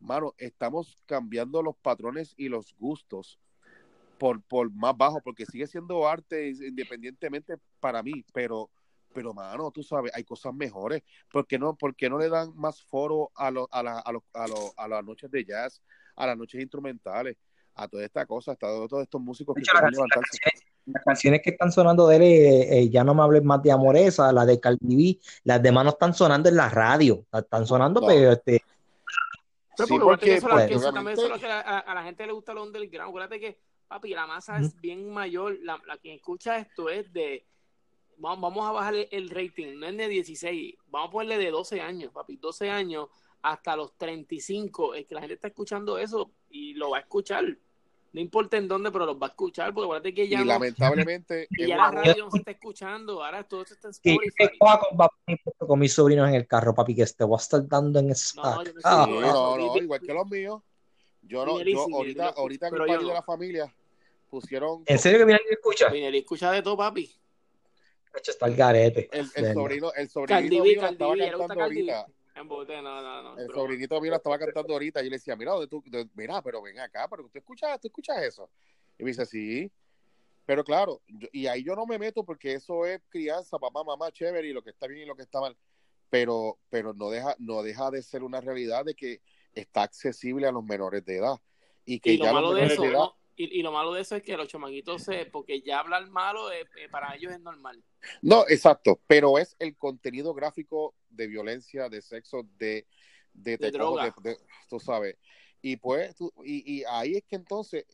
mano, 0.00 0.32
estamos 0.38 0.98
cambiando 1.06 1.62
los 1.62 1.76
patrones 1.76 2.34
y 2.36 2.48
los 2.48 2.74
gustos 2.78 3.38
por, 4.18 4.40
por 4.42 4.70
más 4.72 4.96
bajo, 4.96 5.20
porque 5.20 5.44
sigue 5.44 5.66
siendo 5.66 6.08
arte 6.08 6.48
independientemente 6.48 7.56
para 7.80 8.02
mí, 8.02 8.24
pero, 8.32 8.70
pero 9.12 9.34
mano, 9.34 9.70
tú 9.70 9.82
sabes, 9.82 10.12
hay 10.14 10.24
cosas 10.24 10.54
mejores. 10.54 11.02
¿Por 11.30 11.46
qué 11.46 11.58
no, 11.58 11.76
por 11.76 11.94
qué 11.94 12.08
no 12.08 12.18
le 12.18 12.28
dan 12.28 12.52
más 12.56 12.80
foro 12.82 13.30
a, 13.34 13.50
lo- 13.50 13.68
a, 13.70 13.82
la- 13.82 13.98
a, 13.98 14.12
los- 14.12 14.22
a, 14.32 14.48
los- 14.48 14.72
a 14.76 14.88
las 14.88 15.04
noches 15.04 15.30
de 15.30 15.44
jazz, 15.44 15.82
a 16.16 16.26
las 16.26 16.36
noches 16.38 16.60
instrumentales, 16.60 17.36
a 17.76 17.88
toda 17.88 18.04
esta 18.04 18.24
cosa, 18.26 18.52
a 18.52 18.56
todos 18.56 19.02
estos 19.02 19.20
músicos 19.20 19.54
que 19.54 19.60
hecho, 19.62 19.72
las 19.74 19.82
las 19.82 19.92
levantarse? 19.92 20.38
canciones- 20.38 20.64
las 20.86 21.02
canciones 21.04 21.40
que 21.42 21.50
están 21.50 21.72
sonando 21.72 22.06
de 22.06 22.16
él, 22.16 22.22
eh, 22.22 22.78
eh, 22.80 22.88
ya 22.90 23.04
no 23.04 23.14
me 23.14 23.22
hables 23.22 23.42
más 23.42 23.62
de 23.62 23.72
Amoresa, 23.72 24.30
la 24.32 24.44
de 24.44 24.60
Cardi 24.60 24.96
B, 25.14 25.18
las 25.44 25.62
demás 25.62 25.84
no 25.84 25.90
están 25.90 26.12
sonando 26.14 26.48
en 26.50 26.56
la 26.56 26.68
radio, 26.68 27.24
están 27.32 27.66
sonando, 27.66 28.00
No. 28.02 28.06
pero 28.06 28.32
este, 28.32 28.62
Pero 29.76 29.88
Sí, 29.88 29.98
porque, 29.98 30.34
eso, 30.36 30.46
lo 30.46 30.54
pues, 30.54 30.66
que- 30.68 30.74
eso 30.74 30.92
también 30.92 31.18
obviamente- 31.18 31.22
eso 31.22 31.34
es 31.34 31.42
lo 31.42 31.46
que 31.48 31.52
a, 31.52 31.94
la 31.94 32.02
gente 32.04 32.24
le 32.26 32.32
gusta 32.32 32.52
el 32.52 32.58
underground. 32.58 33.08
Acuérdate 33.08 33.40
que, 33.40 33.58
papi, 33.88 34.10
la 34.14 34.24
masa 34.28 34.60
es 34.60 34.80
bien 34.80 35.10
mayor. 35.10 35.58
La, 35.62 35.80
la 35.84 35.96
que 35.98 36.14
escucha 36.14 36.58
esto 36.58 36.88
es 36.88 37.12
de. 37.12 37.44
Vamos, 38.16 38.40
vamos 38.40 38.68
a 38.68 38.72
bajarle 38.72 39.08
el 39.10 39.30
rating. 39.30 39.76
No 39.80 39.86
es 39.88 39.96
de 39.96 40.06
16. 40.06 40.76
Vamos 40.86 41.08
a 41.08 41.10
ponerle 41.10 41.38
de 41.44 41.50
12 41.50 41.80
años, 41.80 42.12
papi. 42.12 42.36
12 42.36 42.70
años 42.70 43.08
hasta 43.42 43.74
los 43.74 43.96
35. 43.98 44.94
Es 44.94 45.06
que 45.06 45.14
la 45.16 45.22
gente 45.22 45.34
está 45.34 45.48
escuchando 45.48 45.98
eso 45.98 46.30
y 46.54 46.74
lo 46.74 46.90
va 46.90 46.98
a 46.98 47.00
escuchar. 47.00 47.44
No 48.12 48.20
importa 48.20 48.56
en 48.56 48.68
dónde, 48.68 48.92
pero 48.92 49.06
los 49.06 49.16
va 49.16 49.26
a 49.26 49.30
escuchar. 49.30 49.74
Porque 49.74 49.86
acuérdate 49.86 50.14
que 50.14 50.28
ya, 50.28 50.36
y 50.38 50.44
no- 50.44 50.52
lamentablemente 50.52 51.48
y 51.56 51.66
ya 51.66 51.76
la 51.76 51.90
radio 51.90 52.24
no 52.26 52.30
se 52.30 52.38
está 52.38 52.52
escuchando. 52.52 53.24
Ahora 53.24 53.42
todo 53.42 53.62
esto 53.62 53.74
está 53.74 53.88
en 53.88 53.90
Spotify. 53.90 54.58
con, 55.58 55.78
mis 55.80 55.92
sobrinos 55.92 56.28
en 56.28 56.36
el 56.36 56.46
carro, 56.46 56.72
papi, 56.72 56.94
que 56.94 57.04
te 57.06 57.24
voy 57.24 57.36
a 57.36 57.42
estar 57.42 57.66
dando 57.66 57.98
en 57.98 58.10
esa 58.10 58.40
No, 58.40 58.62
no 58.62 58.70
Ah, 58.84 59.06
no, 59.08 59.76
igual 59.76 60.00
que 60.00 60.14
los 60.14 60.30
míos. 60.30 60.62
Yo 61.22 61.44
no, 61.44 61.60
yo 61.60 61.80
ahorita, 61.92 62.28
ahorita 62.28 62.68
en 62.68 62.74
el 62.74 62.86
party 62.86 63.04
de 63.06 63.14
la 63.14 63.22
familia 63.22 63.74
pusieron 64.30 64.82
¿En 64.86 64.98
serio 64.98 65.26
que 65.26 65.32
que 65.32 65.54
escucha? 65.54 65.88
Escucha 65.88 66.52
de 66.52 66.62
todo, 66.62 66.76
papi. 66.76 67.10
Hecho, 68.16 68.30
está 68.30 68.46
el 68.46 68.54
garete. 68.54 69.08
el, 69.10 69.28
el 69.34 69.54
sobrino, 69.54 69.92
el 69.92 70.08
le 70.48 71.32
gusta 71.34 71.56
cantando 71.56 72.06
No, 72.36 73.02
no, 73.22 73.22
no. 73.22 73.38
El 73.38 73.48
sobrinito 73.52 74.00
mío 74.00 74.10
la 74.10 74.16
estaba 74.16 74.38
cantando 74.38 74.72
ahorita. 74.72 75.00
Y 75.00 75.04
yo 75.04 75.10
le 75.10 75.16
decía, 75.16 75.36
mira, 75.36 75.52
¿dónde 75.52 75.68
tú, 75.68 75.82
de- 75.86 76.08
mira, 76.14 76.42
pero 76.42 76.60
ven 76.62 76.78
acá, 76.80 77.06
pero 77.08 77.28
tú 77.28 77.38
escuchas, 77.38 77.80
tú 77.80 77.88
escuchas 77.88 78.22
eso. 78.22 78.50
Y 78.98 79.04
me 79.04 79.10
dice, 79.10 79.24
sí. 79.24 79.70
Pero 80.46 80.62
claro, 80.64 81.00
yo- 81.06 81.28
y 81.32 81.46
ahí 81.46 81.62
yo 81.64 81.74
no 81.74 81.86
me 81.86 81.98
meto 81.98 82.24
porque 82.24 82.52
eso 82.54 82.84
es 82.86 83.00
crianza, 83.08 83.58
papá, 83.58 83.82
mamá, 83.84 84.10
chévere, 84.12 84.48
y 84.48 84.52
lo 84.52 84.62
que 84.62 84.70
está 84.70 84.86
bien 84.86 85.02
y 85.02 85.06
lo 85.06 85.16
que 85.16 85.22
está 85.22 85.40
mal. 85.40 85.56
Pero, 86.10 86.58
pero 86.70 86.92
no 86.92 87.08
deja, 87.10 87.34
no 87.38 87.62
deja 87.62 87.90
de 87.90 88.02
ser 88.02 88.22
una 88.22 88.40
realidad 88.40 88.84
de 88.84 88.94
que 88.94 89.20
está 89.54 89.82
accesible 89.82 90.46
a 90.46 90.52
los 90.52 90.62
menores 90.64 91.04
de 91.04 91.16
edad. 91.16 91.40
Y 91.86 92.00
que 92.00 92.12
y 92.12 92.18
ya 92.18 92.32
los 92.32 92.42
de 92.54 92.60
menores 92.62 92.72
eso, 92.72 92.82
de 92.82 92.88
edad, 92.88 92.98
¿no? 92.98 93.16
Y, 93.36 93.58
y 93.58 93.62
lo 93.62 93.72
malo 93.72 93.92
de 93.92 94.02
eso 94.02 94.16
es 94.16 94.22
que 94.22 94.36
los 94.36 94.48
chamaquitos 94.48 95.02
se, 95.02 95.26
porque 95.26 95.60
ya 95.60 95.80
hablar 95.80 96.08
malo 96.08 96.52
eh, 96.52 96.66
eh, 96.76 96.88
para 96.88 97.14
ellos 97.14 97.32
es 97.32 97.40
normal. 97.40 97.82
No, 98.22 98.44
exacto, 98.48 99.00
pero 99.06 99.38
es 99.38 99.56
el 99.58 99.76
contenido 99.76 100.34
gráfico 100.34 100.94
de 101.08 101.26
violencia, 101.26 101.88
de 101.88 102.02
sexo, 102.02 102.46
de, 102.58 102.86
droga. 103.32 104.14
de- 104.22 104.30
de- 104.32 104.38
tú 104.68 104.78
sabes. 104.78 105.16
Y 105.62 105.76
pues, 105.76 106.14
tú- 106.14 106.32
y, 106.44 106.80
y 106.80 106.84
ahí 106.84 107.16
es 107.16 107.24
que 107.24 107.36
entonces 107.36 107.84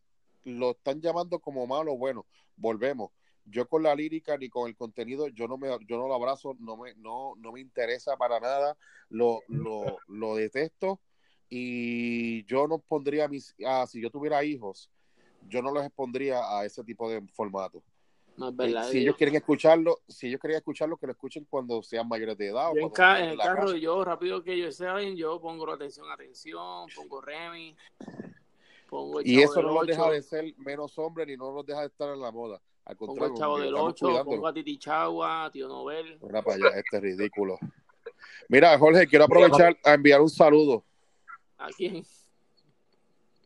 lo 0.44 0.72
están 0.72 1.00
llamando 1.00 1.38
como 1.38 1.66
malo. 1.66 1.96
Bueno, 1.96 2.26
volvemos. 2.56 3.10
Yo 3.46 3.66
con 3.68 3.82
la 3.82 3.94
lírica 3.94 4.36
ni 4.36 4.48
con 4.48 4.68
el 4.68 4.76
contenido, 4.76 5.26
yo 5.28 5.48
no 5.48 5.56
me, 5.56 5.68
yo 5.86 5.96
no 5.96 6.06
lo 6.06 6.14
abrazo, 6.14 6.54
no 6.60 6.76
me, 6.76 6.94
no, 6.96 7.34
no 7.36 7.52
me 7.52 7.60
interesa 7.60 8.16
para 8.16 8.38
nada, 8.38 8.76
lo, 9.08 9.40
lo, 9.48 9.98
lo 10.08 10.36
detesto 10.36 11.00
y 11.48 12.44
yo 12.44 12.68
no 12.68 12.78
pondría 12.78 13.24
a 13.24 13.28
mis, 13.28 13.54
ah, 13.66 13.86
si 13.88 14.00
yo 14.00 14.10
tuviera 14.10 14.44
hijos, 14.44 14.88
yo 15.48 15.62
no 15.62 15.72
los 15.72 15.84
expondría 15.84 16.40
a 16.58 16.64
ese 16.64 16.82
tipo 16.84 17.08
de 17.10 17.20
formato. 17.34 17.82
No 18.36 18.48
es 18.48 18.52
Eh, 18.52 18.56
verdad. 18.56 18.88
si 18.90 18.98
ellos 18.98 19.16
quieren 19.16 19.36
escucharlo, 19.36 19.98
si 20.08 20.28
ellos 20.28 20.40
quieren 20.40 20.56
escucharlo, 20.58 20.96
que 20.96 21.06
lo 21.06 21.12
escuchen 21.12 21.46
cuando 21.50 21.82
sean 21.82 22.08
mayores 22.08 22.38
de 22.38 22.48
edad. 22.48 22.70
o 22.70 22.76
en, 22.76 22.88
ca- 22.90 23.20
el 23.20 23.36
la 23.36 23.44
carro, 23.44 23.66
casa. 23.66 23.76
yo 23.76 24.04
rápido 24.04 24.42
que 24.42 24.54
ellos 24.54 24.76
saben, 24.76 25.16
yo 25.16 25.40
pongo 25.40 25.70
atención, 25.70 26.10
atención, 26.10 26.88
pongo 26.94 27.20
Remy, 27.20 27.76
pongo 28.88 29.20
el 29.20 29.26
Y 29.26 29.34
Chavo 29.34 29.44
eso 29.44 29.54
del 29.56 29.66
no 29.66 29.72
los 29.74 29.86
deja 29.86 30.10
de 30.10 30.22
ser 30.22 30.54
menos 30.58 30.98
hombres 30.98 31.26
ni 31.26 31.36
no 31.36 31.50
los 31.52 31.66
deja 31.66 31.80
de 31.80 31.86
estar 31.88 32.08
en 32.14 32.20
la 32.20 32.30
moda. 32.30 32.60
Al 32.84 32.96
pongo 32.96 33.26
el 33.26 33.34
Chavo 33.34 33.58
del 33.58 33.68
estamos 33.68 33.90
8, 33.92 34.06
cuidándolo. 34.06 34.36
pongo 34.36 34.46
a 34.48 34.54
Titi 34.54 34.78
Chagua, 34.78 35.44
a 35.44 35.50
Tío 35.50 35.68
Nobel. 35.68 36.18
Mira 36.22 36.42
para 36.42 36.56
allá, 36.56 36.68
este 36.78 36.96
es 36.96 37.02
ridículo. 37.02 37.58
Mira, 38.48 38.76
Jorge, 38.78 39.06
quiero 39.06 39.24
aprovechar 39.26 39.76
a 39.84 39.94
enviar 39.94 40.20
un 40.20 40.28
saludo 40.28 40.84
¿A 41.58 41.68
quién? 41.68 42.04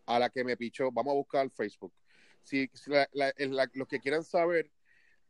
A 0.06 0.18
la 0.18 0.30
que 0.30 0.44
me 0.44 0.56
pichó. 0.56 0.90
Vamos 0.92 1.12
a 1.12 1.14
buscar 1.16 1.50
Facebook. 1.50 1.92
Si, 2.42 2.68
si 2.74 2.90
la- 2.90 3.08
la- 3.12 3.32
la- 3.38 3.70
los 3.74 3.88
que 3.88 4.00
quieran 4.00 4.22
saber, 4.24 4.70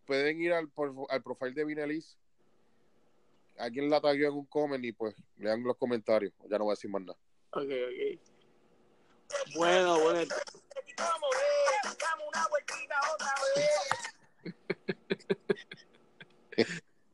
pueden 0.06 0.40
ir 0.40 0.52
al, 0.52 0.70
al 1.08 1.22
profile 1.22 1.52
de 1.52 1.64
Vinelis. 1.64 2.18
Alguien 3.58 3.88
la 3.88 4.00
tagueó 4.00 4.28
en 4.30 4.34
un 4.34 4.46
comment 4.46 4.84
y 4.84 4.92
pues 4.92 5.14
lean 5.36 5.62
los 5.62 5.76
comentarios. 5.76 6.32
Ya 6.50 6.58
no 6.58 6.64
voy 6.64 6.72
a 6.72 6.74
decir 6.76 6.90
más 6.90 7.02
nada. 7.02 7.18
Ok, 7.50 7.62
ok. 7.62 8.20
Bueno, 9.54 10.00
bueno. 10.00 10.34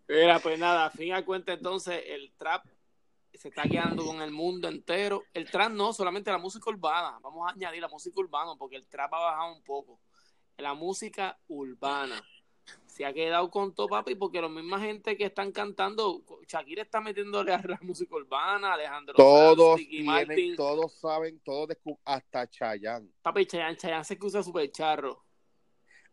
Mira, 0.08 0.38
pues 0.40 0.58
nada, 0.58 0.86
a 0.86 0.90
fin 0.90 1.14
de 1.14 1.24
cuentas 1.24 1.56
entonces 1.58 2.02
el 2.06 2.32
trap 2.36 2.64
se 3.40 3.48
está 3.48 3.62
guiando 3.62 4.04
con 4.04 4.20
el 4.20 4.30
mundo 4.32 4.68
entero. 4.68 5.24
El 5.32 5.50
trap 5.50 5.72
no, 5.72 5.94
solamente 5.94 6.30
la 6.30 6.36
música 6.36 6.68
urbana. 6.68 7.18
Vamos 7.22 7.48
a 7.48 7.54
añadir 7.54 7.80
la 7.80 7.88
música 7.88 8.20
urbana 8.20 8.54
porque 8.58 8.76
el 8.76 8.86
trap 8.86 9.14
ha 9.14 9.18
bajado 9.18 9.54
un 9.54 9.62
poco. 9.62 9.98
La 10.58 10.74
música 10.74 11.40
urbana 11.48 12.22
se 12.84 13.06
ha 13.06 13.14
quedado 13.14 13.50
con 13.50 13.74
todo, 13.74 13.88
papi, 13.88 14.14
porque 14.14 14.42
la 14.42 14.48
misma 14.50 14.78
gente 14.78 15.16
que 15.16 15.24
están 15.24 15.52
cantando, 15.52 16.22
Shakira 16.46 16.82
está 16.82 17.00
metiéndole 17.00 17.54
a 17.54 17.62
la 17.66 17.78
música 17.80 18.14
urbana, 18.14 18.74
Alejandro 18.74 19.14
Todos 19.14 19.56
Sanz, 19.56 19.78
Ricky 19.78 19.90
tienen, 20.02 20.06
Martin. 20.06 20.56
todos 20.56 20.92
saben, 21.00 21.40
todos 21.40 21.74
hasta 22.04 22.46
Chayanne, 22.46 23.08
Papi, 23.22 23.46
Chayanne, 23.46 23.76
Chayanne 23.78 24.04
se 24.04 24.14
escucha 24.14 24.42
súper 24.42 24.70
charro. 24.70 25.24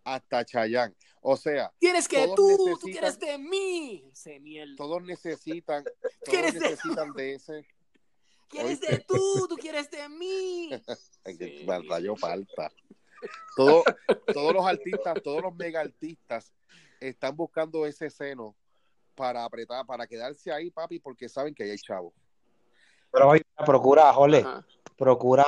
hasta 0.06 0.46
Chayanne. 0.46 0.96
O 1.30 1.36
sea, 1.36 1.74
Tienes 1.78 2.08
que 2.08 2.26
tú, 2.28 2.36
tú 2.36 2.66
necesitan- 2.70 2.92
quieres 2.92 3.20
de 3.20 3.38
mí. 3.38 4.10
Ese 4.13 4.40
mierda. 4.40 4.76
todos 4.78 5.04
necesitan, 5.04 5.84
todos 6.02 6.24
¿Quieres 6.24 6.54
de- 6.54 6.60
necesitan 6.62 7.12
de 7.12 7.34
ese. 7.34 7.68
Quieres 8.48 8.80
de 8.80 9.00
tú, 9.06 9.46
tú 9.50 9.58
quieres 9.58 9.92
de 9.92 10.08
mí. 10.08 10.70
Sí, 11.26 11.38
que 11.38 11.66
verdad, 11.68 12.00
yo 12.00 12.13
mierda. 12.16 12.18
falta. 12.18 12.72
Todo, 13.58 13.84
todos 14.34 14.54
los 14.54 14.66
artistas, 14.66 15.16
todos 15.22 15.42
los 15.42 15.54
mega 15.54 15.82
artistas 15.82 16.54
están 17.02 17.36
buscando 17.36 17.86
ese 17.86 18.10
seno 18.10 18.56
para 19.13 19.44
apretar, 19.44 19.86
para 19.86 20.08
quedarse 20.08 20.50
ahí, 20.54 20.72
papi, 20.72 21.00
porque 21.00 21.28
saben 21.28 21.54
que 21.54 21.63
ahí 21.63 21.72
hay 21.72 21.78
chavo. 21.78 22.13
Pero 23.12 23.28
oye, 23.28 23.44
procura, 23.66 24.13
Jole, 24.13 24.38
Ajá. 24.40 24.66
procura, 24.98 25.46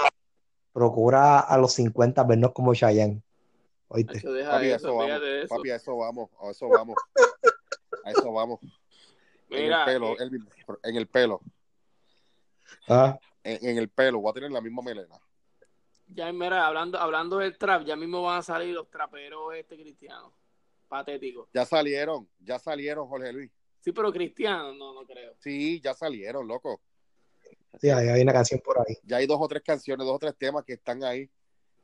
procura 0.74 1.39
a 1.39 1.58
los 1.58 1.72
50 1.72 2.22
vernos 2.26 2.52
como 2.52 2.74
Chayanne. 2.76 3.22
¿Oíste? 3.89 4.19
Deja 4.28 4.52
Papi, 4.52 4.65
a 4.71 4.75
eso, 4.75 4.88
eso 4.88 4.95
vamos. 4.95 5.21
eso. 5.23 5.56
Papi, 5.56 5.69
a 5.71 5.75
eso 5.75 5.97
vamos. 5.97 6.30
A 6.41 6.49
eso 6.52 6.69
vamos. 6.69 6.95
A 8.06 8.12
eso 8.12 8.32
vamos. 8.32 8.60
En 9.52 9.63
Mira, 9.63 9.80
el 9.80 9.86
pelo, 9.86 10.12
eh, 10.13 10.15
Elvin, 10.19 10.49
en 10.84 10.95
el 10.95 11.08
pelo. 11.08 11.41
Ah, 12.88 13.19
En, 13.43 13.69
en 13.69 13.78
el 13.78 13.89
pelo. 13.89 14.19
Voy 14.19 14.30
a 14.32 14.34
tener 14.34 14.52
la 14.52 14.62
misma 14.62 14.82
melena. 14.82 15.19
ya 16.08 16.32
mira, 16.32 16.65
hablando, 16.67 16.97
hablando 16.99 17.38
del 17.39 17.58
trap, 17.58 17.84
ya 17.84 17.95
mismo 17.95 18.21
van 18.23 18.39
a 18.39 18.43
salir 18.43 18.73
los 18.73 18.89
traperos 18.89 19.54
este 19.56 19.75
cristiano. 19.75 20.34
Patético. 20.88 21.49
Ya 21.54 21.65
salieron. 21.65 22.28
Ya 22.39 22.58
salieron, 22.60 23.08
Jorge 23.08 23.32
Luis. 23.34 23.52
Sí, 23.80 23.91
pero 23.91 24.12
cristiano, 24.12 24.73
no, 24.73 24.93
no 24.93 25.06
creo. 25.06 25.34
Sí, 25.39 25.80
ya 25.82 25.93
salieron, 25.93 26.47
loco. 26.47 26.82
sí, 27.80 27.89
ahí 27.89 28.08
hay 28.10 28.21
una 28.21 28.34
canción 28.34 28.60
por 28.63 28.78
ahí. 28.80 28.95
Ya 29.04 29.17
hay 29.17 29.25
dos 29.28 29.38
o 29.39 29.47
tres 29.47 29.62
canciones, 29.63 30.06
dos 30.06 30.15
o 30.15 30.19
tres 30.19 30.36
temas 30.38 30.63
que 30.65 30.73
están 30.73 31.04
ahí. 31.04 31.30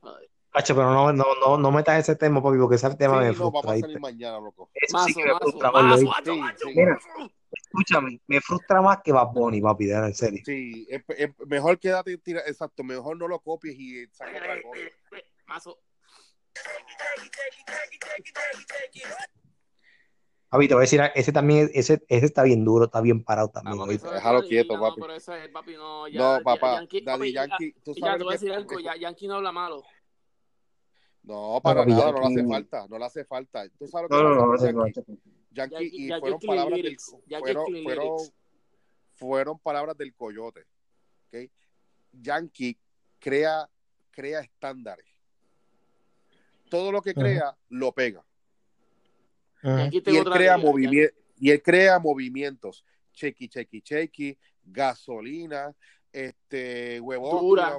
Ay, 0.01 0.27
Hacho, 0.57 0.73
pero 0.73 0.89
no, 0.91 1.11
no, 1.11 1.25
no, 1.45 1.57
no 1.57 1.71
metas 1.71 1.99
ese 1.99 2.15
tema, 2.15 2.41
papi, 2.41 2.57
porque 2.57 2.75
ese 2.75 2.95
tema 2.95 3.19
me 3.19 3.25
Sí, 3.25 3.31
no, 3.31 3.35
frustra. 3.35 3.45
vamos 3.61 3.65
a 3.65 3.69
¿oíste? 3.71 3.81
salir 3.87 3.99
mañana, 3.99 4.39
loco. 4.39 4.69
Eso 4.73 4.93
Mazo, 4.93 5.07
sí 5.07 5.13
que 5.15 5.25
me 5.25 5.35
frustra, 5.39 5.71
mazo, 5.71 5.97
Sí, 6.23 6.41
sí. 6.61 6.73
Mira. 6.75 6.99
Escúchame, 7.51 8.21
me 8.27 8.39
frustra 8.41 8.81
más 8.81 8.99
que 9.03 9.11
Bad 9.11 9.27
Bunny, 9.33 9.61
papi, 9.61 9.91
en 9.91 10.13
serio. 10.13 10.41
Sí, 10.45 10.87
es, 10.89 11.03
es 11.09 11.29
mejor 11.47 11.77
quédate, 11.79 12.17
tira, 12.19 12.41
exacto, 12.47 12.83
mejor 12.83 13.17
no 13.17 13.27
lo 13.27 13.39
copies 13.39 13.75
y 13.77 14.07
saca 14.07 14.31
otra 14.37 14.61
cosa. 14.61 14.81
Mazo. 15.45 15.77
Papi, 20.49 20.67
te 20.69 20.73
voy 20.73 20.81
a 20.81 20.85
decir, 20.85 21.01
ese 21.15 21.31
también, 21.33 21.69
ese, 21.73 22.01
ese 22.07 22.25
está 22.25 22.43
bien 22.43 22.63
duro, 22.63 22.85
está 22.85 23.01
bien 23.01 23.23
parado 23.23 23.49
Ah, 23.55 23.59
también. 23.61 23.77
papi, 23.79 23.95
eso 23.95 24.07
es- 24.07 24.13
Déjalo 24.13 24.43
y- 24.43 24.47
quieto, 24.47 24.75
no, 24.77 24.81
papi. 24.81 25.01
pero 25.01 25.13
eso 25.15 25.35
es, 25.35 25.49
papi, 25.49 25.73
no, 25.73 26.07
ya, 26.07 26.19
No, 26.19 26.37
ya- 26.37 26.43
papá, 26.43 26.75
Yankee, 26.75 27.01
Daddy 27.01 27.17
papi, 27.19 27.33
ya- 27.33 27.47
Yankee, 27.47 27.73
tú 27.83 27.93
ya, 27.93 27.99
sabes 28.05 28.13
te 28.13 28.19
lo 28.19 28.25
voy 28.25 28.33
a 28.35 28.37
que 28.37 28.45
decir 28.45 28.53
algo, 28.53 28.79
ya, 28.79 28.95
Yankee 28.95 29.27
no 29.27 29.35
habla 29.35 29.51
malo. 29.51 29.83
No, 31.25 31.59
para 31.63 31.81
papi, 31.81 31.91
nada, 31.91 32.11
no 32.11 32.17
le 32.19 32.23
Yankee- 32.23 32.39
hace 32.39 32.47
falta, 32.47 32.87
no 32.87 32.99
le 32.99 33.05
hace 33.05 33.25
falta. 33.25 33.69
Tú 33.79 33.87
sabes 33.87 34.09
lo 34.11 34.17
No, 34.17 34.23
que 34.23 34.23
no, 34.23 34.29
le 34.29 34.45
no, 34.47 34.53
hace 34.53 34.73
no, 34.73 34.85
Yankee. 34.87 35.01
Yankee, 35.51 35.75
Yankee- 35.75 35.89
y 35.91 36.07
Yankee 36.07 36.19
fueron 36.21 36.39
palabras 36.39 36.81
del. 36.81 36.97
Yankee 37.25 37.43
fueron, 37.53 37.65
fueron, 37.83 38.17
fueron 39.15 39.59
palabras 39.59 39.97
del 39.97 40.13
coyote. 40.13 40.65
¿ok? 41.27 41.49
Yankee 42.11 42.77
crea, 43.19 43.67
crea 44.11 44.39
estándares. 44.41 45.05
Todo 46.69 46.91
lo 46.91 47.01
que 47.01 47.11
Ujú. 47.11 47.21
crea 47.21 47.57
lo 47.69 47.91
pega. 47.91 48.23
Ujú. 49.63 49.77
Yankee 49.77 50.03
Y 50.05 50.17
él 50.17 50.25
crea 50.25 50.57
movimientos. 50.57 51.17
Y 51.37 51.51
él 51.51 51.61
crea 51.61 51.99
movimientos. 51.99 52.85
Chequi, 53.13 53.47
chequi, 53.49 53.81
chequi, 53.81 54.37
gasolina, 54.63 55.73
este, 56.11 56.99
huevón, 56.99 57.39
Dura. 57.39 57.77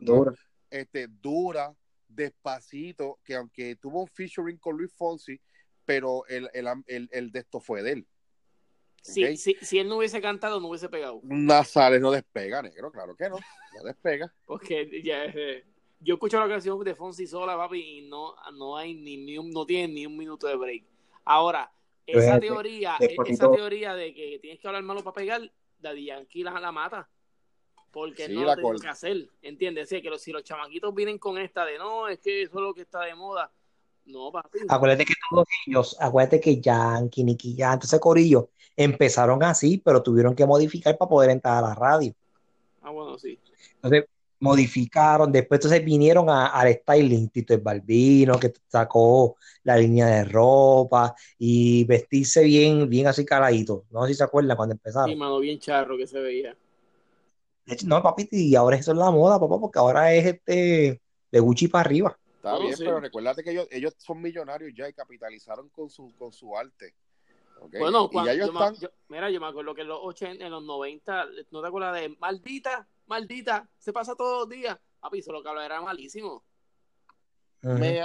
Dura. 0.00 0.34
este, 0.70 1.06
dura, 1.08 1.74
despacito, 2.14 3.18
que 3.24 3.34
aunque 3.34 3.76
tuvo 3.76 4.02
un 4.02 4.08
featuring 4.08 4.58
con 4.58 4.76
Luis 4.76 4.92
Fonsi, 4.94 5.40
pero 5.84 6.24
el, 6.26 6.48
el, 6.52 6.66
el, 6.86 7.08
el 7.12 7.32
de 7.32 7.38
esto 7.40 7.60
fue 7.60 7.82
de 7.82 7.92
él. 7.92 8.06
Si, 9.02 9.24
¿ok? 9.24 9.36
si, 9.36 9.56
si 9.60 9.78
él 9.78 9.88
no 9.88 9.96
hubiese 9.96 10.20
cantado, 10.20 10.60
no 10.60 10.68
hubiese 10.68 10.88
pegado. 10.88 11.20
Nasales 11.24 12.00
no 12.00 12.10
despega, 12.12 12.62
negro, 12.62 12.92
claro 12.92 13.16
que 13.16 13.28
no, 13.28 13.36
no 13.36 13.82
despega. 13.84 14.32
Porque 14.46 15.02
ya, 15.02 15.24
eh, 15.24 15.64
yo 15.98 16.14
escucho 16.14 16.38
la 16.38 16.48
canción 16.48 16.82
de 16.84 16.94
Fonsi 16.94 17.26
sola, 17.26 17.56
papi, 17.56 17.98
y 17.98 18.08
no, 18.08 18.34
no 18.54 18.76
hay 18.76 18.94
ni, 18.94 19.16
ni 19.16 19.38
un, 19.38 19.50
no 19.50 19.66
tiene 19.66 19.92
ni 19.92 20.06
un 20.06 20.16
minuto 20.16 20.46
de 20.46 20.56
break. 20.56 20.84
Ahora, 21.24 21.72
esa 22.06 22.20
Fíjate, 22.20 22.46
teoría, 22.46 22.96
después 22.98 23.30
esa 23.30 23.50
teoría 23.50 23.94
de 23.94 24.14
que 24.14 24.38
tienes 24.40 24.60
que 24.60 24.68
hablar 24.68 24.82
malo 24.82 25.02
para 25.02 25.14
pegar, 25.14 25.52
Daddy 25.78 26.06
Yankee 26.06 26.44
la, 26.44 26.60
la 26.60 26.72
mata. 26.72 27.08
Porque 27.92 28.26
Sí, 28.26 28.34
no 28.34 28.40
la 28.40 28.46
lo 28.48 28.56
tengo 28.56 28.78
que 28.78 28.88
hacer, 28.88 29.28
¿entiendes? 29.42 29.88
Sí, 29.88 30.00
que 30.00 30.08
los, 30.08 30.20
si 30.20 30.32
los 30.32 30.42
chamaquitos 30.42 30.94
vienen 30.94 31.18
con 31.18 31.38
esta 31.38 31.64
de 31.64 31.78
no, 31.78 32.08
es 32.08 32.18
que 32.20 32.42
eso 32.42 32.56
es 32.56 32.62
lo 32.62 32.74
que 32.74 32.82
está 32.82 33.02
de 33.02 33.14
moda. 33.14 33.50
No, 34.06 34.32
papi. 34.32 34.60
Acuérdate 34.68 35.04
que 35.04 35.14
todos 35.30 35.46
ellos, 35.66 35.96
acuérdate 36.00 36.40
que 36.40 36.60
Yankee, 36.60 37.22
Nicky 37.22 37.54
Jam, 37.56 37.74
entonces 37.74 38.00
Corillo, 38.00 38.48
empezaron 38.76 39.42
así, 39.44 39.78
pero 39.84 40.02
tuvieron 40.02 40.34
que 40.34 40.46
modificar 40.46 40.96
para 40.96 41.08
poder 41.08 41.30
entrar 41.30 41.58
a 41.58 41.68
la 41.68 41.74
radio. 41.74 42.12
Ah, 42.80 42.90
bueno, 42.90 43.18
sí. 43.18 43.38
Entonces 43.76 44.06
modificaron, 44.40 45.30
después 45.30 45.58
entonces 45.58 45.84
vinieron 45.84 46.28
a- 46.28 46.46
al 46.48 46.72
styling, 46.74 47.28
Tito 47.28 47.54
el 47.54 47.60
Balbino, 47.60 48.40
que 48.40 48.52
sacó 48.66 49.36
la 49.62 49.76
línea 49.76 50.06
de 50.06 50.24
ropa 50.24 51.14
y 51.38 51.84
vestirse 51.84 52.42
bien, 52.42 52.88
bien 52.88 53.06
así 53.06 53.24
caladito. 53.24 53.84
No 53.90 54.02
sé 54.02 54.08
si 54.08 54.14
se 54.14 54.24
acuerdan 54.24 54.56
cuando 54.56 54.74
Sí, 54.74 54.78
empezaron. 54.80 55.16
mano, 55.18 55.38
bien 55.38 55.60
charro 55.60 55.96
que 55.96 56.06
se 56.08 56.18
veía. 56.18 56.56
De 57.64 57.74
hecho, 57.74 57.86
no, 57.86 58.02
papi, 58.02 58.28
y 58.32 58.54
ahora 58.56 58.76
eso 58.76 58.92
es 58.92 58.98
la 58.98 59.10
moda, 59.10 59.38
papá, 59.38 59.58
porque 59.60 59.78
ahora 59.78 60.12
es 60.12 60.26
este 60.26 61.00
de 61.30 61.40
Gucci 61.40 61.68
para 61.68 61.84
arriba. 61.84 62.18
Está 62.36 62.58
bien, 62.58 62.76
sí. 62.76 62.82
pero 62.84 62.98
recuérdate 63.00 63.44
que 63.44 63.52
ellos, 63.52 63.68
ellos 63.70 63.94
son 63.98 64.20
millonarios 64.20 64.72
ya 64.76 64.88
y 64.88 64.92
capitalizaron 64.92 65.68
con 65.68 65.88
su, 65.88 66.12
con 66.16 66.32
su 66.32 66.56
arte. 66.56 66.94
Bueno, 67.78 68.10
cuando, 68.10 68.30
ya 68.30 68.34
ellos 68.34 68.48
yo 68.48 68.52
me- 68.52 68.66
están. 68.66 68.74
yo- 68.80 68.90
mira, 69.08 69.30
yo 69.30 69.40
me 69.40 69.46
acuerdo 69.46 69.74
que 69.74 69.82
en 69.82 69.88
los 69.88 70.00
80, 70.02 70.44
en 70.44 70.50
los 70.50 70.64
90, 70.64 71.26
¿no 71.52 71.62
te 71.62 71.68
acuerdas 71.68 71.94
de 72.00 72.08
maldita, 72.18 72.88
maldita, 73.06 73.68
se 73.78 73.92
pasa 73.92 74.16
todos 74.16 74.40
los 74.40 74.48
días? 74.48 74.76
Papi, 74.98 75.20
eso 75.20 75.30
lo 75.32 75.42
que 75.42 75.48
hablaba 75.48 75.66
era 75.66 75.80
malísimo. 75.80 76.42
Ujú. 77.62 77.78
Me, 77.78 77.98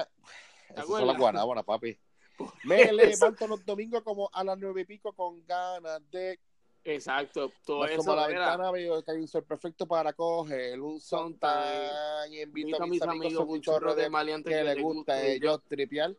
esas 0.70 0.86
son 0.88 1.08
las 1.08 1.18
guanábanas, 1.18 1.64
papi. 1.66 1.98
Me 2.64 2.94
levanto 2.94 3.48
los 3.48 3.66
domingos 3.66 4.04
como 4.04 4.30
a 4.32 4.44
las 4.44 4.58
nueve 4.60 4.82
y 4.82 4.86
pico 4.86 5.12
con 5.14 5.44
ganas 5.48 6.00
de. 6.12 6.40
Exacto, 6.90 7.52
todo 7.66 7.84
a 7.84 7.92
eso 7.92 8.16
la 8.16 8.30
era. 8.30 8.46
ventana, 8.52 8.72
veo 8.72 9.04
que 9.04 9.12
hay 9.12 9.18
un 9.18 9.28
sol 9.28 9.44
perfecto 9.44 9.86
para 9.86 10.14
coger 10.14 10.80
un 10.80 11.02
sontag 11.02 12.32
y 12.32 12.42
invito 12.42 12.82
a 12.82 12.88
mis 12.88 13.02
amigos 13.02 13.34
con 13.36 13.50
un 13.50 13.62
chorro 13.62 13.94
de 13.94 14.10
maleantes 14.10 14.56
que 14.56 14.64
les 14.64 14.82
gusta 14.82 15.22
ellos 15.22 15.62
tripear. 15.68 16.12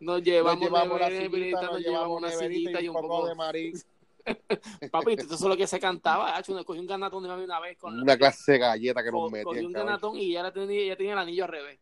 Nos 0.00 0.16
Nos 0.16 0.22
llevamos, 0.22 0.64
llevamos 0.64 1.00
la 1.00 1.10
neverita, 1.10 1.60
nos 1.62 1.70
nos 1.72 1.80
llevamos 1.80 2.22
llevamos 2.22 2.22
una 2.22 2.30
sillita 2.48 2.80
y 2.80 2.88
un 2.88 2.94
poco 2.94 3.26
de 3.26 3.34
maríz. 3.34 3.86
Papi, 4.90 5.12
eso 5.18 5.34
es 5.34 5.40
lo 5.42 5.56
que 5.56 5.66
se 5.66 5.78
cantaba. 5.78 6.34
Hacho, 6.34 6.64
cogí 6.64 6.80
un 6.80 6.86
ganatón 6.86 7.22
de 7.22 7.28
mami 7.28 7.44
una 7.44 7.60
vez 7.60 7.76
con 7.76 8.00
Una 8.00 8.16
clase 8.16 8.52
de 8.52 8.58
galleta 8.58 9.02
que 9.04 9.12
nos 9.12 9.30
co- 9.30 9.42
cogí 9.44 9.64
un 9.66 9.72
ganatón 9.72 10.16
y 10.16 10.32
ya 10.32 10.42
la 10.42 10.52
tenía, 10.52 10.86
ya 10.86 10.96
tenía 10.96 11.12
el 11.12 11.18
anillo 11.18 11.44
al 11.44 11.50
revés. 11.50 11.78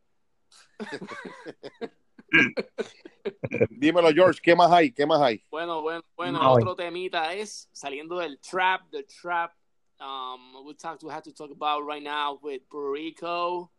Dímelo, 3.70 4.10
George, 4.12 4.40
¿qué 4.42 4.54
más 4.54 4.70
hay? 4.70 4.92
¿Qué 4.92 5.06
más 5.06 5.20
hay? 5.20 5.42
Bueno, 5.50 5.82
bueno, 5.82 6.04
bueno, 6.16 6.42
No, 6.42 6.52
otro 6.52 6.74
temita 6.74 7.32
es 7.32 7.68
saliendo 7.72 8.18
del 8.18 8.38
trap, 8.38 8.90
del 8.90 9.06
trap. 9.06 9.52
Um, 10.00 10.66
we 10.66 10.74
talk, 10.74 11.02
we 11.02 11.12
have 11.12 11.22
to 11.22 11.32
talk 11.32 11.50
about 11.50 11.86
right 11.86 12.02
now 12.02 12.38
with 12.42 12.62
Puerto 12.68 12.92
Rico, 12.92 13.70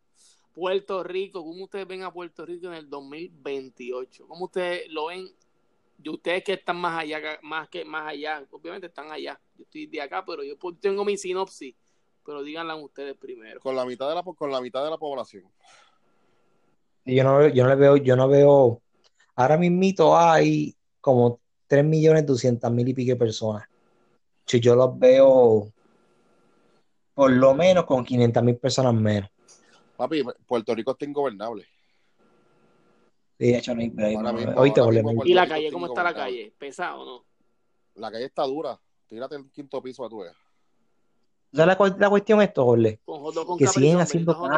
Puerto 0.53 1.03
Rico. 1.03 1.43
¿Cómo 1.43 1.65
ustedes 1.65 1.87
ven 1.87 2.03
a 2.03 2.11
Puerto 2.11 2.45
Rico 2.45 2.67
en 2.67 2.73
el 2.73 2.89
2028? 2.89 4.27
¿Cómo 4.27 4.45
ustedes 4.45 4.89
lo 4.89 5.07
ven? 5.07 5.29
Y 6.01 6.09
ustedes 6.09 6.43
que 6.43 6.53
están 6.53 6.77
más 6.77 6.99
allá, 6.99 7.39
más 7.41 7.69
que 7.69 7.85
más 7.85 8.07
allá, 8.07 8.45
obviamente 8.51 8.87
están 8.87 9.11
allá. 9.11 9.39
Yo 9.55 9.63
estoy 9.63 9.85
de 9.87 10.01
acá, 10.01 10.23
pero 10.25 10.43
yo 10.43 10.55
tengo 10.79 11.05
mi 11.05 11.17
sinopsis. 11.17 11.75
Pero 12.25 12.41
díganla 12.41 12.75
ustedes 12.75 13.15
primero. 13.15 13.59
Con 13.59 13.75
la 13.75 13.85
mitad 13.85 14.09
de 14.09 14.15
la, 14.15 14.23
con 14.23 14.51
la 14.51 14.59
mitad 14.59 14.83
de 14.83 14.89
la 14.89 14.97
población. 14.97 15.43
Yo 17.05 17.23
no, 17.23 17.47
yo 17.47 17.63
no 17.63 17.69
le 17.69 17.75
veo, 17.75 17.97
yo 17.97 18.15
no 18.15 18.27
veo, 18.27 18.81
ahora 19.35 19.57
mismito 19.57 20.17
hay 20.17 20.75
como 20.99 21.39
3 21.67 21.85
millones 21.85 22.25
200 22.25 22.71
mil 22.71 22.87
y 22.87 22.93
pico 22.93 23.11
de 23.11 23.15
personas. 23.15 23.67
Si 24.45 24.59
yo 24.59 24.75
los 24.75 24.97
veo 24.97 25.71
por 27.13 27.31
lo 27.31 27.53
menos 27.53 27.85
con 27.85 28.03
500 28.03 28.43
mil 28.43 28.57
personas 28.57 28.93
menos. 28.93 29.29
Papi, 29.95 30.23
Puerto 30.45 30.75
Rico 30.75 30.91
está 30.91 31.05
ingobernable. 31.05 31.65
Sí, 33.37 33.51
de 33.51 33.57
hecho, 33.57 33.75
no 33.75 33.81
hay 33.81 33.89
no, 33.89 34.31
Hoy 34.55 34.73
te 34.73 34.81
¿Y 35.25 35.33
la 35.33 35.47
calle? 35.47 35.71
¿Cómo 35.71 35.87
está 35.87 36.03
la 36.03 36.13
calle? 36.13 36.53
¿Pesado 36.57 37.01
o 37.01 37.05
no? 37.05 37.25
La 37.95 38.11
calle 38.11 38.25
está 38.25 38.43
dura. 38.43 38.79
Tírate 39.07 39.35
el 39.35 39.49
quinto 39.51 39.81
piso 39.81 40.05
a 40.05 40.09
tu 40.09 40.19
vez. 40.19 40.33
¿Sabes 41.53 41.77
la, 41.79 41.95
la 41.97 42.09
cuestión 42.09 42.41
esto, 42.41 42.65
Jorge? 42.65 42.99
Con 43.05 43.33
con 43.33 43.57
Que 43.57 43.67
siguen 43.67 43.99
haciendo 43.99 44.37
con. 44.37 44.51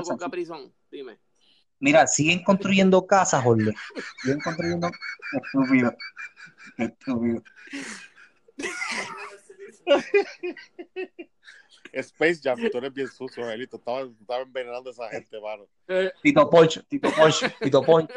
Dime. 0.89 1.19
Mira, 1.79 2.07
siguen 2.07 2.43
construyendo 2.43 3.05
casas, 3.05 3.43
Jorge. 3.43 3.71
Siguen 4.21 4.39
construyendo. 4.41 4.89
Estúpido. 5.31 5.95
Estúpido. 6.77 7.43
Space 11.93 12.41
Jam, 12.43 12.59
tú 12.71 12.77
eres 12.77 12.93
bien 12.93 13.07
sucio, 13.07 13.43
Angelito. 13.43 13.77
Estaba, 13.77 14.01
estaba 14.01 14.41
envenenando 14.41 14.89
a 14.89 14.93
esa 14.93 15.09
gente, 15.09 15.39
mano. 15.39 15.67
Tito 16.21 16.49
Poncho, 16.49 16.83
Tito 16.83 17.09
Poncho, 17.11 17.47
Tito 17.61 17.81
Poncho. 17.83 18.13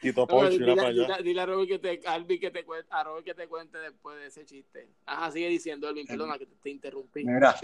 Tito 0.00 0.20
no, 0.22 0.26
Poncho, 0.28 0.50
dile, 0.50 0.64
mira 0.66 0.76
para 0.76 0.90
dile- 0.92 1.04
allá. 1.06 1.18
dile 1.22 1.40
a 1.40 1.46
Robert 1.46 1.68
que 1.68 1.78
te, 1.78 2.08
Alvin 2.08 2.38
que 2.40 2.50
te 2.52 2.64
cuente, 2.64 2.86
a 2.90 3.02
Robert 3.02 3.24
que 3.24 3.34
te 3.34 3.48
cuente 3.48 3.78
después 3.78 4.16
de 4.16 4.26
ese 4.26 4.44
chiste. 4.44 4.88
Ajá, 5.06 5.30
sigue 5.32 5.48
diciendo, 5.48 5.88
Alvin, 5.88 6.06
perdona 6.06 6.38
que 6.38 6.46
te, 6.46 6.54
te 6.56 6.70
interrumpí. 6.70 7.24
Mira. 7.24 7.56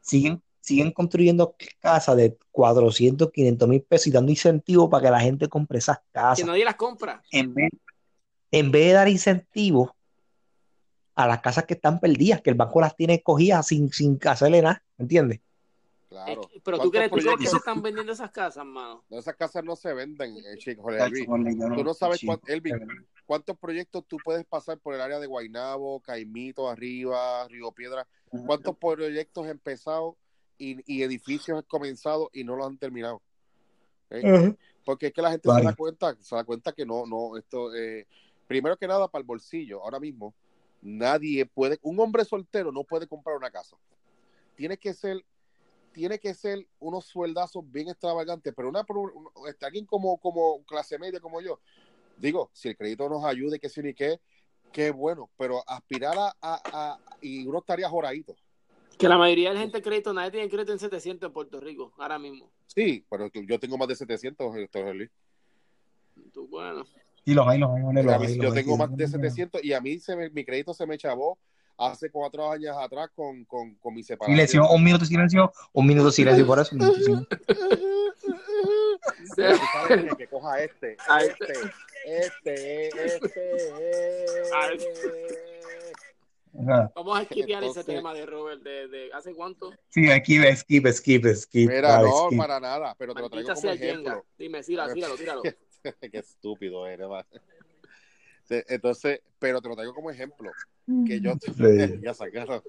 Siguen, 0.00 0.42
siguen 0.60 0.92
construyendo 0.92 1.54
casas 1.80 2.16
de 2.16 2.36
400, 2.52 3.30
500 3.30 3.68
mil 3.68 3.82
pesos 3.82 4.06
y 4.08 4.10
dando 4.10 4.30
incentivos 4.30 4.88
para 4.90 5.04
que 5.04 5.10
la 5.10 5.20
gente 5.20 5.48
compre 5.48 5.78
esas 5.78 5.98
Que 5.98 6.04
casas. 6.12 6.46
nadie 6.46 6.64
las 6.64 6.74
compra. 6.76 7.22
en 7.30 7.54
vez, 7.54 7.70
en 8.50 8.70
vez 8.70 8.86
de 8.88 8.92
dar 8.92 9.08
incentivos 9.08 9.90
a 11.14 11.26
las 11.26 11.40
casas 11.40 11.64
que 11.64 11.74
están 11.74 12.00
perdidas, 12.00 12.40
que 12.40 12.50
el 12.50 12.56
banco 12.56 12.80
las 12.80 12.96
tiene 12.96 13.22
cogidas 13.22 13.66
sin, 13.66 13.90
sin 13.92 14.18
hacerle 14.24 14.62
nada, 14.62 14.82
¿me 14.96 15.02
entiendes? 15.04 15.40
Claro. 16.08 16.42
Eh, 16.52 16.60
pero 16.64 16.78
tú 16.78 16.90
¿Cuántos 16.90 16.90
crees, 16.90 17.10
tú 17.10 17.14
crees 17.16 17.24
que 17.24 17.30
proyectos? 17.34 17.50
se 17.50 17.56
están 17.58 17.82
vendiendo 17.82 18.12
esas 18.12 18.30
casas, 18.32 18.64
mano. 18.66 19.04
No, 19.08 19.18
esas 19.18 19.36
casas 19.36 19.62
no 19.62 19.76
se 19.76 19.92
venden, 19.94 20.36
eh, 20.38 20.56
chico, 20.58 20.90
yo 20.90 21.74
Tú 21.76 21.84
no 21.84 21.94
sabes 21.94 22.20
cuán- 22.24 22.40
Elvin, 22.48 22.74
cuántos 23.26 23.56
proyectos 23.58 24.04
tú 24.08 24.16
puedes 24.24 24.44
pasar 24.44 24.78
por 24.78 24.94
el 24.94 25.00
área 25.00 25.20
de 25.20 25.26
Guaynabo, 25.28 26.00
Caimito, 26.00 26.68
arriba, 26.68 27.46
Río 27.48 27.70
Piedra. 27.72 28.06
¿Cuántos 28.46 28.76
proyectos 28.76 29.46
empezados 29.46 30.14
y, 30.60 30.76
y 30.86 31.02
edificios 31.02 31.64
comenzados 31.66 32.28
y 32.32 32.44
no 32.44 32.54
los 32.54 32.66
han 32.66 32.78
terminado? 32.78 33.20
¿Eh? 34.10 34.20
Porque 34.84 35.06
es 35.08 35.12
que 35.12 35.22
la 35.22 35.30
gente 35.30 35.48
se 35.48 35.64
da 35.64 35.70
cuenta, 35.76 36.16
se 36.20 36.34
da 36.36 36.44
cuenta 36.44 36.72
que 36.72 36.84
no, 36.86 37.06
no, 37.06 37.36
esto, 37.36 37.74
eh, 37.74 38.06
primero 38.46 38.76
que 38.76 38.86
nada 38.86 39.08
para 39.08 39.20
el 39.20 39.26
bolsillo, 39.26 39.82
ahora 39.82 39.98
mismo, 39.98 40.34
nadie 40.82 41.46
puede, 41.46 41.78
un 41.82 41.98
hombre 42.00 42.24
soltero 42.24 42.70
no 42.72 42.84
puede 42.84 43.06
comprar 43.06 43.36
una 43.36 43.50
casa. 43.50 43.76
Tiene 44.56 44.76
que 44.76 44.92
ser, 44.94 45.24
tiene 45.92 46.18
que 46.18 46.34
ser 46.34 46.66
unos 46.78 47.06
sueldazos 47.06 47.64
bien 47.70 47.88
extravagantes, 47.88 48.52
pero 48.54 48.68
una, 48.68 48.84
un- 48.88 49.28
este, 49.48 49.64
alguien 49.66 49.86
como, 49.86 50.18
como 50.18 50.62
clase 50.64 50.98
media 50.98 51.20
como 51.20 51.40
yo, 51.40 51.58
digo, 52.18 52.50
si 52.52 52.68
el 52.68 52.76
crédito 52.76 53.08
nos 53.08 53.24
ayude, 53.24 53.58
que 53.58 53.68
sí 53.68 53.80
ni 53.82 53.94
qué, 53.94 54.20
qué 54.72 54.90
bueno, 54.90 55.30
pero 55.36 55.62
aspirar 55.68 56.16
a, 56.18 56.34
a- 56.40 56.62
a- 56.72 56.98
y 57.20 57.46
uno 57.46 57.58
estaría 57.60 57.88
joradito. 57.88 58.34
Que 59.00 59.08
la 59.08 59.16
mayoría 59.18 59.48
de 59.48 59.54
la 59.54 59.60
gente 59.62 59.80
crédito, 59.82 60.12
nadie 60.12 60.30
tiene 60.30 60.48
crédito 60.50 60.72
en 60.72 60.78
700 60.78 61.26
en 61.28 61.32
Puerto 61.32 61.58
Rico, 61.58 61.92
ahora 61.98 62.18
mismo. 62.18 62.50
Sí, 62.66 63.04
pero 63.10 63.28
yo 63.32 63.58
tengo 63.58 63.78
más 63.78 63.88
de 63.88 63.96
700, 63.96 64.54
este, 64.56 64.78
Jorge 64.78 64.94
Luis. 64.94 65.10
Tú, 66.34 66.46
bueno. 66.48 66.84
Y 67.24 67.32
los 67.34 67.46
hay, 67.48 67.58
los 67.58 67.70
hay, 67.70 67.80
los 67.82 67.88
hay, 67.96 68.36
yo 68.36 68.42
los 68.44 68.54
hay. 68.56 68.62
tengo 68.62 68.76
más 68.76 68.94
de 68.96 69.08
700 69.08 69.64
y 69.64 69.72
a 69.72 69.80
mí 69.80 69.98
se 69.98 70.14
me- 70.16 70.28
mi 70.30 70.44
crédito 70.44 70.74
se 70.74 70.86
me 70.86 70.98
chavó 70.98 71.38
hace 71.78 72.10
cuatro 72.10 72.50
años 72.50 72.76
atrás 72.78 73.08
con, 73.14 73.44
con, 73.46 73.74
con 73.76 73.94
mi 73.94 74.02
separación. 74.02 74.36
Silencio, 74.36 74.68
un 74.70 74.84
minuto 74.84 75.00
de 75.04 75.08
silencio, 75.08 75.50
un 75.72 75.86
minuto 75.86 76.06
de 76.08 76.12
silencio 76.12 76.46
por 76.46 76.58
eso. 76.60 76.74
un 76.74 76.78
minuto 76.80 76.98
de 76.98 77.04
silencio. 77.04 77.28
Que 80.18 80.26
coja 80.26 80.62
este, 80.62 80.96
este, 82.06 82.88
este, 82.88 82.90
Ay. 84.54 84.76
este. 84.76 85.50
Ajá. 86.58 86.92
Vamos 86.94 87.18
a 87.18 87.22
esquipear 87.22 87.62
ese 87.64 87.84
tema 87.84 88.12
de 88.12 88.26
Robert. 88.26 88.62
De, 88.62 88.88
de, 88.88 89.12
¿Hace 89.12 89.34
cuánto? 89.34 89.72
Sí, 89.88 90.08
skip, 90.18 90.42
skip, 90.56 90.86
skip, 90.88 91.26
skip. 91.34 91.70
Mira, 91.70 92.00
no, 92.02 92.26
skip. 92.26 92.38
para 92.38 92.58
nada, 92.58 92.94
pero 92.98 93.14
te 93.14 93.20
lo 93.20 93.30
traigo 93.30 93.54
como 93.54 93.70
ejemplo. 93.70 94.24
Dime, 94.38 94.62
tíralo, 94.62 94.94
tíralo, 94.94 95.14
tíralo. 95.16 95.42
Qué 95.42 96.18
estúpido 96.18 96.86
eres, 96.86 97.08
man. 97.08 97.24
Entonces, 98.48 99.20
pero 99.38 99.60
te 99.60 99.68
lo 99.68 99.74
traigo 99.76 99.94
como 99.94 100.10
ejemplo. 100.10 100.50
Que 101.06 101.20
yo 101.20 101.34
Sí. 101.56 102.00
ya 102.02 102.14
sacaron. 102.14 102.62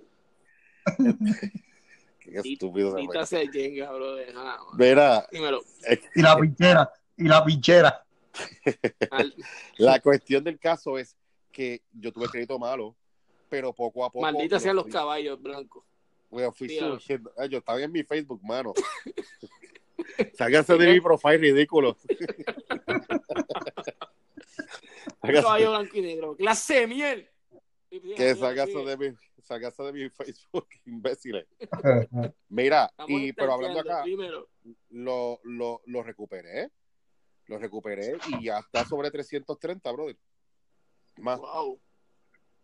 Qué 2.19 2.39
estúpido. 2.43 2.89
se 2.89 2.93
Maldita 2.93 3.25
fue. 3.25 3.25
sea 3.25 3.51
Jenga, 3.51 3.91
bro. 3.91 4.15
Ajá, 4.19 4.59
Mira, 4.77 5.27
Dímelo. 5.31 5.61
Y 6.15 6.21
la 6.21 6.37
pinchera, 6.37 6.93
y 7.17 7.23
la 7.23 7.43
pinchera. 7.43 8.05
La 9.77 9.99
cuestión 9.99 10.43
del 10.43 10.59
caso 10.59 10.97
es 10.97 11.15
que 11.51 11.81
yo 11.91 12.11
tuve 12.13 12.27
crédito 12.27 12.57
malo, 12.57 12.95
pero 13.51 13.73
poco 13.73 14.05
a 14.05 14.09
poco. 14.09 14.21
Maldita 14.21 14.61
sean 14.61 14.77
los 14.77 14.87
caballos 14.87 15.39
blancos. 15.41 15.83
lo 16.31 16.51
fui. 16.53 16.79
Ay, 17.37 17.49
yo 17.49 17.57
estaba 17.57 17.81
en 17.81 17.91
mi 17.91 18.01
Facebook, 18.01 18.41
mano. 18.41 18.73
Sáquense 20.33 20.77
de 20.77 20.93
mi 20.93 21.01
profile 21.01 21.37
ridículo. 21.37 21.97
Caballo 25.21 25.71
blanco 25.71 25.97
y 25.97 26.01
negro. 26.01 26.37
¡Clase 26.37 26.79
de 26.79 26.87
miel! 26.87 27.29
Que 28.15 28.35
sáquense 28.35 28.85
de 28.85 28.97
mi, 28.97 29.17
sáquense 29.43 29.83
de 29.83 29.91
mi 29.91 30.09
Facebook, 30.09 30.67
imbéciles. 30.85 31.45
Mira, 32.49 32.85
Estamos 32.85 33.21
y, 33.21 33.33
pero 33.33 33.51
hablando 33.51 33.81
acá, 33.81 34.05
lo, 34.91 35.41
lo, 35.43 35.81
lo 35.85 36.03
recuperé. 36.03 36.71
Lo 37.47 37.57
recuperé 37.57 38.17
y 38.29 38.45
ya 38.45 38.59
está 38.59 38.85
sobre 38.85 39.11
330, 39.11 39.91
brother. 39.91 40.17
Más. 41.17 41.37
Wow. 41.37 41.81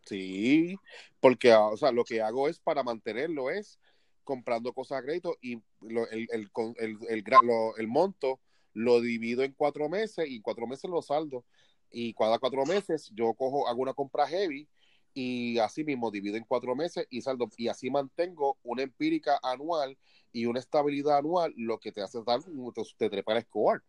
Sí, 0.07 0.77
porque 1.19 1.51
ah, 1.51 1.67
o 1.67 1.77
sea, 1.77 1.91
lo 1.91 2.03
que 2.05 2.21
hago 2.21 2.47
es 2.47 2.59
para 2.59 2.83
mantenerlo 2.83 3.49
es 3.49 3.79
comprando 4.23 4.73
cosas 4.73 4.99
a 4.99 5.03
crédito 5.03 5.35
y 5.41 5.61
lo- 5.81 6.09
el, 6.09 6.27
el, 6.31 6.51
con- 6.51 6.75
el, 6.77 6.97
el 7.09 7.23
gra- 7.23 7.41
lo- 7.43 7.75
el 7.77 7.87
monto 7.87 8.39
lo 8.73 9.01
divido 9.01 9.43
en 9.43 9.53
cuatro 9.53 9.89
meses 9.89 10.27
y 10.29 10.37
en 10.37 10.41
cuatro 10.41 10.67
meses 10.67 10.89
lo 10.89 11.01
saldo. 11.01 11.43
Y 11.91 12.13
cada 12.13 12.39
cuatro 12.39 12.65
meses 12.65 13.09
yo 13.15 13.33
cojo, 13.33 13.67
hago 13.67 13.81
una 13.81 13.93
compra 13.93 14.27
heavy 14.27 14.67
y 15.13 15.57
así 15.59 15.83
mismo 15.83 16.11
divido 16.11 16.37
en 16.37 16.43
cuatro 16.43 16.75
meses 16.75 17.07
y 17.09 17.21
saldo. 17.21 17.49
Y 17.57 17.69
así 17.69 17.89
mantengo 17.89 18.57
una 18.63 18.83
empírica 18.83 19.39
anual 19.41 19.97
y 20.31 20.45
una 20.45 20.59
estabilidad 20.59 21.17
anual, 21.17 21.53
lo 21.57 21.79
que 21.79 21.91
te 21.91 22.01
hace 22.01 22.21
dar, 22.25 22.41
te, 22.43 22.81
te 22.97 23.09
trepa 23.09 23.35
el 23.35 23.43
score. 23.43 23.83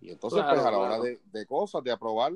Y 0.00 0.10
entonces, 0.10 0.40
Claro, 0.40 0.56
pues 0.56 0.66
a 0.66 0.70
la 0.70 0.78
claro. 0.78 0.94
hora 0.94 1.04
de, 1.04 1.20
de 1.24 1.46
cosas, 1.46 1.82
de 1.82 1.92
aprobar, 1.92 2.32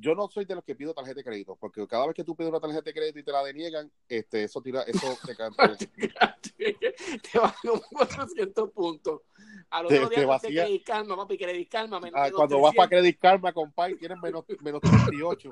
yo 0.00 0.14
no 0.14 0.28
soy 0.28 0.44
de 0.44 0.54
los 0.54 0.64
que 0.64 0.74
pido 0.74 0.92
tarjeta 0.94 1.16
de 1.16 1.24
crédito, 1.24 1.56
porque 1.56 1.86
cada 1.86 2.06
vez 2.06 2.14
que 2.14 2.24
tú 2.24 2.36
pides 2.36 2.50
una 2.50 2.60
tarjeta 2.60 2.82
de 2.82 2.94
crédito 2.94 3.18
y 3.18 3.22
te 3.22 3.32
la 3.32 3.42
deniegan, 3.42 3.90
este, 4.08 4.44
eso 4.44 4.60
tira, 4.60 4.82
eso 4.82 5.16
te 5.26 5.34
canta. 5.36 5.76
te 5.76 7.38
va 7.38 7.54
con 7.62 7.80
400 7.90 8.70
puntos. 8.70 9.22
Al 9.70 9.86
otro 9.86 10.08
te 10.08 10.08
día 10.10 10.18
te 10.20 10.24
vacía. 10.26 10.64
Credit 10.64 10.84
Karma, 10.86 11.16
papi, 11.16 11.38
Credit 11.38 11.68
Karma. 11.70 12.00
menos 12.00 12.20
Ah, 12.20 12.26
de 12.26 12.32
cuando 12.32 12.56
200. 12.56 12.62
vas 12.62 12.74
para 12.76 12.88
Credit 12.88 13.18
Karma, 13.18 13.52
compadre, 13.52 13.96
tienes 13.96 14.18
menos, 14.20 14.44
menos 14.60 14.80
38. 14.80 15.50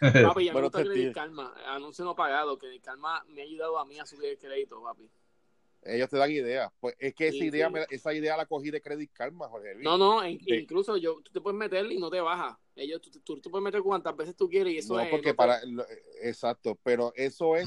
Papi, 0.00 0.44
ya 0.46 0.52
me 0.54 0.70
te 0.70 0.84
Credit. 0.84 1.14
Karma. 1.14 1.54
Anuncio 1.66 2.04
no 2.04 2.14
pagado. 2.14 2.58
Credit 2.58 2.82
Karma 2.82 3.24
me 3.28 3.42
ha 3.42 3.44
ayudado 3.44 3.78
a 3.78 3.84
mí 3.84 3.98
a 3.98 4.06
subir 4.06 4.30
el 4.30 4.38
crédito, 4.38 4.82
papi. 4.82 5.08
Ellos 5.88 6.08
te 6.08 6.16
dan 6.18 6.30
ideas. 6.30 6.70
Pues 6.80 6.94
es 6.98 7.14
que 7.14 7.28
esa 7.28 7.38
Sí, 7.38 7.44
idea, 7.46 7.68
sí. 7.68 7.72
me- 7.72 7.86
esa 7.90 8.12
idea 8.14 8.36
la 8.36 8.46
cogí 8.46 8.70
de 8.70 8.80
Credit 8.80 9.10
Karma, 9.12 9.48
Jorge 9.48 9.74
Luis. 9.74 9.84
No, 9.84 9.96
no, 9.96 10.22
en- 10.22 10.38
Sí. 10.40 10.54
incluso 10.54 10.96
yo, 10.96 11.20
tú 11.22 11.32
te 11.32 11.40
puedes 11.40 11.58
meter 11.58 11.90
y 11.90 11.98
no 11.98 12.10
te 12.10 12.20
baja. 12.20 12.58
Ellos, 12.76 13.00
tú, 13.00 13.10
tú, 13.24 13.40
tú 13.40 13.50
puedes 13.50 13.64
meter 13.64 13.82
cuantas 13.82 14.16
veces 14.16 14.36
tú 14.36 14.48
quieres 14.48 14.72
y 14.74 14.78
eso 14.78 14.94
No, 14.94 15.00
es. 15.00 15.08
porque 15.10 15.28
no 15.28 15.32
te- 15.32 15.36
para 15.36 15.64
lo- 15.64 15.86
exacto, 16.22 16.78
pero 16.82 17.12
eso 17.16 17.56
es 17.56 17.66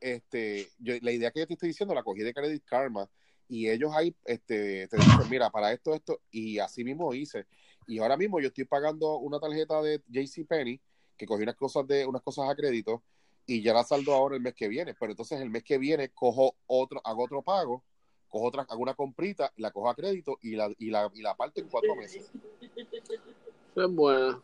este 0.00 0.68
yo- 0.78 0.94
la 1.02 1.12
idea 1.12 1.30
que 1.30 1.40
yo 1.40 1.46
te 1.46 1.54
estoy 1.54 1.68
diciendo 1.68 1.94
la 1.94 2.02
cogí 2.02 2.22
de 2.22 2.32
Credit 2.34 2.62
Karma 2.64 3.08
y 3.48 3.68
ellos 3.68 3.92
ahí 3.94 4.14
este 4.24 4.88
te 4.88 4.96
dicen, 4.96 5.30
mira, 5.30 5.50
para 5.50 5.72
esto 5.72 5.94
esto 5.94 6.20
y 6.30 6.58
así 6.58 6.84
mismo 6.84 7.12
hice. 7.14 7.46
Y 7.86 7.98
ahora 7.98 8.16
mismo 8.16 8.40
yo 8.40 8.48
estoy 8.48 8.64
pagando 8.64 9.18
una 9.18 9.38
tarjeta 9.38 9.80
de 9.82 10.02
JCPenney 10.08 10.80
que 11.16 11.26
cogí 11.26 11.42
unas 11.44 11.54
cosas 11.56 11.86
de 11.86 12.04
unas 12.04 12.22
cosas 12.22 12.48
a 12.50 12.54
crédito 12.56 13.02
y 13.46 13.62
ya 13.62 13.72
la 13.72 13.84
saldo 13.84 14.12
ahora 14.12 14.34
el 14.36 14.42
mes 14.42 14.54
que 14.54 14.68
viene, 14.68 14.94
pero 14.94 15.12
entonces 15.12 15.40
el 15.40 15.50
mes 15.50 15.62
que 15.62 15.78
viene 15.78 16.08
cojo 16.10 16.56
otro 16.66 17.00
hago 17.04 17.24
otro 17.24 17.42
pago, 17.42 17.84
cojo 18.28 18.46
otra 18.46 18.66
hago 18.68 18.82
una 18.82 18.94
comprita, 18.94 19.52
la 19.56 19.70
cojo 19.70 19.88
a 19.88 19.94
crédito 19.94 20.38
y 20.42 20.56
la 20.56 20.68
y 20.78 20.90
la 20.90 21.10
y 21.14 21.22
la 21.22 21.36
parto 21.36 21.60
en 21.60 21.68
cuatro 21.68 21.94
meses. 21.94 22.30
Eso 22.76 23.84
es 23.84 23.94
bueno. 23.94 24.42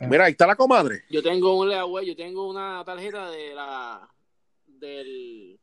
Mira, 0.00 0.24
ahí 0.26 0.32
está 0.32 0.46
la 0.46 0.56
comadre. 0.56 1.04
Yo 1.08 1.22
tengo 1.22 1.56
un 1.58 1.68
leaway, 1.68 2.06
yo 2.06 2.16
tengo 2.16 2.48
una 2.50 2.82
tarjeta 2.84 3.30
de 3.30 3.54
la 3.54 4.08
del 4.66 5.58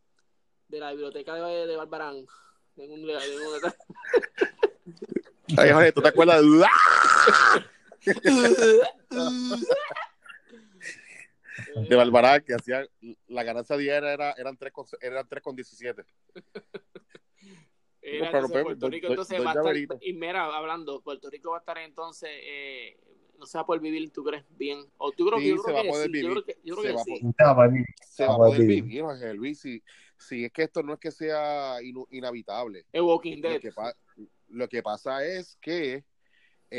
de 0.69 0.79
la 0.79 0.91
biblioteca 0.91 1.35
de, 1.35 1.67
de 1.67 1.75
Barbarán. 1.75 2.25
Tengo 2.75 2.93
un, 2.95 3.05
lea- 3.05 3.19
tengo 3.19 3.57
una 3.57 3.75
Ay, 5.61 5.71
Jorge, 5.71 5.91
¿tú 5.91 6.01
te 6.01 6.07
acuerdas 6.07 6.41
de 6.41 6.47
de 11.89 11.95
Barbarán 11.95 12.43
que 12.43 12.53
hacía 12.55 12.85
la 13.27 13.43
ganancia 13.43 13.77
diaria 13.77 14.13
era, 14.13 14.31
eran 14.33 14.57
3 14.57 14.71
con, 14.73 14.85
eran 15.01 15.27
3 15.27 15.43
con 15.43 15.55
17. 15.55 16.03
Era, 18.05 18.31
Pero, 18.31 18.47
entonces, 18.47 18.51
pero, 18.51 18.63
Puerto 18.65 18.89
Rico 18.89 19.07
do- 19.07 19.13
entonces 19.13 19.37
doy 19.37 19.45
va 19.45 19.51
a 19.53 19.71
estar, 19.71 19.97
y 20.01 20.13
mira, 20.13 20.45
hablando, 20.57 21.01
Puerto 21.01 21.29
Rico 21.29 21.51
va 21.51 21.57
a 21.57 21.59
estar 21.61 21.77
entonces, 21.77 22.29
eh, 22.33 22.99
no 23.39 23.45
se 23.45 23.57
va 23.57 23.61
a 23.61 23.65
poder 23.65 23.81
vivir, 23.81 24.11
¿tú 24.11 24.25
crees? 24.25 24.43
Bien. 24.49 24.79
O 24.97 25.13
tú 25.13 25.25
creo, 25.25 25.39
Sí, 25.39 25.47
yo 25.47 25.55
se 25.57 25.63
creo 25.63 25.75
va 25.75 25.81
que 25.83 25.87
a 25.87 25.91
poder 25.91 26.11
sí, 26.11 26.21
yo 26.21 26.27
vivir. 26.27 26.31
creo 26.31 26.43
que, 26.43 26.57
yo 26.65 26.75
creo 26.75 26.81
Se 26.83 26.87
que 26.89 26.95
va 26.95 27.01
a 27.01 27.03
sí. 27.05 27.11
poder-. 27.33 27.85
Se 28.01 28.27
va 28.27 28.33
a 28.33 28.37
poder 28.37 28.59
vivir. 28.61 28.83
vivir, 28.83 29.01
Jorge 29.03 29.33
Luis, 29.33 29.61
si, 29.61 29.81
si 30.17 30.43
es 30.43 30.51
que 30.51 30.63
esto 30.63 30.83
no 30.83 30.93
es 30.95 30.99
que 30.99 31.11
sea 31.11 31.79
inu- 31.81 32.07
inhabitable. 32.11 32.85
El 32.91 33.03
Walking 33.03 33.41
Lo 33.41 33.49
Dead. 33.49 33.61
que, 33.61 33.71
lo 34.49 34.67
que 34.67 34.83
pasa 34.83 35.25
es 35.25 35.57
que 35.61 36.03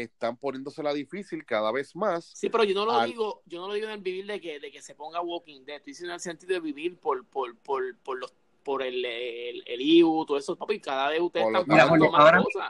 están 0.02 0.36
poniéndosela 0.36 0.92
difícil 0.92 1.44
cada 1.44 1.70
vez 1.72 1.94
más. 1.94 2.32
Sí, 2.34 2.48
pero 2.48 2.64
yo 2.64 2.74
no 2.74 2.84
lo 2.84 2.92
Al- 2.92 3.08
digo, 3.08 3.42
yo 3.46 3.60
no 3.60 3.68
lo 3.68 3.74
digo 3.74 3.86
en 3.86 3.92
el 3.92 4.00
vivir 4.00 4.26
de 4.26 4.40
que, 4.40 4.58
de 4.58 4.70
que 4.70 4.82
se 4.82 4.94
ponga 4.94 5.20
Walking 5.20 5.64
Dead, 5.64 5.76
estoy 5.76 5.92
diciendo 5.92 6.12
en 6.12 6.14
el 6.16 6.20
sentido 6.20 6.54
de 6.54 6.60
vivir 6.60 6.98
por, 6.98 7.24
por, 7.26 7.56
por, 7.58 7.96
por 7.98 8.18
los 8.18 8.32
por 8.64 8.82
el, 8.82 9.04
el, 9.04 9.62
el 9.66 9.80
IBU, 9.82 10.24
todo 10.24 10.38
eso, 10.38 10.56
papi, 10.56 10.80
cada 10.80 11.10
vez 11.10 11.20
ustedes 11.20 11.46
están 11.46 11.64
Mira, 11.68 11.84
pagando 11.84 12.10
más 12.10 12.20
ahora 12.20 12.42
cosas. 12.42 12.68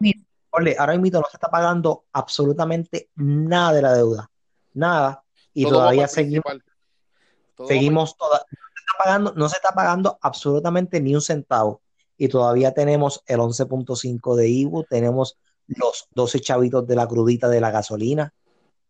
mismo, 0.00 0.24
Ole, 0.52 0.76
ahora 0.78 0.96
mismo 0.96 1.20
no 1.20 1.26
se 1.30 1.36
está 1.36 1.48
pagando 1.50 2.04
absolutamente 2.10 3.10
nada 3.16 3.74
de 3.74 3.82
la 3.82 3.92
deuda. 3.92 4.30
Nada. 4.72 5.22
Y 5.52 5.64
Todo 5.64 5.74
todavía 5.74 6.08
seguimos. 6.08 6.44
Todo 7.54 7.66
seguimos 7.66 8.16
toda, 8.16 8.38
no 8.38 8.58
se 8.74 8.80
está 8.80 9.04
pagando, 9.04 9.32
no 9.36 9.48
se 9.50 9.56
está 9.56 9.72
pagando 9.72 10.18
absolutamente 10.22 11.00
ni 11.02 11.14
un 11.14 11.20
centavo. 11.20 11.82
Y 12.16 12.28
todavía 12.28 12.72
tenemos 12.72 13.22
el 13.26 13.40
11.5 13.40 14.36
de 14.36 14.48
IBU, 14.48 14.84
tenemos 14.84 15.36
los 15.76 16.08
12 16.14 16.40
chavitos 16.40 16.86
de 16.86 16.96
la 16.96 17.06
crudita 17.06 17.48
de 17.48 17.60
la 17.60 17.70
gasolina. 17.70 18.32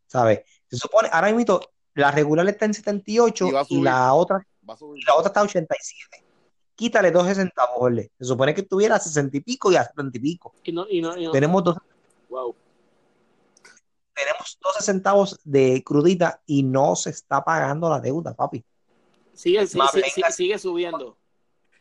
¿Sabes? 0.06 0.40
Se 0.68 0.76
supone, 0.76 1.08
ahora 1.12 1.32
mismo 1.32 1.60
la 1.94 2.10
regular 2.10 2.48
está 2.48 2.64
en 2.64 2.74
78 2.74 3.48
Y 3.48 3.54
a 3.56 3.60
y 3.62 3.64
subir. 3.66 3.84
la 3.84 4.14
otra 4.14 4.46
a 4.68 4.76
subir. 4.76 5.02
y 5.02 5.04
la 5.04 5.14
otra 5.14 5.28
está 5.28 5.40
a 5.40 5.44
87. 5.44 6.24
quítale 6.74 7.10
12 7.10 7.34
centavos, 7.34 7.74
Jorge. 7.76 8.10
Se 8.18 8.24
supone 8.24 8.54
que 8.54 8.62
tuviera 8.62 8.98
60 8.98 9.36
y 9.36 9.40
pico 9.40 9.70
y 9.70 9.76
a 9.76 9.84
70 9.84 10.16
y 10.18 10.20
pico. 10.20 10.54
Y 10.64 10.72
no, 10.72 10.86
y 10.88 11.00
no, 11.02 11.16
y 11.16 11.26
no- 11.26 11.32
Tenemos, 11.32 11.62
dos- 11.64 11.76
Wow. 12.28 12.54
tenemos 14.14 14.58
12 14.62 14.82
centavos 14.82 15.40
de 15.44 15.82
crudita 15.84 16.40
y 16.46 16.62
no 16.62 16.94
se 16.96 17.10
está 17.10 17.42
pagando 17.44 17.88
la 17.88 18.00
deuda, 18.00 18.34
papi. 18.34 18.64
Sigue, 19.34 19.66
sigue, 19.66 19.84
sigue, 20.14 20.32
sigue 20.32 20.58
subiendo. 20.58 21.16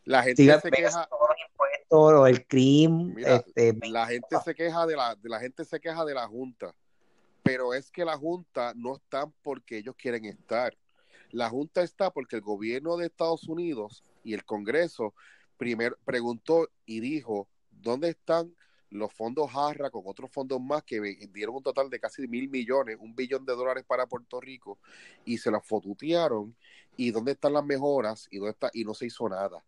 La 0.06 0.24
gente 0.24 0.42
Siga 0.42 0.60
se 0.62 0.72
queja, 0.72 1.08
los 1.92 2.12
impuestos, 2.12 2.30
el 2.30 2.48
crimen, 2.48 3.14
Mira, 3.16 3.36
este, 3.36 3.78
la 3.88 4.08
gente 4.08 4.38
se 4.44 4.56
queja 4.56 4.86
de 4.86 4.96
la, 4.96 5.16
de 5.16 5.30
la 5.30 5.40
gente 5.40 5.66
se 5.66 5.80
queja 5.80 6.06
de 6.06 6.14
la 6.14 6.28
Junta, 6.28 6.74
pero 7.44 7.74
es 7.74 7.92
que 7.92 8.06
la 8.06 8.18
Junta 8.18 8.74
no 8.76 8.96
está 8.96 9.28
porque 9.42 9.78
ellos 9.78 9.96
quieren 9.96 10.26
estar. 10.26 10.76
La 11.32 11.50
Junta 11.50 11.84
está 11.84 12.12
porque 12.12 12.36
el 12.36 12.42
gobierno 12.42 12.98
de 12.98 13.06
Estados 13.06 13.48
Unidos 13.48 14.04
y 14.24 14.34
el 14.34 14.44
Congreso 14.46 15.14
primero 15.58 15.98
preguntó 16.06 16.70
y 16.86 17.00
dijo 17.00 17.48
dónde 17.72 18.10
están 18.10 18.56
los 18.92 19.14
fondos 19.14 19.52
Jarra 19.52 19.90
con 19.90 20.04
otros 20.06 20.32
fondos 20.32 20.60
más 20.60 20.84
que 20.84 21.00
dieron 21.32 21.56
un 21.56 21.64
total 21.64 21.90
de 21.90 22.00
casi 22.00 22.28
mil 22.28 22.50
millones, 22.50 22.98
un 23.00 23.16
billón 23.16 23.46
de 23.46 23.56
dólares 23.56 23.84
para 23.88 24.08
Puerto 24.08 24.42
Rico 24.42 24.80
y 25.26 25.38
se 25.38 25.52
los 25.52 25.66
fotutearon 25.66 26.56
y 26.98 27.12
dónde 27.12 27.34
están 27.34 27.54
las 27.54 27.64
mejoras 27.64 28.28
y 28.32 28.38
dónde 28.38 28.52
está 28.52 28.72
y 28.74 28.84
no 28.84 28.94
se 28.94 29.06
hizo 29.06 29.30
nada. 29.30 29.64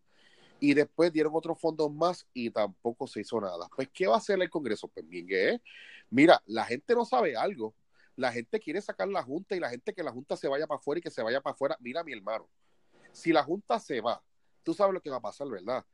Y 0.64 0.74
después 0.74 1.12
dieron 1.12 1.32
otros 1.34 1.60
fondos 1.60 1.92
más 1.92 2.24
y 2.32 2.48
tampoco 2.48 3.08
se 3.08 3.22
hizo 3.22 3.40
nada. 3.40 3.68
Pues, 3.74 3.88
¿qué 3.92 4.06
va 4.06 4.14
a 4.14 4.18
hacer 4.18 4.40
el 4.40 4.48
Congreso? 4.48 4.86
Pues 4.86 5.04
bien. 5.08 5.60
Mira, 6.08 6.40
la 6.46 6.64
gente 6.64 6.94
no 6.94 7.04
sabe 7.04 7.34
algo. 7.36 7.74
La 8.14 8.30
gente 8.30 8.60
quiere 8.60 8.80
sacar 8.80 9.08
la 9.08 9.24
Junta 9.24 9.56
y 9.56 9.58
la 9.58 9.70
gente 9.70 9.92
que 9.92 10.04
la 10.04 10.12
Junta 10.12 10.36
se 10.36 10.46
vaya 10.46 10.68
para 10.68 10.78
afuera 10.78 11.00
y 11.00 11.02
que 11.02 11.10
se 11.10 11.20
vaya 11.20 11.40
para 11.40 11.54
afuera. 11.54 11.76
Mira, 11.80 12.04
mi 12.04 12.12
hermano, 12.12 12.48
si 13.10 13.32
la 13.32 13.42
Junta 13.42 13.80
se 13.80 14.00
va, 14.00 14.22
tú 14.62 14.72
sabes 14.72 14.94
lo 14.94 15.00
que 15.00 15.10
va 15.10 15.16
a 15.16 15.20
pasar, 15.20 15.48
¿verdad? 15.48 15.84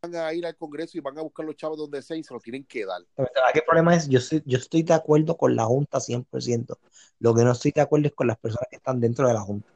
Van 0.00 0.14
a 0.14 0.32
ir 0.32 0.46
al 0.46 0.56
Congreso 0.56 0.96
y 0.96 1.00
van 1.00 1.18
a 1.18 1.22
buscar 1.22 1.44
los 1.44 1.56
chavos 1.56 1.78
donde 1.78 2.00
sea 2.00 2.16
y 2.16 2.22
se 2.22 2.32
los 2.32 2.44
tienen 2.44 2.64
que 2.64 2.86
dar. 2.86 3.02
¿Sabes 3.16 3.32
qué 3.54 3.62
problema 3.62 3.96
es? 3.96 4.08
Yo 4.08 4.20
estoy, 4.20 4.40
yo 4.46 4.56
estoy 4.56 4.84
de 4.84 4.94
acuerdo 4.94 5.36
con 5.36 5.56
la 5.56 5.64
Junta 5.64 5.98
100%. 5.98 6.78
Lo 7.18 7.34
que 7.34 7.42
no 7.42 7.50
estoy 7.50 7.72
de 7.72 7.80
acuerdo 7.80 8.06
es 8.06 8.14
con 8.14 8.28
las 8.28 8.38
personas 8.38 8.68
que 8.70 8.76
están 8.76 9.00
dentro 9.00 9.26
de 9.26 9.34
la 9.34 9.40
Junta. 9.40 9.68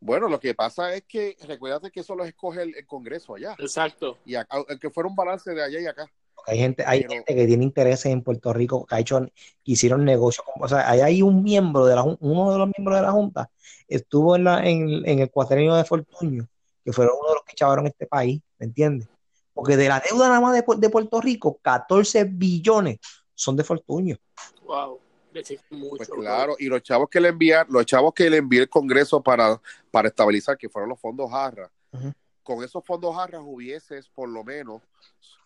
Bueno, 0.00 0.28
lo 0.28 0.40
que 0.40 0.54
pasa 0.54 0.94
es 0.94 1.02
que 1.02 1.36
recuérdate 1.46 1.90
que 1.90 2.00
eso 2.00 2.14
los 2.14 2.26
escoge 2.26 2.62
el, 2.62 2.74
el 2.74 2.86
Congreso 2.86 3.34
allá. 3.34 3.54
Exacto. 3.58 4.16
Y 4.24 4.34
acá, 4.34 4.56
aunque 4.68 4.90
fuera 4.90 5.08
un 5.08 5.14
balance 5.16 5.50
de 5.52 5.62
allá 5.62 5.80
y 5.80 5.86
acá. 5.86 6.06
Porque 6.34 6.52
hay 6.52 6.58
gente, 6.58 6.84
hay 6.86 7.00
Pero- 7.02 7.12
gente 7.12 7.34
que 7.34 7.46
tiene 7.46 7.64
intereses 7.64 8.06
en 8.06 8.22
Puerto 8.22 8.52
Rico, 8.54 8.86
que 8.86 8.94
ha 8.94 9.00
hecho, 9.00 9.20
que 9.20 9.72
hicieron 9.72 10.04
negocios. 10.04 10.44
con- 10.46 10.64
O 10.64 10.68
sea, 10.68 10.88
ahí 10.90 11.00
hay 11.00 11.22
un 11.22 11.42
miembro 11.42 11.84
de 11.84 11.94
la 11.94 12.02
uno 12.02 12.52
de 12.52 12.58
los 12.58 12.70
miembros 12.76 12.96
de 12.96 13.02
la 13.02 13.12
Junta, 13.12 13.50
estuvo 13.88 14.36
en, 14.36 14.44
la, 14.44 14.64
en, 14.66 15.06
en 15.06 15.18
el 15.18 15.30
cuatrenio 15.30 15.74
de 15.74 15.84
Fortuño, 15.84 16.48
que 16.82 16.92
fueron 16.94 17.16
uno 17.20 17.28
de 17.28 17.34
los 17.34 17.44
que 17.44 17.54
chavaron 17.54 17.86
este 17.86 18.06
país, 18.06 18.40
¿me 18.58 18.66
entiendes? 18.66 19.06
Porque 19.52 19.76
de 19.76 19.88
la 19.88 20.00
deuda 20.00 20.28
nada 20.28 20.40
más 20.40 20.54
de, 20.54 20.64
de 20.78 20.88
Puerto 20.88 21.20
Rico, 21.20 21.58
14 21.60 22.24
billones 22.24 22.98
son 23.34 23.54
de 23.56 23.64
Fortuño. 23.64 24.16
Wow. 24.64 24.98
Le 25.32 25.40
eché 25.40 25.58
mucho. 25.70 25.96
Pues 25.96 26.08
claro, 26.08 26.56
y 26.58 26.66
los 26.66 26.82
chavos 26.82 27.08
que 27.08 27.20
le 27.20 27.28
envían, 27.28 27.66
los 27.70 27.86
chavos 27.86 28.12
que 28.14 28.28
le 28.28 28.38
envió 28.38 28.62
el 28.62 28.68
Congreso 28.68 29.22
para, 29.22 29.60
para 29.90 30.08
estabilizar, 30.08 30.56
que 30.58 30.68
fueron 30.68 30.88
los 30.90 30.98
fondos 31.00 31.30
Jarra, 31.30 31.70
Ujú. 31.92 32.12
con 32.42 32.64
esos 32.64 32.84
fondos 32.84 33.14
Jarra 33.14 33.40
hubieses 33.40 34.08
por 34.08 34.28
lo 34.28 34.42
menos 34.44 34.82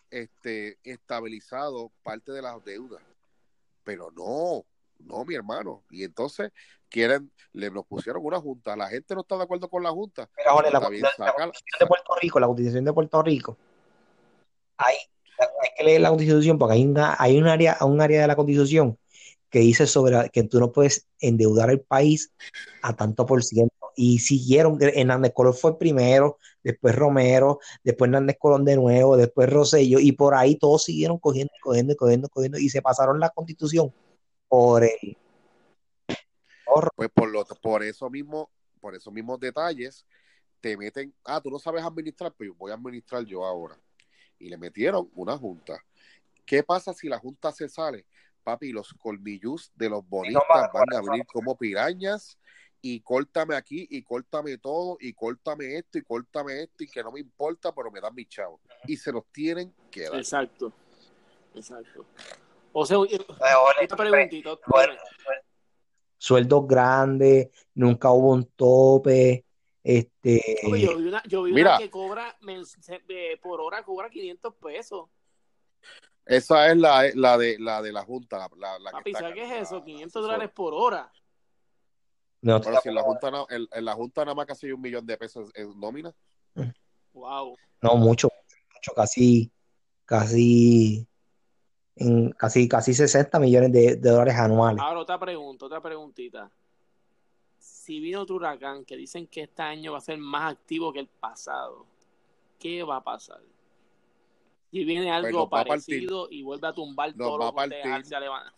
este 0.09 0.77
estabilizado 0.83 1.91
parte 2.03 2.31
de 2.31 2.41
las 2.41 2.63
deudas. 2.63 3.01
Pero 3.83 4.09
no, 4.11 4.63
no, 4.99 5.25
mi 5.25 5.35
hermano. 5.35 5.83
Y 5.91 6.03
entonces 6.03 6.51
quieren, 6.89 7.31
le 7.53 7.69
nos 7.69 7.85
pusieron 7.85 8.25
una 8.25 8.39
junta. 8.39 8.75
La 8.75 8.87
gente 8.87 9.13
no 9.13 9.21
está 9.21 9.37
de 9.37 9.43
acuerdo 9.43 9.67
con 9.69 9.83
la 9.83 9.91
junta. 9.91 10.27
Pero 10.35 10.49
ahora, 10.51 10.69
la, 10.71 10.77
Está 10.79 10.89
bien, 10.89 11.03
la- 11.03 11.09
la 11.09 11.25
sácala. 11.27 11.45
Constitución 11.47 11.79
de 11.79 11.87
Puerto 11.87 12.15
Rico, 12.21 12.39
la 12.39 12.47
Constitución 12.47 12.85
de 12.85 12.93
Puerto 12.93 13.21
Rico, 13.23 13.57
hay, 14.77 14.95
hay 15.39 15.69
que 15.77 15.83
leer 15.83 16.01
la 16.01 16.09
Constitución 16.09 16.57
porque 16.57 16.73
hay 16.75 16.85
una, 16.85 17.15
hay 17.19 17.37
un 17.37 17.47
área, 17.47 17.77
un 17.81 18.01
área 18.01 18.21
de 18.21 18.27
la 18.27 18.35
Constitución 18.35 18.97
que 19.49 19.59
dice 19.59 19.87
sobre 19.87 20.29
que 20.29 20.43
tú 20.43 20.59
no 20.59 20.71
puedes 20.71 21.07
endeudar 21.19 21.69
el 21.69 21.81
país 21.81 22.31
a 22.81 22.95
tanto 22.95 23.25
por 23.25 23.43
ciento. 23.43 23.73
Y 23.97 24.19
siguieron, 24.19 24.77
Hernández 24.81 25.31
Colón 25.33 25.53
fue 25.53 25.79
primero, 25.79 26.37
después 26.63 26.93
Romero, 26.95 27.59
después 27.83 28.09
Hernández 28.09 28.35
Colón 28.37 28.65
de 28.65 28.75
nuevo, 28.75 29.15
después 29.15 29.49
Rosselló, 29.49 29.99
y 29.99 30.11
por 30.11 30.35
ahí 30.35 30.55
todos 30.55 30.83
siguieron 30.83 31.17
cogiendo, 31.17 31.53
cogiendo, 31.61 31.93
y 31.93 31.95
cogiendo, 31.95 32.29
cogiendo, 32.29 32.57
y 32.57 32.69
se 32.69 32.81
pasaron 32.81 33.19
la 33.19 33.29
Constitución 33.29 33.93
por 34.49 34.83
el 34.83 35.17
por- 36.65 36.91
Pues 36.95 37.09
por 37.09 37.59
por 37.61 37.83
eso 37.83 38.09
mismo, 38.09 38.49
por 38.81 38.95
esos 38.95 39.13
mismos 39.13 39.39
detalles, 39.39 40.05
te 40.59 40.75
meten, 40.75 41.13
ah, 41.23 41.39
tú 41.39 41.49
no 41.49 41.59
sabes 41.59 41.83
administrar, 41.83 42.33
pues 42.33 42.49
voy 42.57 42.71
a 42.71 42.73
administrar 42.73 43.23
yo 43.23 43.45
ahora. 43.45 43.79
Y 44.39 44.49
le 44.49 44.57
metieron 44.57 45.09
una 45.13 45.37
junta. 45.37 45.79
¿Qué 46.45 46.63
pasa 46.63 46.93
si 46.93 47.07
la 47.07 47.19
junta 47.19 47.51
se 47.51 47.69
sale? 47.69 48.05
Papi, 48.45 48.71
los 48.71 48.93
colmillus 48.93 49.71
de 49.75 49.89
los 49.89 50.07
bonistas 50.07 50.43
va, 50.49 50.71
van 50.71 50.93
a 50.93 51.01
venir 51.01 51.25
como 51.25 51.57
pirañas 51.57 52.37
y 52.79 53.01
córtame 53.01 53.55
aquí 53.55 53.87
y 53.89 54.03
córtame 54.03 54.59
todo 54.59 54.97
y 54.99 55.13
córtame 55.13 55.77
esto 55.77 55.97
y 55.97 56.03
córtame 56.03 56.61
esto 56.61 56.83
y 56.83 56.87
que 56.87 57.01
no 57.01 57.11
me 57.11 57.19
importa, 57.19 57.73
pero 57.73 57.89
me 57.89 57.99
dan 57.99 58.13
mi 58.13 58.27
chavo. 58.27 58.61
Y 58.85 58.97
se 58.97 59.11
los 59.11 59.25
tienen 59.31 59.73
que 59.89 60.03
dar. 60.03 60.19
Exacto. 60.19 60.71
Exacto. 61.55 62.05
O 62.71 62.85
sea, 62.85 62.99
otra 62.99 63.97
preguntita. 63.97 64.59
Bueno, 64.67 64.93
sueldos 66.19 66.67
grandes, 66.67 67.49
nunca 67.73 68.11
hubo 68.11 68.33
un 68.33 68.45
tope, 68.55 69.45
este, 69.83 70.41
yo 70.63 70.95
vi 70.95 71.07
una, 71.07 71.23
yo 71.27 71.43
vi 71.43 71.53
Mira. 71.53 71.75
una 71.75 71.77
que 71.77 71.89
cobra 71.89 72.35
de- 72.41 73.39
por 73.41 73.61
hora 73.61 73.83
cobra 73.83 74.09
500 74.09 74.53
pesos. 74.55 75.09
Esa 76.25 76.71
es 76.71 76.77
la, 76.77 77.09
la 77.13 77.37
de 77.37 77.57
la 77.59 77.81
de 77.81 77.91
la 77.91 78.03
junta, 78.03 78.37
la, 78.57 78.79
la, 78.79 78.91
Papi, 78.91 79.11
está 79.11 79.19
¿sabes 79.21 79.35
qué 79.35 79.43
es 79.43 79.61
eso? 79.67 79.75
la 79.79 79.83
500 79.85 80.09
asesora. 80.11 80.33
dólares 80.33 80.51
por 80.55 80.73
hora. 80.73 81.11
no 82.41 82.59
Pero 82.61 82.81
si 82.81 82.89
en 82.89 82.95
la 82.95 83.03
junta 83.03 83.29
no- 83.31 83.45
en, 83.49 83.67
en 83.71 83.85
la 83.85 83.93
junta 83.93 84.25
nada 84.25 84.33
más 84.35 84.45
casi 84.47 84.71
un 84.71 84.81
millón 84.81 85.05
de 85.05 85.17
pesos 85.17 85.51
en 85.53 85.79
nómina. 85.79 86.13
Wow. 87.13 87.55
No, 87.81 87.95
mucho, 87.95 88.29
mucho, 88.73 88.93
casi, 88.95 89.51
casi, 90.05 91.07
en, 91.95 92.31
casi, 92.31 92.67
casi 92.67 92.93
60 92.93 93.39
millones 93.39 93.71
de, 93.71 93.95
de 93.95 94.09
dólares 94.09 94.35
anuales. 94.35 94.81
Ahora 94.83 94.99
otra 95.01 95.19
pregunta, 95.19 95.65
otra 95.67 95.79
preguntita. 95.81 96.51
Si 97.59 97.99
vino 97.99 98.21
otro 98.21 98.35
huracán 98.37 98.83
que 98.83 98.97
dicen 98.97 99.27
que 99.27 99.43
este 99.43 99.61
año 99.61 99.91
va 99.91 99.99
a 99.99 100.01
ser 100.01 100.17
más 100.17 100.51
activo 100.53 100.91
que 100.91 100.99
el 101.01 101.07
pasado, 101.07 101.85
¿qué 102.59 102.81
va 102.83 102.97
a 102.97 103.03
pasar? 103.03 103.41
Si 104.75 104.83
viene 104.83 105.09
algo 105.09 105.23
Pues 105.23 105.33
nos 105.33 105.43
va 105.43 105.61
a 105.61 105.65
partir. 105.65 105.67
parecido 106.01 106.27
y 106.29 106.43
vuelve 106.43 106.67
a 106.67 106.73
tumbar 106.73 107.15
Nos 107.15 107.27
todo 107.29 107.37
va 107.39 107.45
lo 107.45 107.45
a 107.45 107.51
que 107.51 107.55
partir. 107.55 108.19
levantan. 108.19 108.53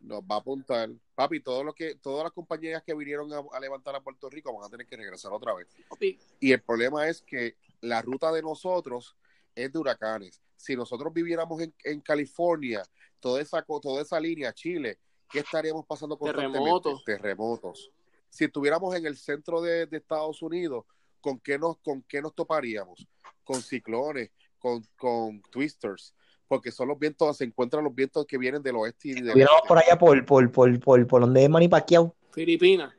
Nos 0.00 0.20
va 0.20 0.34
a 0.34 0.38
apuntar. 0.38 0.90
Papi, 1.14 1.40
todo 1.40 1.64
lo 1.64 1.72
que, 1.72 1.94
todas 1.94 2.22
las 2.24 2.32
compañías 2.32 2.82
que 2.82 2.92
vinieron 2.94 3.32
a, 3.32 3.42
a 3.50 3.60
levantar 3.60 3.96
a 3.96 4.02
Puerto 4.02 4.28
Rico 4.28 4.52
van 4.54 4.66
a 4.66 4.68
tener 4.68 4.86
que 4.86 4.94
regresar 4.94 5.32
otra 5.32 5.54
vez. 5.54 5.66
Y 6.38 6.52
el 6.52 6.60
problema 6.60 7.08
es 7.08 7.22
que 7.22 7.56
la 7.80 8.02
ruta 8.02 8.30
de 8.30 8.42
nosotros 8.42 9.16
es 9.54 9.72
de 9.72 9.78
huracanes. 9.78 10.42
Si 10.54 10.76
nosotros 10.76 11.10
viviéramos 11.14 11.58
en, 11.62 11.72
en 11.84 12.02
California, 12.02 12.82
toda 13.18 13.40
esa, 13.40 13.62
toda 13.62 14.02
esa 14.02 14.20
línea, 14.20 14.52
Chile, 14.52 14.98
¿qué 15.30 15.38
estaríamos 15.38 15.86
pasando 15.86 16.18
constantemente? 16.18 16.58
Terremotos. 16.58 17.04
Terremotos. 17.06 17.90
Si 18.28 18.44
estuviéramos 18.44 18.94
en 18.94 19.06
el 19.06 19.16
centro 19.16 19.62
de, 19.62 19.86
de 19.86 19.96
Estados 19.96 20.42
Unidos, 20.42 20.84
¿con 21.22 21.38
qué, 21.40 21.58
nos, 21.58 21.78
¿con 21.78 22.02
qué 22.02 22.20
nos 22.20 22.34
toparíamos? 22.34 23.08
Con 23.44 23.62
ciclones, 23.62 24.30
con, 24.64 24.82
con 24.96 25.42
twisters, 25.50 26.14
porque 26.48 26.72
son 26.72 26.88
los 26.88 26.98
vientos, 26.98 27.36
se 27.36 27.44
encuentran 27.44 27.84
los 27.84 27.94
vientos 27.94 28.24
que 28.24 28.38
vienen 28.38 28.62
del 28.62 28.76
oeste 28.76 29.08
y 29.08 29.12
del 29.12 29.26
Estuviéramos 29.26 29.60
por 29.68 29.76
allá 29.76 29.98
por, 29.98 30.24
por, 30.24 30.50
por, 30.50 30.80
por, 30.80 31.06
por 31.06 31.20
donde 31.20 31.44
es 31.44 31.50
Manny 31.50 31.68
Pacquiao. 31.68 32.16
Filipinas. 32.32 32.94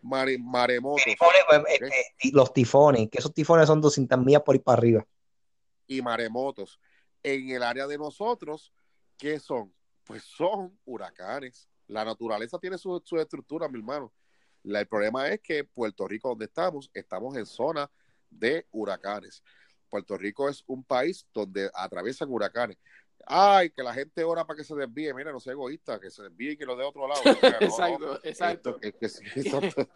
Mare- 0.00 0.38
maremotos 0.38 1.04
Tifones, 1.04 1.42
pues, 1.46 1.62
este, 1.68 2.30
los 2.32 2.54
tifones, 2.54 3.10
que 3.10 3.18
esos 3.18 3.34
tifones 3.34 3.66
son 3.66 3.82
200 3.82 4.18
millas 4.18 4.40
por 4.40 4.54
ir 4.54 4.62
para 4.62 4.78
arriba. 4.78 5.06
y 5.86 6.00
maremotos. 6.00 6.80
En 7.22 7.50
el 7.50 7.62
área 7.62 7.86
de 7.86 7.98
nosotros, 7.98 8.72
¿qué 9.18 9.38
son? 9.38 9.74
Pues 10.04 10.22
son 10.24 10.74
huracanes. 10.86 11.68
La 11.86 12.02
naturaleza 12.02 12.58
tiene 12.58 12.78
su, 12.78 12.98
su 13.04 13.18
estructura, 13.18 13.68
mi 13.68 13.78
hermano. 13.78 14.10
La- 14.62 14.80
el 14.80 14.86
problema 14.88 15.28
es 15.28 15.40
que 15.42 15.64
Puerto 15.64 16.08
Rico, 16.08 16.30
donde 16.30 16.46
estamos, 16.46 16.90
estamos 16.94 17.36
en 17.36 17.44
zona 17.44 17.90
de 18.30 18.66
huracanes. 18.70 19.42
Puerto 19.90 20.16
Rico 20.16 20.48
es 20.48 20.62
un 20.66 20.84
país 20.84 21.26
donde 21.34 21.70
atraviesan 21.74 22.30
huracanes. 22.30 22.78
Ay, 23.26 23.70
que 23.70 23.82
la 23.82 23.92
gente 23.92 24.24
ora 24.24 24.46
para 24.46 24.56
que 24.56 24.64
se 24.64 24.74
desvíe. 24.74 25.12
Mira, 25.12 25.30
no 25.32 25.40
sea 25.40 25.52
egoísta, 25.52 26.00
que 26.00 26.10
se 26.10 26.22
desvíe 26.22 26.52
y 26.52 26.56
que 26.56 26.64
lo 26.64 26.74
de 26.76 26.84
otro 26.84 27.06
lado. 27.06 27.20
O 27.70 27.76
sea, 27.76 27.90
no, 27.90 27.98
no. 27.98 28.14
exacto, 28.14 28.20
exacto. 28.24 28.70
Esto- 28.70 28.80
que- 28.80 28.92
que 28.92 29.08
sí, 29.08 29.24
exacto. 29.36 29.88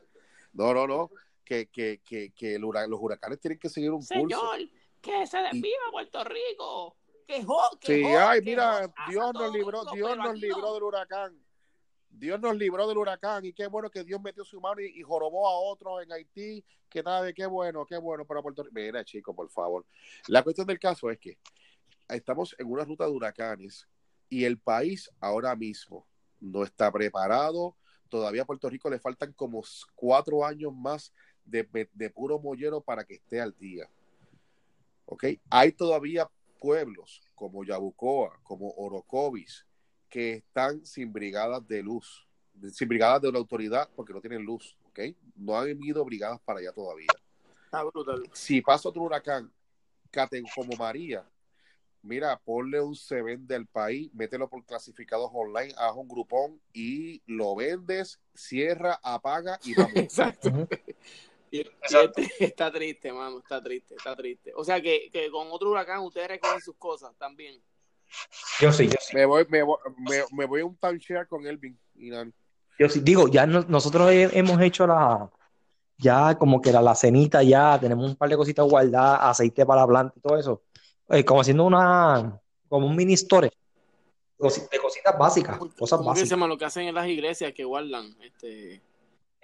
No, 0.53 0.75
no, 0.75 0.87
no. 0.87 1.11
Que, 1.45 1.67
que, 1.67 2.01
que, 2.05 2.33
que 2.33 2.55
el 2.57 2.63
los 2.63 3.01
huracanes 3.01 3.39
tienen 3.41 3.59
que 3.59 3.69
seguir 3.69 3.91
un 3.91 4.05
pulso. 4.07 4.41
Señor, 4.53 4.71
que 5.01 5.27
se 5.27 5.39
desviva 5.39 5.83
Puerto 5.91 6.25
Rico. 6.25 6.97
Que 7.27 7.43
jo, 7.43 7.59
que 7.81 7.95
Sí, 7.95 8.03
jo- 8.03 8.19
ay, 8.19 8.41
que 8.41 8.45
mira, 8.51 8.93
Dios 9.09 9.33
nos 9.33 9.53
libró, 9.53 9.85
Dios 9.95 10.17
nos 10.17 10.39
libró 10.39 10.75
del 10.75 10.83
huracán. 10.83 11.44
Dios 12.17 12.41
nos 12.41 12.57
libró 12.57 12.87
del 12.87 12.99
huracán 12.99 13.45
y 13.45 13.53
qué 13.53 13.67
bueno 13.67 13.91
que 13.91 14.05
Dios 14.05 14.21
metió 14.21 14.45
su 14.45 14.61
mano 14.61 14.81
y, 14.81 14.87
y 14.99 15.03
jorobó 15.03 15.49
a 15.49 15.59
otros 15.59 16.03
en 16.03 16.13
Haití, 16.13 16.65
que 16.89 17.03
nada 17.03 17.23
de 17.23 17.35
qué 17.35 17.47
bueno, 17.47 17.85
qué 17.85 17.97
bueno 17.97 18.25
para 18.25 18.41
Puerto 18.41 18.63
Rico. 18.63 18.75
Mira, 18.75 19.05
chico, 19.05 19.35
por 19.35 19.51
favor. 19.51 19.85
La 20.29 20.43
cuestión 20.43 20.67
del 20.67 20.79
caso 20.79 21.11
es 21.11 21.19
que 21.19 21.39
estamos 22.09 22.55
en 22.59 22.71
una 22.71 22.85
ruta 22.85 23.05
de 23.05 23.11
huracanes 23.11 23.89
y 24.29 24.45
el 24.45 24.59
país 24.59 25.11
ahora 25.21 25.57
mismo 25.57 26.07
no 26.41 26.63
está 26.63 26.93
preparado. 26.93 27.77
Todavía 28.09 28.43
a 28.43 28.47
Puerto 28.47 28.71
Rico 28.71 28.89
le 28.89 29.01
faltan 29.01 29.33
como 29.33 29.63
cuatro 29.95 30.45
años 30.45 30.73
más 30.73 31.13
de, 31.45 31.69
de 31.93 32.11
puro 32.11 32.39
mollero 32.39 32.81
para 32.81 33.05
que 33.05 33.15
esté 33.15 33.41
al 33.41 33.57
día. 33.59 33.91
¿Ok? 35.07 35.25
Hay 35.51 35.73
todavía 35.73 36.31
pueblos 36.61 37.23
como 37.35 37.65
Yabucoa, 37.65 38.39
como 38.43 38.71
Orocovis, 38.77 39.67
que 40.15 40.35
están 40.35 40.87
sin 40.87 41.13
brigadas 41.13 41.67
de 41.67 41.83
luz, 41.83 42.25
sin 42.73 42.87
brigadas 42.87 43.21
de 43.21 43.33
la 43.33 43.39
autoridad 43.39 43.89
porque 43.97 44.13
no 44.13 44.21
tienen 44.21 44.45
luz, 44.45 44.77
¿ok? 44.85 45.01
No 45.35 45.59
han 45.59 45.83
ido 45.83 46.05
brigadas 46.05 46.41
para 46.45 46.61
allá 46.61 46.73
todavía. 46.73 47.09
Está 47.65 47.83
brutal. 47.83 48.23
Si 48.33 48.61
pasa 48.61 48.91
otro 48.91 49.03
huracán 49.03 49.53
como 50.55 50.77
María, 50.77 51.29
mira, 52.03 52.39
ponle 52.39 52.81
un 52.81 52.95
se 52.95 53.23
vende 53.23 53.57
al 53.57 53.67
país, 53.67 54.09
mételo 54.15 54.49
por 54.49 54.65
clasificados 54.65 55.29
online, 55.35 55.75
haz 55.77 55.97
un 55.97 56.07
grupón 56.07 56.61
y 56.73 57.21
lo 57.27 57.57
vendes, 57.57 58.21
cierra, 58.35 59.01
apaga 59.03 59.59
y 59.65 59.75
vamos. 59.75 59.95
Y 61.51 61.61
Exacto. 61.61 62.21
este- 62.21 62.33
está 62.45 62.73
triste, 62.73 63.13
mano, 63.13 63.39
está 63.39 63.61
triste, 63.61 63.95
está 63.97 64.15
triste. 64.15 64.53
O 64.55 64.65
sea 64.65 64.81
que, 64.81 65.09
que 65.13 65.29
con 65.31 65.49
otro 65.51 65.71
huracán 65.71 66.01
ustedes 66.01 66.27
recogen 66.29 66.61
sus 66.61 66.77
cosas 66.77 67.17
también. 67.17 67.61
Yo 68.61 68.73
sí, 68.73 68.87
yo 68.89 68.97
sí. 69.01 69.15
Me 69.15 69.27
voy, 69.27 69.47
me 69.49 69.63
voy, 69.63 69.79
me, 69.99 70.23
me 70.33 70.45
voy 70.47 70.61
a 70.61 70.65
un 70.67 70.77
timeshare 70.77 71.27
con 71.27 71.47
Elvin 71.47 71.79
y 71.97 72.11
Nani. 72.11 72.33
Yo 72.79 72.89
sí. 72.89 73.01
Digo, 73.01 73.29
ya 73.29 73.47
no- 73.47 73.65
nosotros 73.69 74.11
he- 74.11 74.37
hemos 74.39 74.61
hecho 74.61 74.87
la, 74.87 75.31
ya 75.99 76.37
como 76.37 76.61
que 76.61 76.73
la, 76.73 76.83
la 76.83 76.95
cenita, 76.95 77.43
ya 77.43 77.79
tenemos 77.81 78.09
un 78.11 78.17
par 78.17 78.29
de 78.29 78.37
cositas 78.37 78.67
guardadas, 78.69 79.21
aceite 79.23 79.65
para 79.67 79.83
la 79.83 79.87
planta 79.87 80.15
y 80.17 80.21
todo 80.21 80.39
eso. 80.39 80.63
Eh, 81.09 81.25
como 81.25 81.41
haciendo 81.41 81.65
una, 81.65 82.41
como 82.69 82.87
un 82.87 82.97
mini 82.97 83.15
store 83.15 83.51
de 84.39 84.79
cositas 84.79 85.17
básicas, 85.19 85.59
cosas 85.79 86.05
básicas. 86.05 86.31
llama 86.31 86.47
lo 86.49 86.59
que 86.59 86.65
hacen 86.65 86.87
en 86.89 86.95
las 86.95 87.07
iglesias 87.07 87.53
que 87.55 87.65
guardan 87.65 88.15
este 88.21 88.83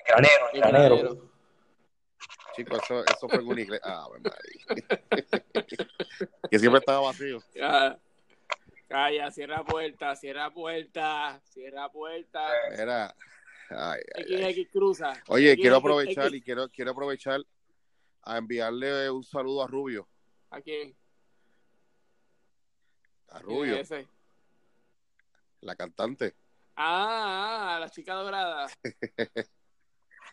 Granero, 0.07 0.45
el 0.53 0.61
granero. 0.61 0.97
granero. 0.97 1.31
Chicos, 2.57 2.81
eso, 2.83 3.05
eso 3.05 3.29
fue 3.29 3.41
en 3.41 3.49
una 3.49 3.61
iglesia. 3.61 3.87
Ah, 3.87 4.05
Ave 4.07 4.19
María. 4.21 5.67
que 6.51 6.59
siempre 6.59 6.81
estaba 6.81 7.01
vacío. 7.01 7.39
Calla, 8.91 9.31
cierra 9.31 9.63
puerta, 9.65 10.17
cierra 10.17 10.51
puerta, 10.53 11.41
cierra 11.45 11.89
puerta. 11.93 12.49
Era. 12.77 13.15
Ay, 13.71 14.01
ay, 14.43 14.67
cruza. 14.67 15.13
Oye, 15.29 15.55
quiero 15.55 15.77
aprovechar 15.77 16.35
y 16.35 16.43
quiero, 16.43 16.69
quiero 16.69 16.91
aprovechar 16.91 17.41
a 18.23 18.37
enviarle 18.37 19.09
un 19.09 19.23
saludo 19.23 19.63
a 19.63 19.69
Rubio. 19.69 20.09
¿A 20.51 20.61
quién? 20.61 20.97
A 23.29 23.35
¿Quién 23.39 23.43
Rubio, 23.45 23.77
es 23.77 23.93
ese? 23.93 24.09
la 25.61 25.77
cantante. 25.77 26.35
Ah, 26.75 27.77
ah, 27.77 27.79
la 27.79 27.91
chica 27.91 28.15
dorada. 28.15 28.67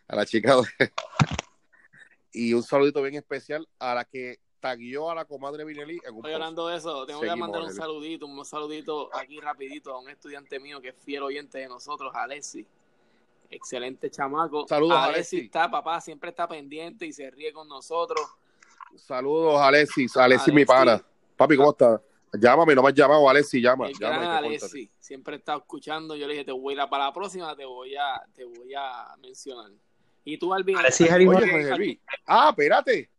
A 0.08 0.16
la 0.16 0.26
chica. 0.26 0.56
de- 0.56 0.64
y 2.32 2.54
un 2.56 2.64
saludito 2.64 3.04
bien 3.04 3.16
especial 3.16 3.68
a 3.78 3.94
la 3.94 4.04
que 4.06 4.40
taguió 4.68 5.10
a 5.10 5.16
la 5.16 5.26
comadre 5.26 5.64
Vinelli 5.64 6.00
en 6.06 6.12
un 6.12 6.18
Estoy 6.18 6.34
hablando 6.34 6.68
de 6.68 6.78
eso. 6.78 7.06
Tengo 7.06 7.22
que 7.22 7.36
mandar 7.36 7.62
un 7.62 7.74
saludito, 7.74 8.26
un 8.26 8.46
saludito 8.46 9.10
aquí 9.16 9.40
rapidito 9.40 9.94
a 9.94 10.00
un 10.00 10.10
estudiante 10.10 10.60
mío 10.60 10.82
que 10.82 10.90
es 10.90 10.96
fiel 10.96 11.24
oyente 11.24 11.60
de 11.60 11.68
nosotros, 11.68 12.14
Alessi. 12.14 12.66
Excelente 13.50 14.10
chamaco. 14.10 14.68
Saludos, 14.68 14.98
Alessi. 14.98 15.38
Alessi. 15.38 15.40
está, 15.46 15.72
papá, 15.72 16.02
siempre 16.02 16.32
está 16.32 16.48
pendiente 16.48 17.06
y 17.06 17.14
se 17.14 17.32
ríe 17.32 17.54
con 17.54 17.68
nosotros. 17.68 18.22
Saludos, 18.96 19.60
Alexis. 19.62 20.18
Alexis, 20.18 20.54
mi 20.54 20.66
pana. 20.66 21.02
Papi, 21.38 21.56
¿cómo 21.56 21.72
estás? 21.72 22.02
Llámame, 22.34 22.76
no 22.76 22.84
me 22.84 22.90
has 22.90 22.96
llamado, 22.96 23.30
Alexis, 23.30 23.62
llama. 23.64 23.88
El 23.88 23.94
llama 23.98 24.18
gran 24.20 24.44
cuéntate. 24.44 24.90
siempre 25.00 25.38
está 25.38 25.56
escuchando. 25.56 26.14
Yo 26.16 26.28
le 26.28 26.34
dije, 26.34 26.46
te 26.46 26.52
voy 26.52 26.74
a 26.74 26.76
ir 26.76 26.82
a- 26.82 26.90
para 26.90 27.06
la 27.06 27.14
próxima, 27.14 27.56
te 27.56 27.64
voy 27.64 27.96
a, 27.96 28.22
te 28.34 28.44
voy 28.44 28.74
a 28.76 29.16
mencionar. 29.22 29.72
Y 30.26 30.38
tú, 30.38 30.54
Alvin. 30.54 30.78
Alessi 30.78 31.06
es 31.06 31.12
el 31.12 31.28
Oye. 31.30 32.02
Ah, 32.26 32.50
espérate. 32.50 33.10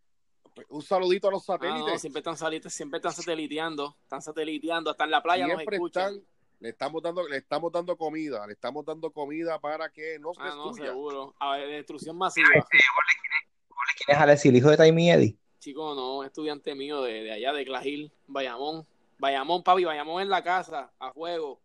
Un 0.69 0.83
saludito 0.83 1.29
a 1.29 1.31
los 1.31 1.43
Ah, 1.49 1.55
satélites. 1.55 1.87
no, 1.93 1.99
siempre 1.99 2.21
están 2.21 2.37
saliendo, 2.37 2.69
siempre 2.71 2.97
están 2.99 3.13
sateliteando, 3.13 3.97
están 4.03 4.23
sateliteando, 4.23 4.91
hasta 4.91 5.05
en 5.05 5.11
la 5.11 5.23
playa 5.23 5.47
nos 5.47 5.57
Siempre 5.57 5.77
escuchan. 5.77 6.15
están, 6.15 6.27
le 6.61 6.69
estamos 6.71 7.03
dando, 7.03 7.29
le 7.29 7.37
estamos 7.37 7.73
dando 7.73 7.97
comida, 7.97 8.47
le 8.47 8.53
estamos 8.55 8.85
dando 8.85 9.11
comida 9.11 9.59
para 9.61 9.91
que 9.91 10.19
no 10.19 10.35
se 10.35 10.41
Ah, 10.43 10.55
no, 10.57 10.73
seguro. 10.75 11.35
A 11.39 11.57
ver, 11.57 11.69
destrucción 11.69 12.17
masiva. 12.17 12.49
¿Quién 12.53 14.17
es 14.17 14.19
Alexi, 14.19 14.49
el 14.49 14.57
hijo 14.57 14.71
de 14.71 14.77
Timmy 14.77 15.11
Eddie? 15.11 15.37
Chico, 15.61 15.95
no, 15.95 16.23
estudiante 16.25 16.75
mío 16.75 17.03
de, 17.03 17.23
de 17.25 17.33
allá, 17.33 17.53
de 17.53 17.65
Clagil, 17.65 18.13
Bayamón. 18.27 18.87
Bayamón, 19.19 19.63
papi, 19.65 19.85
Bayamón 19.85 20.23
en 20.23 20.29
la 20.31 20.43
casa, 20.45 20.93
a 20.99 21.11
juego. 21.11 21.61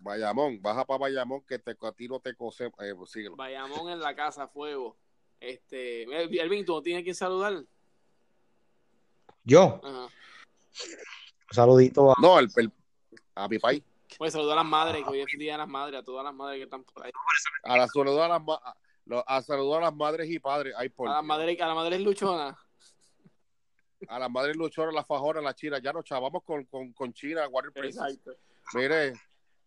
Bayamón, 0.00 0.60
baja 0.60 0.84
para 0.84 0.98
Bayamón 0.98 1.42
que 1.42 1.58
te, 1.58 1.76
a 1.80 1.92
ti 1.92 2.08
no 2.08 2.20
te 2.20 2.34
cose. 2.34 2.66
Eh, 2.66 2.94
pues. 2.96 3.12
Bayamón 3.36 3.90
en 3.90 4.00
la 4.00 4.14
casa, 4.14 4.44
a 4.44 4.48
fuego. 4.48 4.96
Este, 5.40 6.02
Elvin, 6.02 6.64
¿tú 6.64 6.72
no 6.74 6.82
tienes 6.82 7.04
que 7.04 7.14
saludar? 7.14 7.64
Yo, 9.48 9.80
Ajá. 9.82 10.00
un 10.04 10.10
saludito 11.54 12.12
a... 12.12 12.14
No, 12.20 12.38
el, 12.38 12.48
el- 12.56 12.70
a 13.34 13.48
mi 13.48 13.58
país. 13.58 13.82
Pues 14.18 14.32
saludar 14.34 14.58
a 14.58 14.62
las 14.62 14.70
madres, 14.70 15.02
que 15.04 15.10
hoy 15.10 15.20
es 15.20 15.38
día 15.38 15.52
de 15.52 15.58
las 15.58 15.68
madres, 15.68 16.00
a 16.00 16.04
todas 16.04 16.22
las 16.22 16.34
madres 16.34 16.58
que 16.58 16.64
están 16.64 16.84
por 16.84 17.06
ahí. 17.06 17.12
A 17.62 17.76
la 17.78 17.86
saludar 17.88 18.30
a 18.30 18.34
las, 18.38 18.42
ma- 18.44 18.60
a, 19.26 19.42
saludar 19.42 19.80
a 19.82 19.86
las 19.86 19.94
madres 19.94 20.28
y 20.28 20.38
padres. 20.38 20.74
Ay, 20.76 20.90
por 20.90 21.08
A 21.08 21.12
las 21.14 21.24
madres, 21.24 21.58
a 21.62 21.66
las 21.66 21.76
madres 21.76 22.00
luchonas. 22.02 22.56
a 24.08 24.18
las 24.18 24.30
madres 24.30 24.54
luchonas, 24.56 24.92
las 24.94 25.06
fajoras, 25.06 25.42
las 25.42 25.54
chinas. 25.54 25.80
Ya 25.80 25.92
nos 25.94 26.04
chavamos 26.04 26.42
con, 26.44 26.64
con, 26.64 26.92
con 26.92 27.12
China, 27.14 27.48
Warner. 27.48 27.72
Mire, 28.74 29.12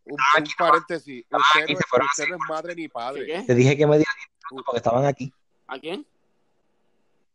un, 0.06 0.18
Ah, 0.20 0.38
un 0.40 0.46
paréntesis. 0.58 1.26
Usted 1.32 1.68
no, 1.70 2.06
usted 2.06 2.28
no 2.30 2.36
es 2.36 2.42
madre 2.50 2.76
ni 2.76 2.84
¿Qué, 2.84 2.90
padre. 2.90 3.26
qué? 3.26 3.42
Te 3.48 3.56
dije 3.56 3.76
que 3.78 3.88
me 3.88 3.98
diera 3.98 4.12
10 4.16 4.30
minutos 4.52 4.66
porque 4.68 4.78
estaban 4.78 5.06
aquí. 5.06 5.34
¿A 5.68 5.80
quién? 5.80 6.06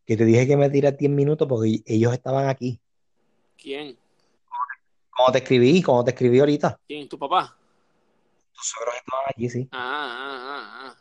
Que 0.06 0.16
te 0.16 0.24
dije 0.24 0.46
que 0.46 0.56
me 0.56 0.68
diera 0.70 0.92
10 0.92 1.10
minutos 1.10 1.48
porque 1.48 1.82
ellos 1.84 2.12
estaban 2.12 2.48
aquí. 2.48 2.80
¿Quién? 3.58 3.98
Como 5.10 5.32
te 5.32 5.38
escribí, 5.38 5.82
como 5.82 6.04
te 6.04 6.10
escribí 6.12 6.38
ahorita. 6.38 6.78
¿Quién? 6.86 7.08
¿Tu 7.08 7.18
papá? 7.18 7.56
Tus 8.54 8.66
suegros 8.68 8.94
estaban 8.96 9.24
aquí, 9.28 9.50
sí. 9.50 9.68
Ah, 9.72 9.78
ah, 9.80 10.38
ah, 10.40 10.96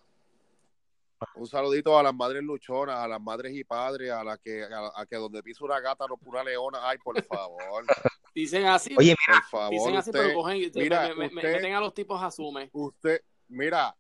ah. 1.20 1.28
Un 1.36 1.46
saludito 1.48 1.98
a 1.98 2.04
las 2.04 2.14
madres 2.16 2.42
luchonas, 2.44 2.98
a 2.98 3.08
las 3.08 3.22
madres 3.22 3.54
y 3.54 3.64
padres, 3.64 4.12
a 4.12 4.24
la 4.24 4.38
que, 4.38 4.64
a, 4.64 4.92
a 5.02 5.06
que 5.06 5.18
donde 5.18 5.44
pisa 5.44 5.64
una 5.66 5.80
gata 5.80 6.06
no 6.08 6.18
pura 6.18 6.44
leona. 6.44 6.80
Ay, 6.82 6.98
por 6.98 7.22
favor, 7.24 7.86
Dicen 8.34 8.66
así, 8.66 8.94
Oye, 8.98 9.16
por 9.26 9.42
favor. 9.44 9.72
dicen 9.72 9.96
así, 9.96 10.10
usted, 10.10 10.22
pero 10.24 10.34
cogen, 10.34 10.72
mira, 10.76 11.04
me, 11.04 11.10
me- 11.10 11.16
me- 11.16 11.26
usted- 11.28 11.54
meten 11.54 11.74
a 11.74 11.80
los 11.80 11.94
tipos 11.94 12.22
asume. 12.22 12.70
usted, 12.74 13.22
mira, 13.48 13.96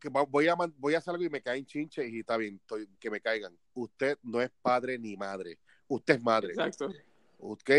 que 0.00 0.08
voy 0.08 0.48
a, 0.48 0.54
voy 0.76 0.94
a 0.94 0.98
hacer 0.98 1.12
algo 1.12 1.24
y 1.24 1.30
me 1.30 1.40
caen 1.40 1.64
chinches 1.64 2.12
y 2.12 2.20
está 2.20 2.36
bien, 2.36 2.56
estoy- 2.56 2.88
que 2.98 3.10
me 3.10 3.20
caigan. 3.20 3.56
Usted 3.74 4.18
no 4.22 4.40
es 4.40 4.50
padre 4.62 4.98
ni 4.98 5.16
madre. 5.16 5.58
Usted 5.88 6.16
es 6.16 6.22
madre. 6.22 6.48
Exacto. 6.48 6.92
¿ok? 7.38 7.70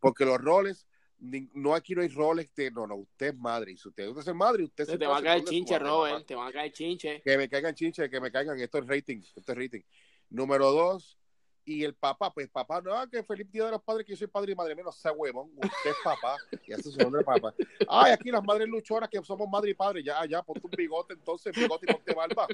Porque 0.00 0.24
los 0.24 0.38
roles, 0.38 0.86
no 1.18 1.74
aquí 1.74 1.94
no 1.94 2.02
hay 2.02 2.08
roles 2.08 2.52
de, 2.54 2.70
no, 2.70 2.86
no, 2.86 2.96
usted 2.96 3.28
es 3.28 3.36
madre. 3.36 3.72
Y 3.72 3.76
si 3.76 3.88
usted, 3.88 4.08
usted 4.08 4.32
es 4.32 4.36
madre, 4.36 4.64
usted 4.64 4.84
Se 4.84 4.98
te 4.98 5.06
va 5.06 5.18
a 5.18 5.22
caer 5.22 5.44
chinche, 5.44 5.78
Robert. 5.78 6.26
Te 6.26 6.34
va 6.34 6.48
a 6.48 6.52
caer 6.52 6.72
chinche. 6.72 7.22
Que 7.22 7.38
me 7.38 7.48
caigan 7.48 7.74
chinches, 7.74 8.10
que 8.10 8.20
me 8.20 8.30
caigan, 8.32 8.58
esto 8.58 8.78
es 8.78 8.86
rating, 8.86 9.18
esto 9.36 9.52
es 9.52 9.58
rating. 9.58 9.82
Número 10.30 10.70
dos, 10.72 11.18
y 11.64 11.84
el 11.84 11.94
papá, 11.94 12.32
pues 12.32 12.48
papá, 12.48 12.80
no, 12.80 13.08
que 13.08 13.22
feliz 13.22 13.50
día 13.50 13.66
de 13.66 13.72
los 13.72 13.82
padres, 13.82 14.04
que 14.04 14.12
yo 14.12 14.16
soy 14.16 14.26
padre 14.26 14.52
y 14.52 14.54
madre, 14.54 14.74
menos 14.74 14.96
sea 14.96 15.12
huevón, 15.12 15.50
usted 15.54 15.90
es 15.90 15.96
papá, 16.02 16.36
y 16.66 16.72
hace 16.72 16.90
su 16.90 16.98
nombre 16.98 17.20
de 17.20 17.24
papá. 17.24 17.54
Ay, 17.88 18.12
aquí 18.12 18.30
las 18.30 18.42
madres 18.42 18.68
luchonas 18.68 19.08
que 19.08 19.22
somos 19.22 19.48
madre 19.48 19.70
y 19.70 19.74
padre, 19.74 20.02
ya, 20.02 20.24
ya, 20.26 20.42
ponte 20.42 20.66
un 20.66 20.72
bigote 20.76 21.14
entonces, 21.14 21.54
bigote 21.54 21.86
y 21.88 21.92
ponte 21.92 22.14
barba. 22.14 22.46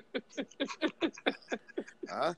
¿Ah? 2.09 2.35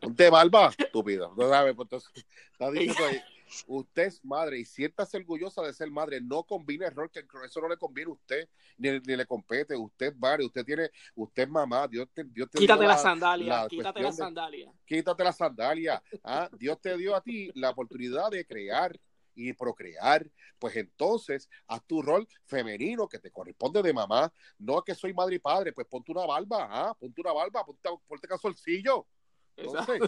Ponte 0.00 0.30
barba, 0.30 0.72
estúpido. 0.76 1.34
No 1.36 1.48
sabes, 1.48 1.74
pues 1.74 1.86
entonces, 1.86 2.26
está 2.52 2.70
diciendo 2.70 3.04
ahí, 3.04 3.20
usted 3.66 4.02
es 4.04 4.24
madre 4.24 4.58
y 4.58 4.64
siéntase 4.64 5.16
orgullosa 5.16 5.62
de 5.62 5.72
ser 5.72 5.90
madre, 5.90 6.20
no 6.20 6.42
combine 6.44 6.88
rol, 6.90 7.10
que 7.10 7.24
eso 7.44 7.60
no 7.60 7.68
le 7.68 7.76
conviene 7.76 8.10
a 8.10 8.14
usted, 8.14 8.48
ni, 8.78 8.90
ni 9.00 9.16
le 9.16 9.26
compete, 9.26 9.76
usted 9.76 10.06
es 10.08 10.16
madre, 10.18 10.44
usted 10.44 10.64
tiene, 10.64 10.90
usted 11.14 11.44
es 11.44 11.48
mamá, 11.48 11.86
Dios 11.88 12.08
te, 12.12 12.24
Dios 12.24 12.50
te 12.50 12.58
Quítate 12.58 12.80
dio 12.80 12.88
la- 12.88 12.96
sandalias, 12.98 13.48
la 13.62 13.68
quítate 13.68 14.02
de- 14.02 14.12
sandalias. 14.12 14.74
quítate 14.84 15.24
la 15.24 15.32
sandalia. 15.32 16.02
¿ah? 16.24 16.48
Dios 16.58 16.80
te 16.80 16.96
dio 16.96 17.14
a 17.14 17.20
ti 17.20 17.50
la 17.54 17.70
oportunidad 17.70 18.30
de 18.30 18.44
crear 18.46 18.98
y 19.34 19.52
procrear. 19.52 20.26
Pues 20.58 20.74
entonces, 20.76 21.48
haz 21.66 21.84
tu 21.86 22.00
rol 22.00 22.26
femenino 22.46 23.06
que 23.06 23.18
te 23.18 23.30
corresponde 23.30 23.82
de 23.82 23.92
mamá. 23.92 24.32
No 24.58 24.82
que 24.82 24.94
soy 24.94 25.12
madre 25.12 25.36
y 25.36 25.38
padre, 25.38 25.72
pues 25.72 25.86
ponte 25.86 26.10
una 26.10 26.24
barba, 26.24 26.66
¿ah? 26.70 26.94
ponte 26.98 27.20
una 27.20 27.32
barba, 27.32 27.64
ponte, 27.64 27.88
ponte. 28.08 28.26
Exacto. 28.26 29.12
Entonces, 29.58 30.00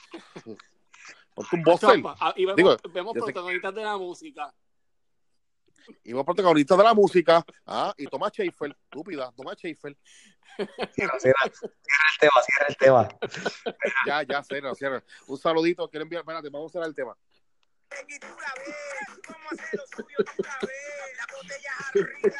ponte 1.38 1.56
un 1.56 1.62
boxer. 1.62 2.02
Ah, 2.20 2.32
Y 2.36 2.44
vemos, 2.44 2.56
Digo, 2.56 2.76
vemos 2.92 3.14
yo 3.14 3.20
sé- 3.20 3.32
protagonistas 3.32 3.74
de 3.74 3.82
la 3.84 3.96
música. 3.96 4.54
Y 6.04 6.12
vos 6.12 6.24
protagonistas 6.24 6.76
de 6.78 6.84
la 6.84 6.94
música. 6.94 7.44
Ah, 7.66 7.94
y 7.96 8.06
Tomás 8.06 8.32
Schaefer, 8.32 8.76
estúpida, 8.84 9.32
Tomás 9.36 9.56
Schaefer. 9.56 9.96
Cierra, 10.92 11.18
cierra- 11.20 11.50
cierra 11.50 12.08
el 12.12 12.18
tema, 12.20 12.42
cierra 12.42 12.66
el 12.68 12.76
tema. 12.76 13.08
Ya, 14.06 14.22
ya, 14.24 14.42
cierra, 14.42 14.74
cierra. 14.74 15.04
Un 15.28 15.38
saludito, 15.38 15.88
quiero 15.88 16.02
enviar, 16.02 16.20
espérate, 16.20 16.48
vamos 16.50 16.70
a 16.70 16.72
cerrar 16.72 16.88
el 16.88 16.94
tema. 16.94 17.16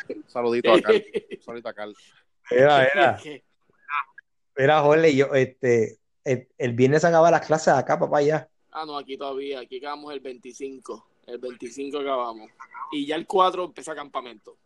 Un 0.09 0.25
saludito 0.29 0.73
a 0.73 0.81
Carl. 0.81 1.05
Un 1.31 1.43
saludito 1.43 1.69
a 1.69 1.75
Carl. 1.75 1.95
Mira, 2.51 3.19
¿Qué? 3.23 3.45
mira, 4.57 4.81
Jorge, 4.81 5.15
yo, 5.17 5.35
este, 5.35 5.99
el, 6.25 6.49
el 6.59 6.73
viernes 6.73 7.03
se 7.03 7.09
acaban 7.09 7.31
las 7.33 7.47
clases 7.47 7.69
acá, 7.75 7.99
papá, 7.99 8.23
ya. 8.23 8.49
Ah, 8.73 8.85
no, 8.85 8.97
aquí 8.99 9.17
todavía, 9.17 9.61
aquí 9.61 9.79
acabamos 9.79 10.13
el 10.13 10.21
25. 10.21 11.07
El 11.27 11.39
25 11.39 11.99
acabamos. 11.99 12.51
Y 12.93 13.07
ya 13.07 13.17
el 13.17 13.27
4 13.27 13.65
empieza 13.65 13.95
campamento. 13.95 14.57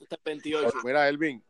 Este 0.00 0.14
es 0.14 0.20
el 0.24 0.24
28. 0.24 0.76
Mira, 0.84 1.08
Elvin, 1.08 1.42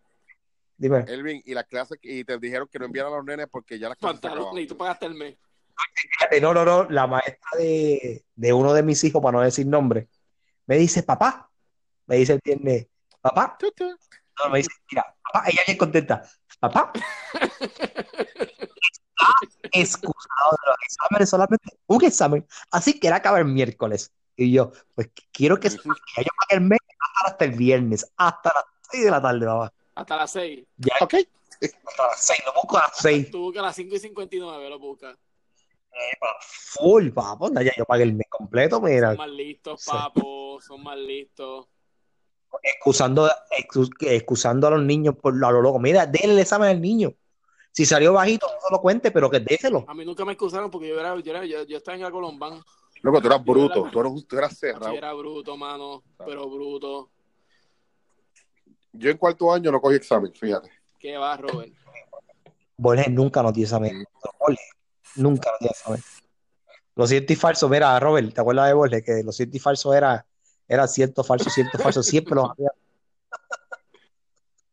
Dime. 0.77 1.05
Elvin, 1.09 1.43
y 1.45 1.55
las 1.55 1.65
clases, 1.67 1.99
y 2.03 2.23
te 2.25 2.39
dijeron 2.39 2.69
que 2.69 2.79
no 2.79 2.85
enviaran 2.85 3.13
a 3.13 3.17
los 3.17 3.25
nenes 3.25 3.49
porque 3.51 3.79
ya 3.79 3.89
las 3.89 3.99
clases 3.99 4.21
Pantalón, 4.21 4.57
y 4.59 4.67
tú 4.67 4.77
pagaste 4.77 5.07
el 5.07 5.15
mes. 5.15 5.37
No, 6.41 6.55
no, 6.55 6.65
no, 6.65 6.89
la 6.89 7.07
maestra 7.07 7.51
de, 7.59 8.25
de 8.35 8.53
uno 8.53 8.73
de 8.73 8.83
mis 8.83 9.03
hijos, 9.05 9.21
para 9.23 9.39
no 9.39 9.45
decir 9.45 9.67
nombre, 9.67 10.09
me 10.67 10.77
dice, 10.77 11.03
papá, 11.03 11.51
me 12.07 12.17
dice 12.17 12.35
el 12.35 12.41
viernes, 12.45 12.87
papá, 13.21 13.57
Tu, 13.59 13.71
tu. 13.73 13.89
no, 13.89 14.51
me 14.51 14.59
dice, 14.59 14.71
mira, 14.91 15.17
papá, 15.23 15.49
ella 15.49 15.63
bien 15.67 15.79
contenta, 15.79 16.23
papá, 16.61 16.93
excusado 19.73 20.51
de 20.51 20.71
los 20.71 20.77
exámenes, 20.87 21.31
solamente 21.31 21.79
un 21.87 22.05
examen, 22.05 22.47
así 22.71 22.99
que 22.99 23.07
era 23.09 23.17
acabar 23.17 23.41
el 23.41 23.47
miércoles. 23.49 24.13
Y 24.37 24.53
yo, 24.53 24.71
pues 24.95 25.11
quiero 25.33 25.59
que 25.59 25.69
yo 25.69 25.77
pagué 25.83 26.29
el 26.51 26.61
mes 26.61 26.79
hasta 27.25 27.45
el 27.45 27.53
viernes, 27.53 28.11
hasta 28.17 28.53
las 28.55 28.65
6 28.91 29.05
de 29.05 29.11
la 29.11 29.21
tarde, 29.21 29.45
papá. 29.47 29.73
Hasta 29.97 30.17
las 30.17 30.31
6. 30.31 30.65
Ya, 30.77 30.95
Ok. 31.01 31.15
hasta 31.15 32.03
las 32.07 32.25
6, 32.25 32.41
lo 32.47 32.53
busco 32.55 32.79
a 32.79 32.83
las 32.83 32.97
6. 32.99 33.31
Tú 33.33 33.41
buscas 33.41 33.63
a 33.63 33.67
las 33.67 33.77
5 33.77 33.97
y 33.97 33.99
59, 33.99 34.71
lo 34.71 34.79
buscas. 34.79 35.17
Full, 36.41 37.11
papá, 37.11 37.49
ya 37.63 37.73
yo 37.77 37.85
pagué 37.85 38.05
el 38.05 38.15
mes 38.15 38.27
completo, 38.31 38.81
mira. 38.81 39.09
Son 39.11 39.17
más 39.19 39.31
listos, 39.31 39.83
Sí. 39.83 39.91
papo. 39.91 40.61
Son 40.61 40.83
más 40.83 40.97
listos. 40.97 41.67
excusando, 42.63 43.29
excus- 43.59 43.91
excusando 44.01 44.67
a 44.69 44.71
los 44.71 44.83
niños 44.83 45.15
por 45.21 45.35
lo, 45.37 45.47
a 45.49 45.53
lo 45.53 45.61
loco. 45.61 45.79
Mira, 45.79 46.07
denle 46.07 46.33
el 46.35 46.39
examen 46.39 46.71
al 46.71 46.81
niño. 46.81 47.13
Si 47.73 47.85
salió 47.87 48.13
bajito, 48.13 48.47
no 48.47 48.61
se 48.61 48.73
lo 48.73 48.81
cuente, 48.81 49.11
pero 49.11 49.31
que 49.31 49.41
déselo. 49.41 49.85
A 49.87 49.95
mí 49.95 50.05
nunca 50.05 50.25
me 50.25 50.33
excusaron 50.33 50.71
porque 50.71 50.89
yo 50.89 50.99
era, 50.99 51.19
yo, 51.21 51.31
era, 51.31 51.45
yo, 51.45 51.65
yo 51.65 51.77
estaba 51.77 51.97
en 51.97 52.03
la 52.03 52.11
Colombán. 52.11 52.63
Loco, 53.03 53.21
tú 53.21 53.27
eras 53.29 53.45
bruto, 53.45 53.89
tú 53.93 54.01
eras, 54.01 54.13
tú 54.27 54.37
eras 54.39 54.51
Yo 54.51 54.57
cerrado. 54.57 54.93
era 54.93 55.13
bruto, 55.13 55.57
mano. 55.57 56.03
Pero 56.27 56.49
bruto. 56.51 57.11
Yo 58.93 59.11
en 59.11 59.17
cuarto 59.17 59.53
año 59.53 59.71
no 59.71 59.81
cogí 59.81 59.97
examen, 59.97 60.33
fíjate. 60.35 60.71
¿Qué 60.99 61.17
va, 61.17 61.37
Robert? 61.37 61.73
Borges 62.77 63.11
nunca 63.11 63.43
nos 63.43 63.53
dio 63.53 63.65
examen. 63.65 64.05
Borges 64.41 64.71
nunca 65.15 65.51
nos 65.51 65.61
dio 65.61 65.71
examen. 65.71 66.03
Lo 66.97 67.07
cierto 67.07 67.33
y 67.33 67.37
falso, 67.37 67.69
mira, 67.69 67.99
Robert, 68.01 68.35
¿te 68.35 68.41
acuerdas 68.41 68.67
de 68.67 68.75
Borges? 68.75 69.05
Que 69.05 69.23
lo 69.23 69.31
cierto 69.31 69.57
y 69.57 69.61
falso 69.61 69.95
era, 69.95 70.27
era 70.67 70.89
cierto, 70.89 71.23
falso, 71.23 71.49
cierto, 71.49 71.79
falso. 71.79 72.03
Siempre 72.03 72.35
lo 72.35 72.51
había. 72.51 72.71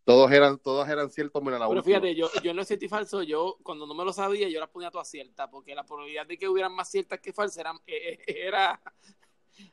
Todos 0.06 0.32
eran, 0.32 0.60
todos 0.60 0.88
eran 0.88 1.10
ciertos 1.10 1.42
menos 1.42 1.60
la 1.60 1.68
Pero 1.68 1.80
última. 1.80 2.00
fíjate, 2.00 2.16
yo, 2.16 2.30
yo 2.44 2.52
en 2.52 2.58
lo 2.58 2.64
cierto 2.64 2.86
y 2.86 2.90
falso, 2.90 3.24
yo 3.24 3.58
cuando 3.64 3.88
no 3.88 3.96
me 3.96 4.06
lo 4.06 4.14
sabía, 4.14 4.48
yo 4.48 4.60
las 4.60 4.70
ponía 4.70 4.92
todas 4.92 5.10
ciertas, 5.10 5.50
porque 5.50 5.74
la 5.74 5.84
probabilidad 5.84 6.28
de 6.28 6.38
que 6.38 6.48
hubieran 6.48 6.74
más 6.74 6.90
ciertas 6.92 7.20
que 7.20 7.34
falsas 7.34 7.58
era, 7.58 7.74
eh, 7.88 8.20
eh, 8.28 8.36
era 8.48 8.82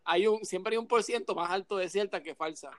hay 0.04 0.26
un, 0.26 0.44
siempre 0.44 0.72
hay 0.74 0.78
un 0.78 0.86
por 0.86 1.02
ciento 1.02 1.34
más 1.34 1.50
alto 1.50 1.76
de 1.76 1.88
ciertas 1.88 2.22
que 2.22 2.34
falsas. 2.34 2.74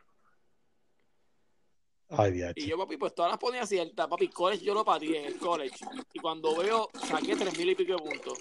Ay, 2.09 2.31
Dios. 2.31 2.53
Y 2.55 2.67
yo, 2.67 2.77
papi, 2.77 2.97
pues 2.97 3.13
todas 3.13 3.31
las 3.31 3.39
ponía 3.39 3.65
ciertas, 3.65 4.07
papi, 4.07 4.29
college 4.29 4.63
yo 4.63 4.73
lo 4.73 4.83
pateé 4.83 5.19
en 5.19 5.25
el 5.25 5.37
college. 5.37 5.77
Y 6.11 6.19
cuando 6.19 6.55
veo, 6.55 6.89
saqué 7.07 7.35
tres 7.35 7.57
mil 7.57 7.69
y 7.69 7.75
pico 7.75 7.93
de 7.93 7.99
puntos. 7.99 8.39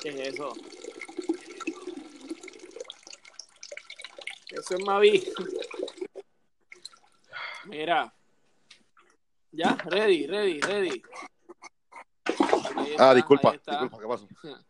¿Qué 0.00 0.08
es 0.08 0.34
eso? 0.34 0.52
Eso 4.54 4.74
es 4.76 4.84
Mavi. 4.84 5.32
Mira. 7.66 8.14
Ya, 9.50 9.76
ready, 9.84 10.26
ready, 10.26 10.60
ready. 10.60 11.02
Está, 12.24 13.10
Ah, 13.10 13.14
disculpa, 13.14 13.52
disculpa, 13.52 13.98
¿qué 13.98 14.06
pasó? 14.06 14.28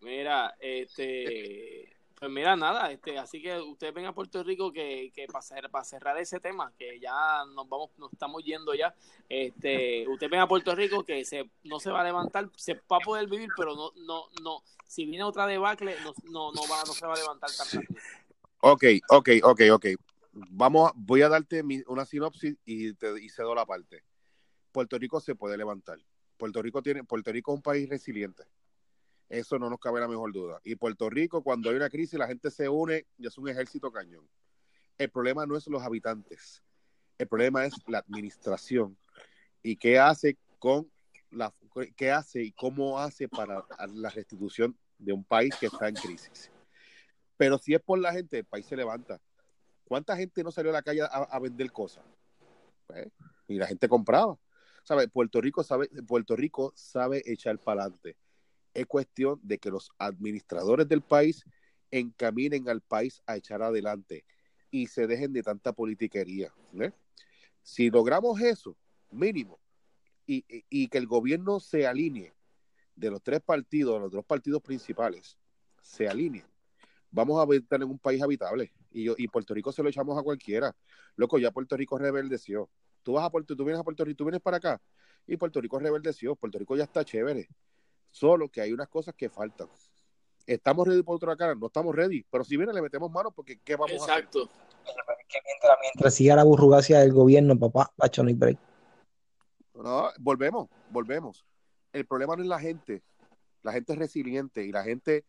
Mira, 0.00 0.54
este, 0.60 1.96
pues 2.14 2.30
mira, 2.30 2.54
nada, 2.54 2.92
este, 2.92 3.18
así 3.18 3.42
que 3.42 3.58
ustedes 3.58 3.92
ven 3.92 4.06
a 4.06 4.14
Puerto 4.14 4.44
Rico 4.44 4.72
que, 4.72 5.10
que 5.12 5.26
para, 5.26 5.42
cerrar, 5.42 5.70
para 5.72 5.84
cerrar 5.84 6.18
ese 6.18 6.38
tema, 6.38 6.72
que 6.78 7.00
ya 7.00 7.44
nos 7.52 7.68
vamos, 7.68 7.90
nos 7.98 8.12
estamos 8.12 8.44
yendo 8.44 8.74
ya, 8.74 8.94
este, 9.28 10.06
ustedes 10.08 10.30
ven 10.30 10.40
a 10.40 10.46
Puerto 10.46 10.72
Rico 10.76 11.04
que 11.04 11.24
se, 11.24 11.50
no 11.64 11.80
se 11.80 11.90
va 11.90 12.02
a 12.02 12.04
levantar, 12.04 12.48
se 12.54 12.74
va 12.74 12.98
a 12.98 13.00
poder 13.00 13.28
vivir, 13.28 13.48
pero 13.56 13.74
no, 13.74 13.90
no, 13.96 14.28
no, 14.40 14.62
si 14.86 15.04
viene 15.04 15.24
otra 15.24 15.48
debacle, 15.48 15.96
no, 16.04 16.12
no, 16.30 16.52
no 16.52 16.62
va, 16.70 16.84
no 16.86 16.92
se 16.92 17.06
va 17.06 17.14
a 17.14 17.18
levantar 17.18 17.50
tan 17.50 17.66
rápido. 17.66 18.00
Ok, 18.60 18.84
ok, 19.08 19.28
ok, 19.42 19.60
ok. 19.72 19.86
Vamos, 20.32 20.92
voy 20.94 21.22
a 21.22 21.28
darte 21.28 21.62
mi- 21.62 21.82
una 21.86 22.04
sinopsis 22.04 22.56
y 22.64 22.92
te 22.94 23.20
y 23.22 23.28
cedo 23.28 23.54
la 23.54 23.66
parte. 23.66 24.04
Puerto 24.72 24.98
Rico 24.98 25.20
se 25.20 25.34
puede 25.34 25.56
levantar. 25.56 25.98
Puerto 26.36 26.62
Rico 26.62 26.82
tiene, 26.82 27.04
Puerto 27.04 27.32
Rico 27.32 27.52
es 27.52 27.56
un 27.56 27.62
país 27.62 27.88
resiliente. 27.88 28.44
Eso 29.28 29.58
no 29.58 29.68
nos 29.68 29.78
cabe 29.78 30.00
la 30.00 30.08
mejor 30.08 30.32
duda. 30.32 30.60
Y 30.64 30.76
Puerto 30.76 31.10
Rico, 31.10 31.42
cuando 31.42 31.70
hay 31.70 31.76
una 31.76 31.90
crisis, 31.90 32.18
la 32.18 32.26
gente 32.26 32.50
se 32.50 32.68
une 32.68 33.06
y 33.18 33.26
es 33.26 33.36
un 33.38 33.48
ejército 33.48 33.90
cañón. 33.92 34.28
El 34.96 35.10
problema 35.10 35.46
no 35.46 35.56
es 35.56 35.66
los 35.66 35.82
habitantes. 35.82 36.62
El 37.18 37.28
problema 37.28 37.64
es 37.66 37.74
la 37.86 37.98
administración 37.98 38.96
y 39.62 39.76
qué 39.76 39.98
hace 39.98 40.38
con 40.58 40.90
la, 41.30 41.52
qué 41.96 42.10
hace 42.10 42.42
y 42.42 42.52
cómo 42.52 42.98
hace 42.98 43.28
para 43.28 43.64
la 43.92 44.08
restitución 44.10 44.76
de 44.98 45.12
un 45.12 45.24
país 45.24 45.54
que 45.58 45.66
está 45.66 45.88
en 45.88 45.94
crisis. 45.96 46.50
Pero 47.38 47.56
si 47.56 47.72
es 47.72 47.80
por 47.80 47.98
la 47.98 48.12
gente, 48.12 48.40
el 48.40 48.44
país 48.44 48.66
se 48.66 48.76
levanta. 48.76 49.18
¿Cuánta 49.84 50.16
gente 50.16 50.44
no 50.44 50.50
salió 50.50 50.70
a 50.70 50.74
la 50.74 50.82
calle 50.82 51.00
a, 51.02 51.38
vender 51.38 51.72
cosas? 51.72 52.04
Pues, 52.86 53.08
y 53.46 53.54
la 53.54 53.66
gente 53.66 53.88
compraba. 53.88 54.36
¿Sabe? 54.84 55.08
Puerto 55.08 55.40
Rico 55.40 55.62
sabe, 55.62 55.88
Puerto 56.06 56.34
Rico 56.34 56.72
sabe 56.74 57.22
echar 57.24 57.58
para 57.58 57.84
adelante. 57.84 58.16
Es 58.74 58.86
cuestión 58.86 59.40
de 59.42 59.58
que 59.58 59.70
los 59.70 59.90
administradores 59.98 60.88
del 60.88 61.00
país 61.00 61.44
encaminen 61.90 62.68
al 62.68 62.80
país 62.82 63.22
a 63.26 63.36
echar 63.36 63.62
adelante 63.62 64.24
y 64.70 64.88
se 64.88 65.06
dejen 65.06 65.32
de 65.32 65.42
tanta 65.42 65.72
politiquería. 65.72 66.52
Si 67.62 67.88
logramos 67.90 68.40
eso, 68.40 68.76
mínimo, 69.10 69.58
y, 70.26 70.44
y- 70.48 70.64
y 70.68 70.88
que 70.88 70.98
el 70.98 71.06
gobierno 71.06 71.60
se 71.60 71.86
alinee 71.86 72.34
de 72.96 73.10
los 73.10 73.22
tres 73.22 73.40
partidos, 73.40 73.94
de 73.94 74.00
los 74.00 74.10
dos 74.10 74.24
partidos 74.24 74.60
principales, 74.62 75.38
se 75.82 76.08
alineen, 76.08 76.44
vamos 77.10 77.40
a 77.40 77.54
estar 77.54 77.80
en 77.80 77.88
un 77.88 77.98
país 77.98 78.22
habitable. 78.22 78.72
Y, 78.90 79.04
yo, 79.04 79.14
y 79.16 79.28
Puerto 79.28 79.54
Rico 79.54 79.72
se 79.72 79.82
lo 79.82 79.88
echamos 79.88 80.18
a 80.18 80.22
cualquiera. 80.22 80.74
Loco, 81.16 81.38
ya 81.38 81.50
Puerto 81.50 81.76
Rico 81.76 81.98
reverdeció. 81.98 82.68
Tú 83.02 83.14
vas 83.14 83.24
a 83.24 83.30
Puerto, 83.30 83.56
tú 83.56 83.64
vienes 83.64 83.80
a 83.80 83.84
Puerto 83.84 84.04
Rico, 84.04 84.18
tú 84.18 84.24
vienes 84.24 84.40
para 84.40 84.58
acá 84.58 84.80
y 85.28 85.36
Puerto 85.36 85.60
Rico 85.60 85.78
reverdeció. 85.78 86.34
Puerto 86.34 86.58
Rico 86.58 86.74
ya 86.74 86.84
está 86.84 87.04
chévere. 87.04 87.48
Solo 88.10 88.48
que 88.48 88.62
hay 88.62 88.72
unas 88.72 88.88
cosas 88.88 89.14
que 89.14 89.28
faltan. 89.28 89.68
¿Estamos 90.46 90.88
ready 90.88 91.02
por 91.02 91.16
otra 91.16 91.36
cara? 91.36 91.54
No 91.54 91.66
estamos 91.66 91.94
ready. 91.94 92.24
Pero 92.30 92.42
si 92.42 92.56
viene, 92.56 92.72
le 92.72 92.80
metemos 92.80 93.10
mano 93.10 93.30
porque 93.30 93.60
¿qué 93.60 93.76
vamos 93.76 94.00
a 94.00 94.04
hacer? 94.04 94.24
Exacto. 94.24 94.50
Que 95.28 95.38
mientras, 95.44 95.78
mientras 95.82 96.14
siga 96.14 96.34
la 96.34 96.44
burrugacia 96.44 97.00
del 97.00 97.12
gobierno, 97.12 97.58
papá, 97.58 97.92
pacho, 97.94 98.22
no 98.22 98.30
hay 98.30 98.34
break. 98.34 98.58
No, 99.74 100.08
volvemos, 100.18 100.68
volvemos. 100.90 101.44
El 101.92 102.06
problema 102.06 102.34
no 102.34 102.42
es 102.42 102.48
la 102.48 102.58
gente. 102.58 103.02
La 103.62 103.72
gente 103.72 103.92
es 103.92 103.98
resiliente 103.98 104.62
y 104.64 104.70
la 104.72 104.82
gente, 104.84 105.24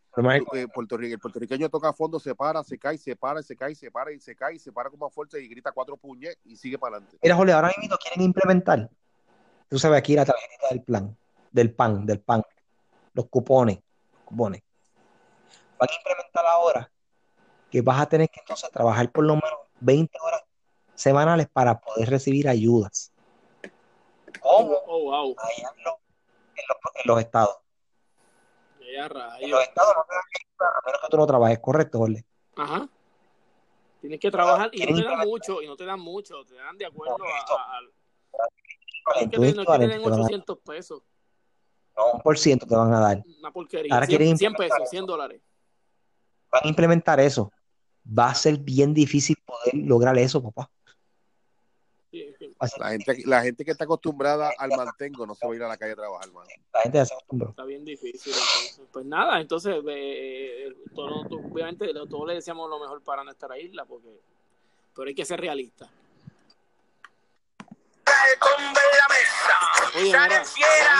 eh, 0.53 0.67
puertorrique- 0.67 1.13
el 1.13 1.19
puertorriqueño 1.19 1.69
toca 1.69 1.89
a 1.89 1.93
fondo, 1.93 2.19
se 2.19 2.35
para, 2.35 2.63
se 2.63 2.77
cae, 2.77 2.97
se 2.97 3.15
para, 3.15 3.41
se 3.41 3.55
cae, 3.55 3.73
se 3.75 3.89
para 3.91 4.11
y 4.11 4.19
se 4.19 4.35
cae, 4.35 4.55
y 4.55 4.59
se 4.59 4.71
para 4.71 4.89
con 4.89 4.99
más 4.99 5.13
fuerza 5.13 5.39
y 5.39 5.47
grita 5.47 5.71
cuatro 5.71 5.97
puñes 5.97 6.37
y 6.43 6.55
sigue 6.55 6.77
para 6.77 6.97
adelante. 6.97 7.17
Mira, 7.21 7.35
Jorge, 7.35 7.53
ahora 7.53 7.71
mismo 7.79 7.97
quieren 7.97 8.21
implementar, 8.21 8.89
tú 9.67 9.79
sabes, 9.79 9.97
aquí 9.99 10.15
la 10.15 10.25
tarjetita 10.25 10.67
del 10.69 10.83
plan, 10.83 11.17
del 11.51 11.73
pan, 11.73 12.05
del 12.05 12.19
pan, 12.21 12.43
los 13.13 13.27
cupones, 13.29 13.79
cupones. 14.25 14.61
Van 15.79 15.89
a 15.89 15.95
implementar 15.95 16.45
ahora 16.45 16.91
que 17.71 17.81
vas 17.81 17.99
a 18.01 18.07
tener 18.09 18.29
que 18.29 18.39
entonces 18.41 18.69
trabajar 18.71 19.11
por 19.11 19.23
lo 19.25 19.35
menos 19.35 19.59
20 19.79 20.17
horas 20.21 20.41
semanales 20.93 21.47
para 21.51 21.79
poder 21.79 22.09
recibir 22.09 22.47
ayudas. 22.47 23.11
¿Cómo? 24.41 24.75
Oh, 24.85 25.03
wow. 25.05 25.35
En 25.57 25.83
los, 25.83 25.95
en 26.55 26.63
los- 26.67 26.95
en 26.95 27.01
los 27.05 27.19
estados. 27.19 27.57
En 29.39 29.51
los 29.51 29.61
estados 29.61 29.93
no 29.95 30.03
te 30.03 30.15
dan 30.15 30.23
ayuda 30.35 30.77
a 30.77 30.81
menos 30.85 31.01
que 31.01 31.07
tú 31.09 31.17
no 31.17 31.27
trabajes, 31.27 31.59
correcto, 31.59 31.97
Jorge. 31.99 32.25
Ajá. 32.55 32.89
Tienes 34.01 34.19
que 34.19 34.31
trabajar 34.31 34.69
y 34.73 34.79
no 34.79 34.85
te 34.85 34.93
dan 34.93 35.03
Quieren 35.03 35.27
mucho, 35.27 35.61
y 35.61 35.67
no 35.67 35.75
te 35.75 35.85
dan 35.85 35.99
mucho, 35.99 36.45
te 36.45 36.55
dan 36.55 36.77
de 36.77 36.85
acuerdo 36.85 37.15
a, 37.15 37.17
no 37.17 37.25
a- 37.25 37.79
800 40.05 40.57
pesos. 40.59 41.01
No, 41.95 42.13
un 42.13 42.21
por 42.21 42.37
ciento 42.37 42.65
te 42.65 42.75
van 42.75 42.93
a 42.93 42.99
dar. 42.99 43.23
Una 43.39 43.51
porquería. 43.51 43.93
Ahora 43.93 44.05
100, 44.05 44.17
quieren 44.17 44.37
100 44.37 44.51
implementar 44.51 44.77
pesos, 44.77 44.89
100 44.89 45.05
dólares. 45.05 45.41
Van 46.51 46.61
a 46.63 46.67
implementar 46.67 47.19
eso. 47.19 47.51
Va 48.07 48.29
a 48.29 48.35
ser 48.35 48.57
bien 48.57 48.93
difícil 48.93 49.35
poder 49.45 49.75
lograr 49.75 50.17
eso, 50.17 50.41
papá. 50.41 50.69
La 52.77 52.89
gente, 52.89 53.17
la 53.25 53.41
gente 53.41 53.63
que 53.63 53.71
está 53.71 53.85
acostumbrada 53.85 54.51
al 54.57 54.69
mantengo 54.71 55.25
no 55.25 55.33
se 55.33 55.47
va 55.47 55.53
a 55.53 55.55
ir 55.55 55.63
a 55.63 55.67
la 55.69 55.77
calle 55.77 55.93
a 55.93 55.95
trabajar, 55.95 56.27
hermano. 56.27 56.49
La 56.73 56.81
gente 56.81 57.05
se 57.05 57.13
acostumbró. 57.13 57.49
Está 57.51 57.63
bien 57.63 57.85
difícil. 57.85 58.33
Entonces. 58.33 58.81
Pues 58.91 59.05
nada, 59.05 59.39
entonces, 59.39 59.75
eh, 59.87 60.73
todo- 60.93 61.23
todo- 61.29 61.39
obviamente, 61.39 61.87
todos 61.93 62.27
le 62.27 62.33
deseamos 62.35 62.69
lo 62.69 62.79
mejor 62.79 63.01
para 63.01 63.23
nuestra 63.23 63.57
isla, 63.57 63.85
porque 63.85 64.09
pero 64.93 65.07
hay 65.07 65.15
que 65.15 65.23
ser 65.23 65.39
realista. 65.39 65.89
Oye, 69.95 70.05
mira, 70.05 70.43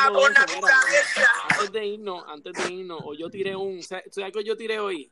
hablando 0.05 0.19
de 0.19 0.25
eso, 0.31 0.45
mira, 0.55 1.29
antes 1.49 1.71
de 1.71 1.85
irnos, 1.85 2.23
antes 2.27 2.53
de 2.53 2.73
irnos, 2.73 3.01
o 3.03 3.13
yo 3.13 3.29
tiré 3.29 3.55
un, 3.55 3.83
¿sabes 3.83 4.05
sabes 4.11 4.31
qué 4.33 4.43
yo 4.43 4.55
tiré 4.57 4.79
hoy? 4.79 5.11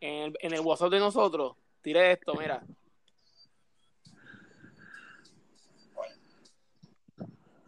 En 0.00 0.24
el, 0.24 0.38
en 0.40 0.52
el 0.52 0.60
WhatsApp 0.60 0.90
de 0.90 0.98
nosotros, 1.00 1.56
tiré 1.82 2.12
esto, 2.12 2.34
mira. 2.34 2.62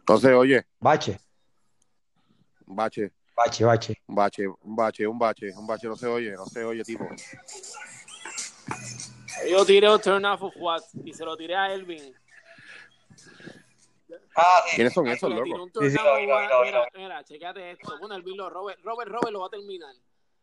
Entonces, 0.09 0.33
oye, 0.33 0.65
Bache, 0.79 1.19
bache, 2.65 3.11
bache, 3.35 3.61
bache. 3.63 3.95
un 4.07 4.15
bache, 4.15 4.47
un 4.47 4.75
bache, 4.75 5.05
un 5.05 5.19
bache, 5.19 5.51
un 5.55 5.67
bache, 5.67 5.87
no 5.87 5.95
se 5.95 6.07
oye, 6.07 6.31
no 6.31 6.47
se 6.47 6.63
oye, 6.63 6.83
tipo. 6.83 7.07
Yo 9.47 9.63
tiré 9.67 9.87
un 9.87 10.01
turn 10.01 10.25
off 10.25 10.41
of 10.41 10.53
what 10.57 10.81
y 11.05 11.13
se 11.13 11.23
lo 11.23 11.37
tiré 11.37 11.55
a 11.55 11.71
Elvin. 11.71 12.11
Ah, 14.35 14.63
¿Quiénes 14.73 14.93
son 14.93 15.07
esos, 15.07 15.29
loco? 15.29 15.69
Sí, 15.79 15.91
sí, 15.91 15.97
lo 16.03 16.19
lo 16.19 16.63
Mira, 16.63 16.87
mira, 16.95 17.23
checate 17.23 17.69
esto. 17.69 17.95
Bueno, 17.99 18.15
Elvin 18.15 18.35
lo, 18.35 18.49
Robert, 18.49 18.79
Robert, 18.81 19.11
Robert 19.11 19.31
lo 19.31 19.41
va 19.41 19.45
a 19.45 19.51
terminar. 19.51 19.93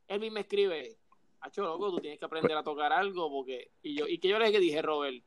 Elvin 0.07 0.33
me 0.33 0.43
escribe, 0.43 0.97
Hacho, 1.41 1.63
loco, 1.63 1.91
tú 1.91 1.99
tienes 1.99 2.21
que 2.21 2.25
aprender 2.25 2.57
a 2.57 2.63
tocar 2.63 2.93
algo 2.93 3.29
porque... 3.29 3.73
Y 3.83 3.97
yo, 3.99 4.07
y 4.07 4.21
que 4.21 4.29
yo 4.29 4.39
le 4.39 4.49
dije, 4.61 4.81
Robert, 4.81 5.25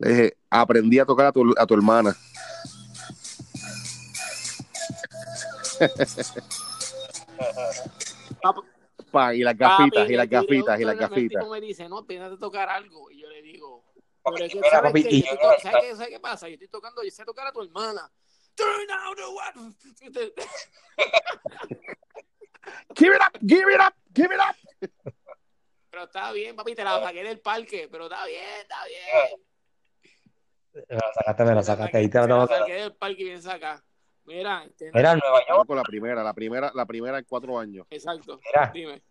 Le 0.00 0.08
dije, 0.08 0.36
aprendí 0.48 0.98
a 0.98 1.04
tocar 1.04 1.26
a 1.26 1.32
tu, 1.32 1.54
a 1.58 1.66
tu 1.66 1.74
hermana. 1.74 2.16
"Papá, 8.42 8.62
Pa, 9.12 9.34
y 9.34 9.40
las 9.42 9.54
papi, 9.56 9.90
gafitas, 9.90 10.10
y 10.10 10.14
las 10.14 10.28
gafitas, 10.28 10.80
y 10.80 10.84
las 10.84 10.94
turn 10.94 11.04
off". 11.04 11.10
El 11.12 11.16
gafitas. 11.16 11.48
me 11.48 11.60
dice, 11.60 11.88
no, 11.88 12.04
tienes 12.06 12.30
que 12.30 12.36
tocar 12.38 12.68
algo. 12.68 13.10
Y 13.10 13.20
yo 13.20 13.28
le 13.28 13.42
digo, 13.42 13.84
Papi, 14.22 14.34
pero 14.36 14.44
es 14.46 14.52
que, 14.52 14.58
mira, 14.58 14.70
¿sabes 14.70 14.90
papi, 14.90 15.02
qué? 15.02 15.10
y 15.10 15.20
Yo 15.22 15.26
yo- 15.26 15.32
estoy 15.34 15.48
to- 15.56 15.60
¿sabes, 15.62 15.80
qué, 15.82 15.96
¿Sabes 15.96 16.08
qué 16.08 16.20
pasa? 16.20 16.48
Yo 16.48 16.54
estoy 16.54 16.68
tocando, 16.68 17.02
yo 17.02 17.10
sé 17.10 17.24
tocar 17.24 17.46
a 17.46 17.52
tu 17.52 17.62
hermana. 17.62 18.10
Turn 18.54 18.90
out 18.90 19.16
the? 20.12 20.32
Give 22.94 23.14
it 23.14 23.20
up, 23.20 23.38
give 23.46 23.68
it 23.68 23.80
up, 23.80 23.94
give 24.14 24.32
it 24.32 24.40
up. 24.40 24.54
Pero 25.90 26.04
está 26.04 26.30
bien, 26.32 26.54
papi, 26.56 26.74
te 26.74 26.84
la 26.84 27.02
saqué 27.02 27.22
del 27.24 27.40
parque, 27.40 27.88
pero 27.90 28.04
está 28.04 28.24
bien, 28.26 28.44
está 28.62 28.76
bien. 28.86 29.40
Me 30.72 30.82
la 30.96 31.12
sacaste, 31.14 31.44
me 31.44 31.54
la 31.54 31.62
sacaste. 31.62 31.98
Ahí 31.98 32.08
te 32.08 32.18
la 32.18 32.26
tengo 32.26 32.46
que 32.46 32.54
saqué 32.54 32.72
del 32.74 32.94
parque 32.94 33.22
y 33.22 33.24
bien 33.24 33.42
saca. 33.42 33.82
Mira, 34.24 34.64
este- 34.64 34.90
Mira, 34.94 35.16
Nueva 35.16 35.40
York, 35.48 35.66
Con 35.66 35.76
la 35.76 35.82
primera, 35.82 36.22
la 36.22 36.34
primera, 36.34 36.70
la 36.74 36.86
primera 36.86 37.18
en 37.18 37.24
cuatro 37.24 37.58
años. 37.58 37.86
exacto. 37.90 38.38
mira, 38.44 38.70
Dime. 38.72 39.02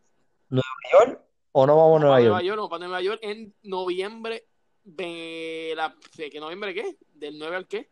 Nueva 0.49 0.63
York 0.93 1.21
o 1.51 1.65
no 1.67 1.75
vamos 1.75 1.97
a 1.97 1.99
Nueva 2.01 2.19
York. 2.19 2.27
Nueva 2.29 2.41
York, 2.43 2.57
no, 2.57 2.69
para 2.69 2.79
Nueva 2.79 3.01
York 3.01 3.19
en 3.23 3.53
noviembre. 3.63 4.45
De 4.81 5.73
la, 5.75 5.93
¿de 6.17 6.29
¿Qué 6.31 6.39
noviembre 6.39 6.73
qué? 6.73 6.97
¿Del 7.13 7.37
9 7.37 7.55
al 7.57 7.67
qué? 7.67 7.91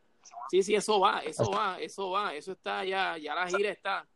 Sí, 0.50 0.64
sí, 0.64 0.74
eso 0.74 1.00
va, 1.00 1.20
eso 1.20 1.52
va, 1.52 1.80
eso 1.80 2.10
va, 2.10 2.34
eso 2.34 2.54
está 2.54 2.84
ya, 2.86 3.18
ya 3.18 3.36
la 3.36 3.46
gira 3.48 3.70
está. 3.70 4.08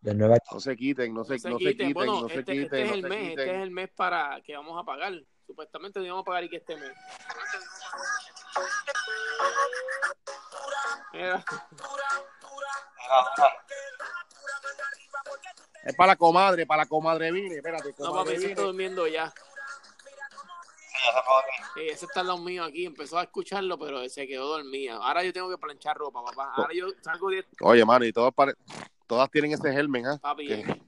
De 0.00 0.14
Nueva 0.14 0.34
York. 0.36 0.46
No 0.52 0.60
se 0.60 0.76
quiten, 0.76 1.14
no 1.14 1.24
se, 1.24 1.34
No 1.34 1.38
se 1.38 1.50
no 1.50 1.58
se 1.58 1.64
quiten. 1.64 1.76
quiten, 1.88 1.92
Bueno, 1.94 2.22
no 2.22 2.28
se 2.28 2.40
este, 2.40 2.52
quiten, 2.52 2.64
este 2.64 2.82
es 2.82 2.88
no 2.88 2.94
el 2.94 3.02
mes, 3.02 3.18
este 3.20 3.30
quiten. 3.42 3.54
es 3.56 3.62
el 3.62 3.70
mes 3.70 3.90
para 3.90 4.40
que 4.42 4.56
vamos 4.56 4.80
a 4.80 4.84
pagar. 4.84 5.12
Supuestamente 5.58 5.98
no 5.98 6.06
íbamos 6.06 6.22
a 6.22 6.24
pagar 6.24 6.44
y 6.44 6.48
que 6.50 6.56
este 6.58 6.76
mes. 6.76 6.92
Mira, 11.12 11.44
Es 15.82 15.96
para 15.96 16.12
la 16.12 16.16
comadre, 16.16 16.64
para 16.64 16.82
la 16.84 16.88
comadre 16.88 17.32
Vine, 17.32 17.56
espérate, 17.56 17.88
no, 17.88 17.94
papi, 17.96 18.06
comadre 18.06 18.38
Vine. 18.38 18.50
está 18.52 18.62
durmiendo 18.62 19.08
ya. 19.08 19.32
Sí, 21.74 21.88
ese 21.88 22.04
está 22.06 22.20
al 22.20 22.28
lado 22.28 22.38
mío 22.38 22.62
aquí. 22.62 22.86
Empezó 22.86 23.18
a 23.18 23.24
escucharlo, 23.24 23.76
pero 23.80 24.08
se 24.08 24.28
quedó 24.28 24.46
dormida. 24.46 24.94
Ahora 25.02 25.24
yo 25.24 25.32
tengo 25.32 25.50
que 25.50 25.58
planchar 25.58 25.96
ropa, 25.96 26.22
papá. 26.24 26.52
Ahora 26.54 26.72
yo 26.72 26.86
salgo 27.02 27.30
de 27.30 27.44
Oye, 27.62 27.84
mano, 27.84 28.04
y 28.04 28.12
todas, 28.12 28.32
pare- 28.32 28.54
todas 29.08 29.28
tienen 29.32 29.54
ese 29.54 29.72
germen, 29.72 30.06
¿ah? 30.06 30.18
papi. 30.22 30.46
Que 30.46 30.80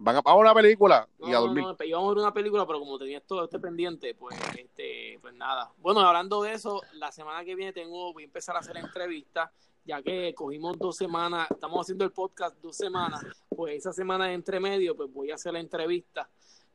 Van 0.00 0.16
a, 0.16 0.20
a 0.24 0.34
una 0.34 0.54
película 0.54 1.08
y 1.20 1.26
a 1.26 1.26
No, 1.26 1.32
no, 1.32 1.40
dormir. 1.40 1.64
no, 1.64 1.84
íbamos 1.84 2.06
a 2.06 2.14
ver 2.14 2.18
una 2.22 2.32
película, 2.34 2.66
pero 2.66 2.78
como 2.78 2.98
tenía 2.98 3.20
todo 3.20 3.44
este 3.44 3.58
pendiente, 3.58 4.14
pues, 4.14 4.36
este, 4.56 5.18
pues 5.20 5.34
nada. 5.34 5.72
Bueno, 5.78 6.00
hablando 6.00 6.42
de 6.42 6.52
eso, 6.52 6.80
la 6.94 7.10
semana 7.10 7.44
que 7.44 7.54
viene 7.56 7.72
tengo, 7.72 8.12
voy 8.12 8.22
a 8.22 8.26
empezar 8.26 8.54
a 8.56 8.60
hacer 8.60 8.76
entrevistas, 8.76 9.50
ya 9.84 10.00
que 10.02 10.32
cogimos 10.34 10.78
dos 10.78 10.96
semanas, 10.96 11.48
estamos 11.50 11.80
haciendo 11.80 12.04
el 12.04 12.12
podcast 12.12 12.56
dos 12.60 12.76
semanas, 12.76 13.24
pues 13.48 13.76
esa 13.76 13.92
semana 13.92 14.26
de 14.26 14.34
entre 14.34 14.60
medio, 14.60 14.94
pues 14.94 15.12
voy 15.12 15.30
a 15.30 15.34
hacer 15.34 15.52
la 15.52 15.60
entrevista. 15.60 16.30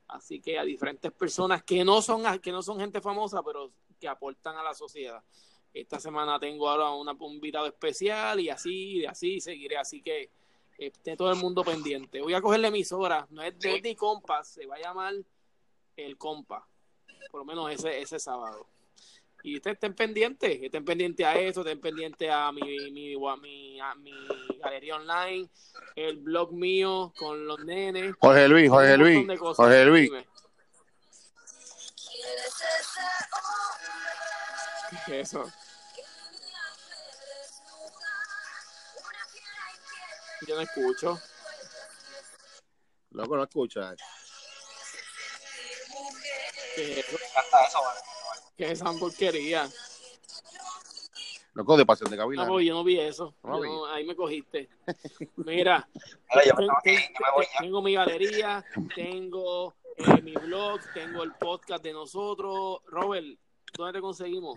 Así 0.07 0.41
que 0.41 0.59
a 0.59 0.63
diferentes 0.63 1.11
personas 1.13 1.63
que 1.63 1.83
no 1.85 2.01
son, 2.01 2.23
que 2.41 2.51
no 2.51 2.61
son 2.61 2.79
gente 2.79 2.99
famosa, 3.01 3.41
pero 3.41 3.71
que 3.99 4.07
aportan 4.07 4.57
a 4.57 4.63
la 4.63 4.73
sociedad. 4.73 5.23
Esta 5.73 5.99
semana 5.99 6.37
tengo 6.39 6.69
ahora 6.69 6.91
una, 6.91 7.13
un 7.13 7.33
invitado 7.33 7.65
especial 7.67 8.39
y 8.41 8.49
así, 8.49 8.97
y 8.99 9.05
así 9.05 9.39
seguiré. 9.39 9.77
Así 9.77 10.01
que 10.01 10.29
esté 10.77 11.15
todo 11.15 11.31
el 11.31 11.37
mundo 11.37 11.63
pendiente. 11.63 12.21
Voy 12.21 12.33
a 12.33 12.41
coger 12.41 12.59
la 12.59 12.67
emisora, 12.69 13.27
no 13.29 13.41
es 13.41 13.57
de 13.59 13.81
ni 13.81 13.95
Compas, 13.95 14.47
se 14.47 14.65
va 14.65 14.75
a 14.75 14.79
llamar 14.79 15.13
El 15.95 16.17
Compa, 16.17 16.67
por 17.31 17.41
lo 17.41 17.45
menos 17.45 17.71
ese, 17.71 18.01
ese 18.01 18.19
sábado. 18.19 18.67
Y 19.45 19.57
ustedes 19.57 19.75
estén 19.75 19.93
pendientes, 19.93 20.59
estén 20.61 20.85
pendientes 20.85 21.25
a 21.25 21.35
eso, 21.35 21.61
estén 21.61 21.81
pendientes 21.81 22.29
a 22.31 22.51
mi, 22.53 22.61
mi, 22.91 23.13
a 23.13 23.35
mi, 23.35 23.79
a 23.81 23.93
mi 23.95 24.13
galería 24.57 24.95
online, 24.95 25.49
el 25.97 26.17
blog 26.17 26.53
mío 26.53 27.13
con 27.17 27.45
los 27.45 27.59
nenes. 27.59 28.15
Jorge 28.19 28.47
Luis, 28.47 28.69
Jorge 28.69 28.97
Luis, 28.97 29.39
cosas. 29.39 29.57
Jorge 29.57 29.85
Luis. 29.85 30.09
Dime. 30.09 30.25
¿Qué 35.05 35.19
es 35.19 35.33
eso? 35.33 35.51
Yo 40.47 40.55
no 40.55 40.61
escucho. 40.61 41.19
Loco, 43.11 43.37
no 43.37 43.43
escucha. 43.43 43.95
¿Qué 46.75 46.89
es 46.91 46.97
eso? 46.97 47.79
¿Qué 48.57 48.65
es 48.65 48.71
esa 48.71 48.91
porquería? 48.93 49.69
Loco, 51.53 51.77
de 51.77 51.85
pasión 51.85 52.09
de 52.09 52.17
No, 52.17 52.23
Gavilán. 52.23 52.47
porque 52.47 52.65
yo 52.65 52.73
no 52.73 52.83
vi 52.83 52.99
eso. 52.99 53.35
No 53.43 53.57
Yo 53.57 53.61
vi. 53.61 53.69
no- 53.69 53.85
ahí 53.85 54.03
me 54.05 54.15
cogiste. 54.15 54.69
Mira, 55.37 55.87
tengo 57.59 57.81
mi 57.83 57.93
galería, 57.93 58.65
tengo 58.95 59.75
eh, 59.97 60.21
mi 60.23 60.33
blog, 60.33 60.81
tengo 60.95 61.21
el 61.23 61.33
podcast 61.33 61.83
de 61.83 61.93
nosotros. 61.93 62.79
Robert, 62.87 63.25
¿dónde 63.77 63.93
te 63.93 64.01
conseguimos? 64.01 64.55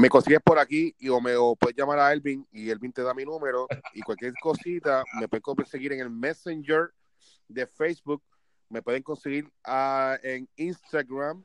Me 0.00 0.08
consigues 0.08 0.40
por 0.42 0.58
aquí 0.58 0.96
y 0.98 1.10
o 1.10 1.20
me 1.20 1.36
o 1.36 1.54
puedes 1.54 1.76
llamar 1.76 1.98
a 1.98 2.10
Elvin 2.10 2.48
y 2.52 2.70
Elvin 2.70 2.90
te 2.90 3.02
da 3.02 3.12
mi 3.12 3.26
número 3.26 3.66
y 3.92 4.00
cualquier 4.00 4.32
cosita 4.40 5.04
me 5.20 5.28
pueden 5.28 5.42
conseguir 5.42 5.92
en 5.92 6.00
el 6.00 6.08
Messenger 6.08 6.90
de 7.46 7.66
Facebook, 7.66 8.22
me 8.70 8.80
pueden 8.80 9.02
conseguir 9.02 9.52
ah, 9.62 10.16
en 10.22 10.48
Instagram 10.56 11.44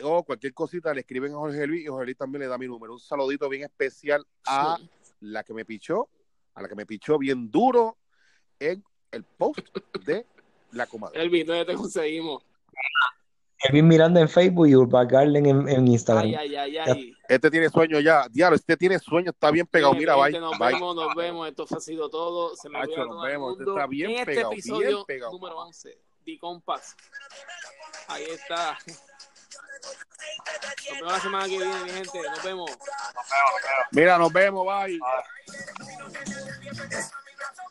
o 0.00 0.22
cualquier 0.22 0.54
cosita 0.54 0.94
le 0.94 1.00
escriben 1.00 1.32
a 1.32 1.38
Jorge 1.38 1.66
Luis 1.66 1.82
y 1.82 1.88
Jorge 1.88 2.04
Luis 2.04 2.16
también 2.16 2.42
le 2.42 2.46
da 2.46 2.56
mi 2.56 2.68
número. 2.68 2.92
Un 2.92 3.00
saludito 3.00 3.48
bien 3.48 3.64
especial 3.64 4.24
a 4.46 4.78
la 5.18 5.42
que 5.42 5.52
me 5.52 5.64
pichó, 5.64 6.08
a 6.54 6.62
la 6.62 6.68
que 6.68 6.76
me 6.76 6.86
pichó 6.86 7.18
bien 7.18 7.50
duro 7.50 7.98
en 8.60 8.84
el 9.10 9.24
post 9.24 9.76
de 10.04 10.24
la 10.70 10.86
comadre. 10.86 11.20
Elvin, 11.20 11.44
¿dónde 11.44 11.64
te 11.64 11.74
conseguimos? 11.74 12.44
Elvin 13.64 13.88
Miranda 13.88 14.20
en 14.20 14.28
Facebook 14.28 14.68
y 14.68 14.74
Urban 14.74 15.08
Garden 15.08 15.46
en, 15.46 15.68
en 15.68 15.88
Instagram. 15.88 16.26
Ay, 16.26 16.34
ay, 16.34 16.56
ay, 16.56 16.78
ay. 16.78 17.16
Este 17.28 17.50
tiene 17.50 17.68
sueño 17.68 17.98
ya, 18.00 18.26
diablo, 18.30 18.56
este 18.56 18.76
tiene 18.76 18.98
sueño, 18.98 19.30
está 19.30 19.50
bien 19.50 19.66
pegado. 19.66 19.94
Mira, 19.94 20.14
bye, 20.14 20.38
nos 20.38 20.58
bye. 20.58 20.74
vemos, 20.74 20.94
nos 20.94 21.14
vemos. 21.14 21.48
Esto 21.48 21.66
ha 21.70 21.80
sido 21.80 22.08
todo. 22.08 22.54
Se 22.54 22.68
me 22.68 22.84
cuida 22.84 23.04
nos 23.04 23.22
vemos. 23.24 23.56
Mundo. 23.56 23.72
está 23.72 23.86
bien 23.86 24.10
en 24.10 24.18
este 24.18 24.34
pegado, 24.34 24.52
episodio 24.52 24.88
bien 24.88 25.04
pegado. 25.06 25.32
número 25.32 25.58
11, 25.58 25.98
The 26.24 26.38
Compass. 26.38 26.96
Ahí 28.08 28.24
está. 28.24 28.78
Nos 30.88 30.98
vemos 30.98 31.12
la 31.12 31.20
semana 31.20 31.44
que 31.46 31.58
viene, 31.58 31.84
mi 31.84 31.90
gente. 31.90 32.22
Nos 32.22 32.44
vemos. 32.44 32.70
Mira, 33.92 34.18
nos 34.18 34.32
vemos, 34.32 34.66
bye. 34.66 34.98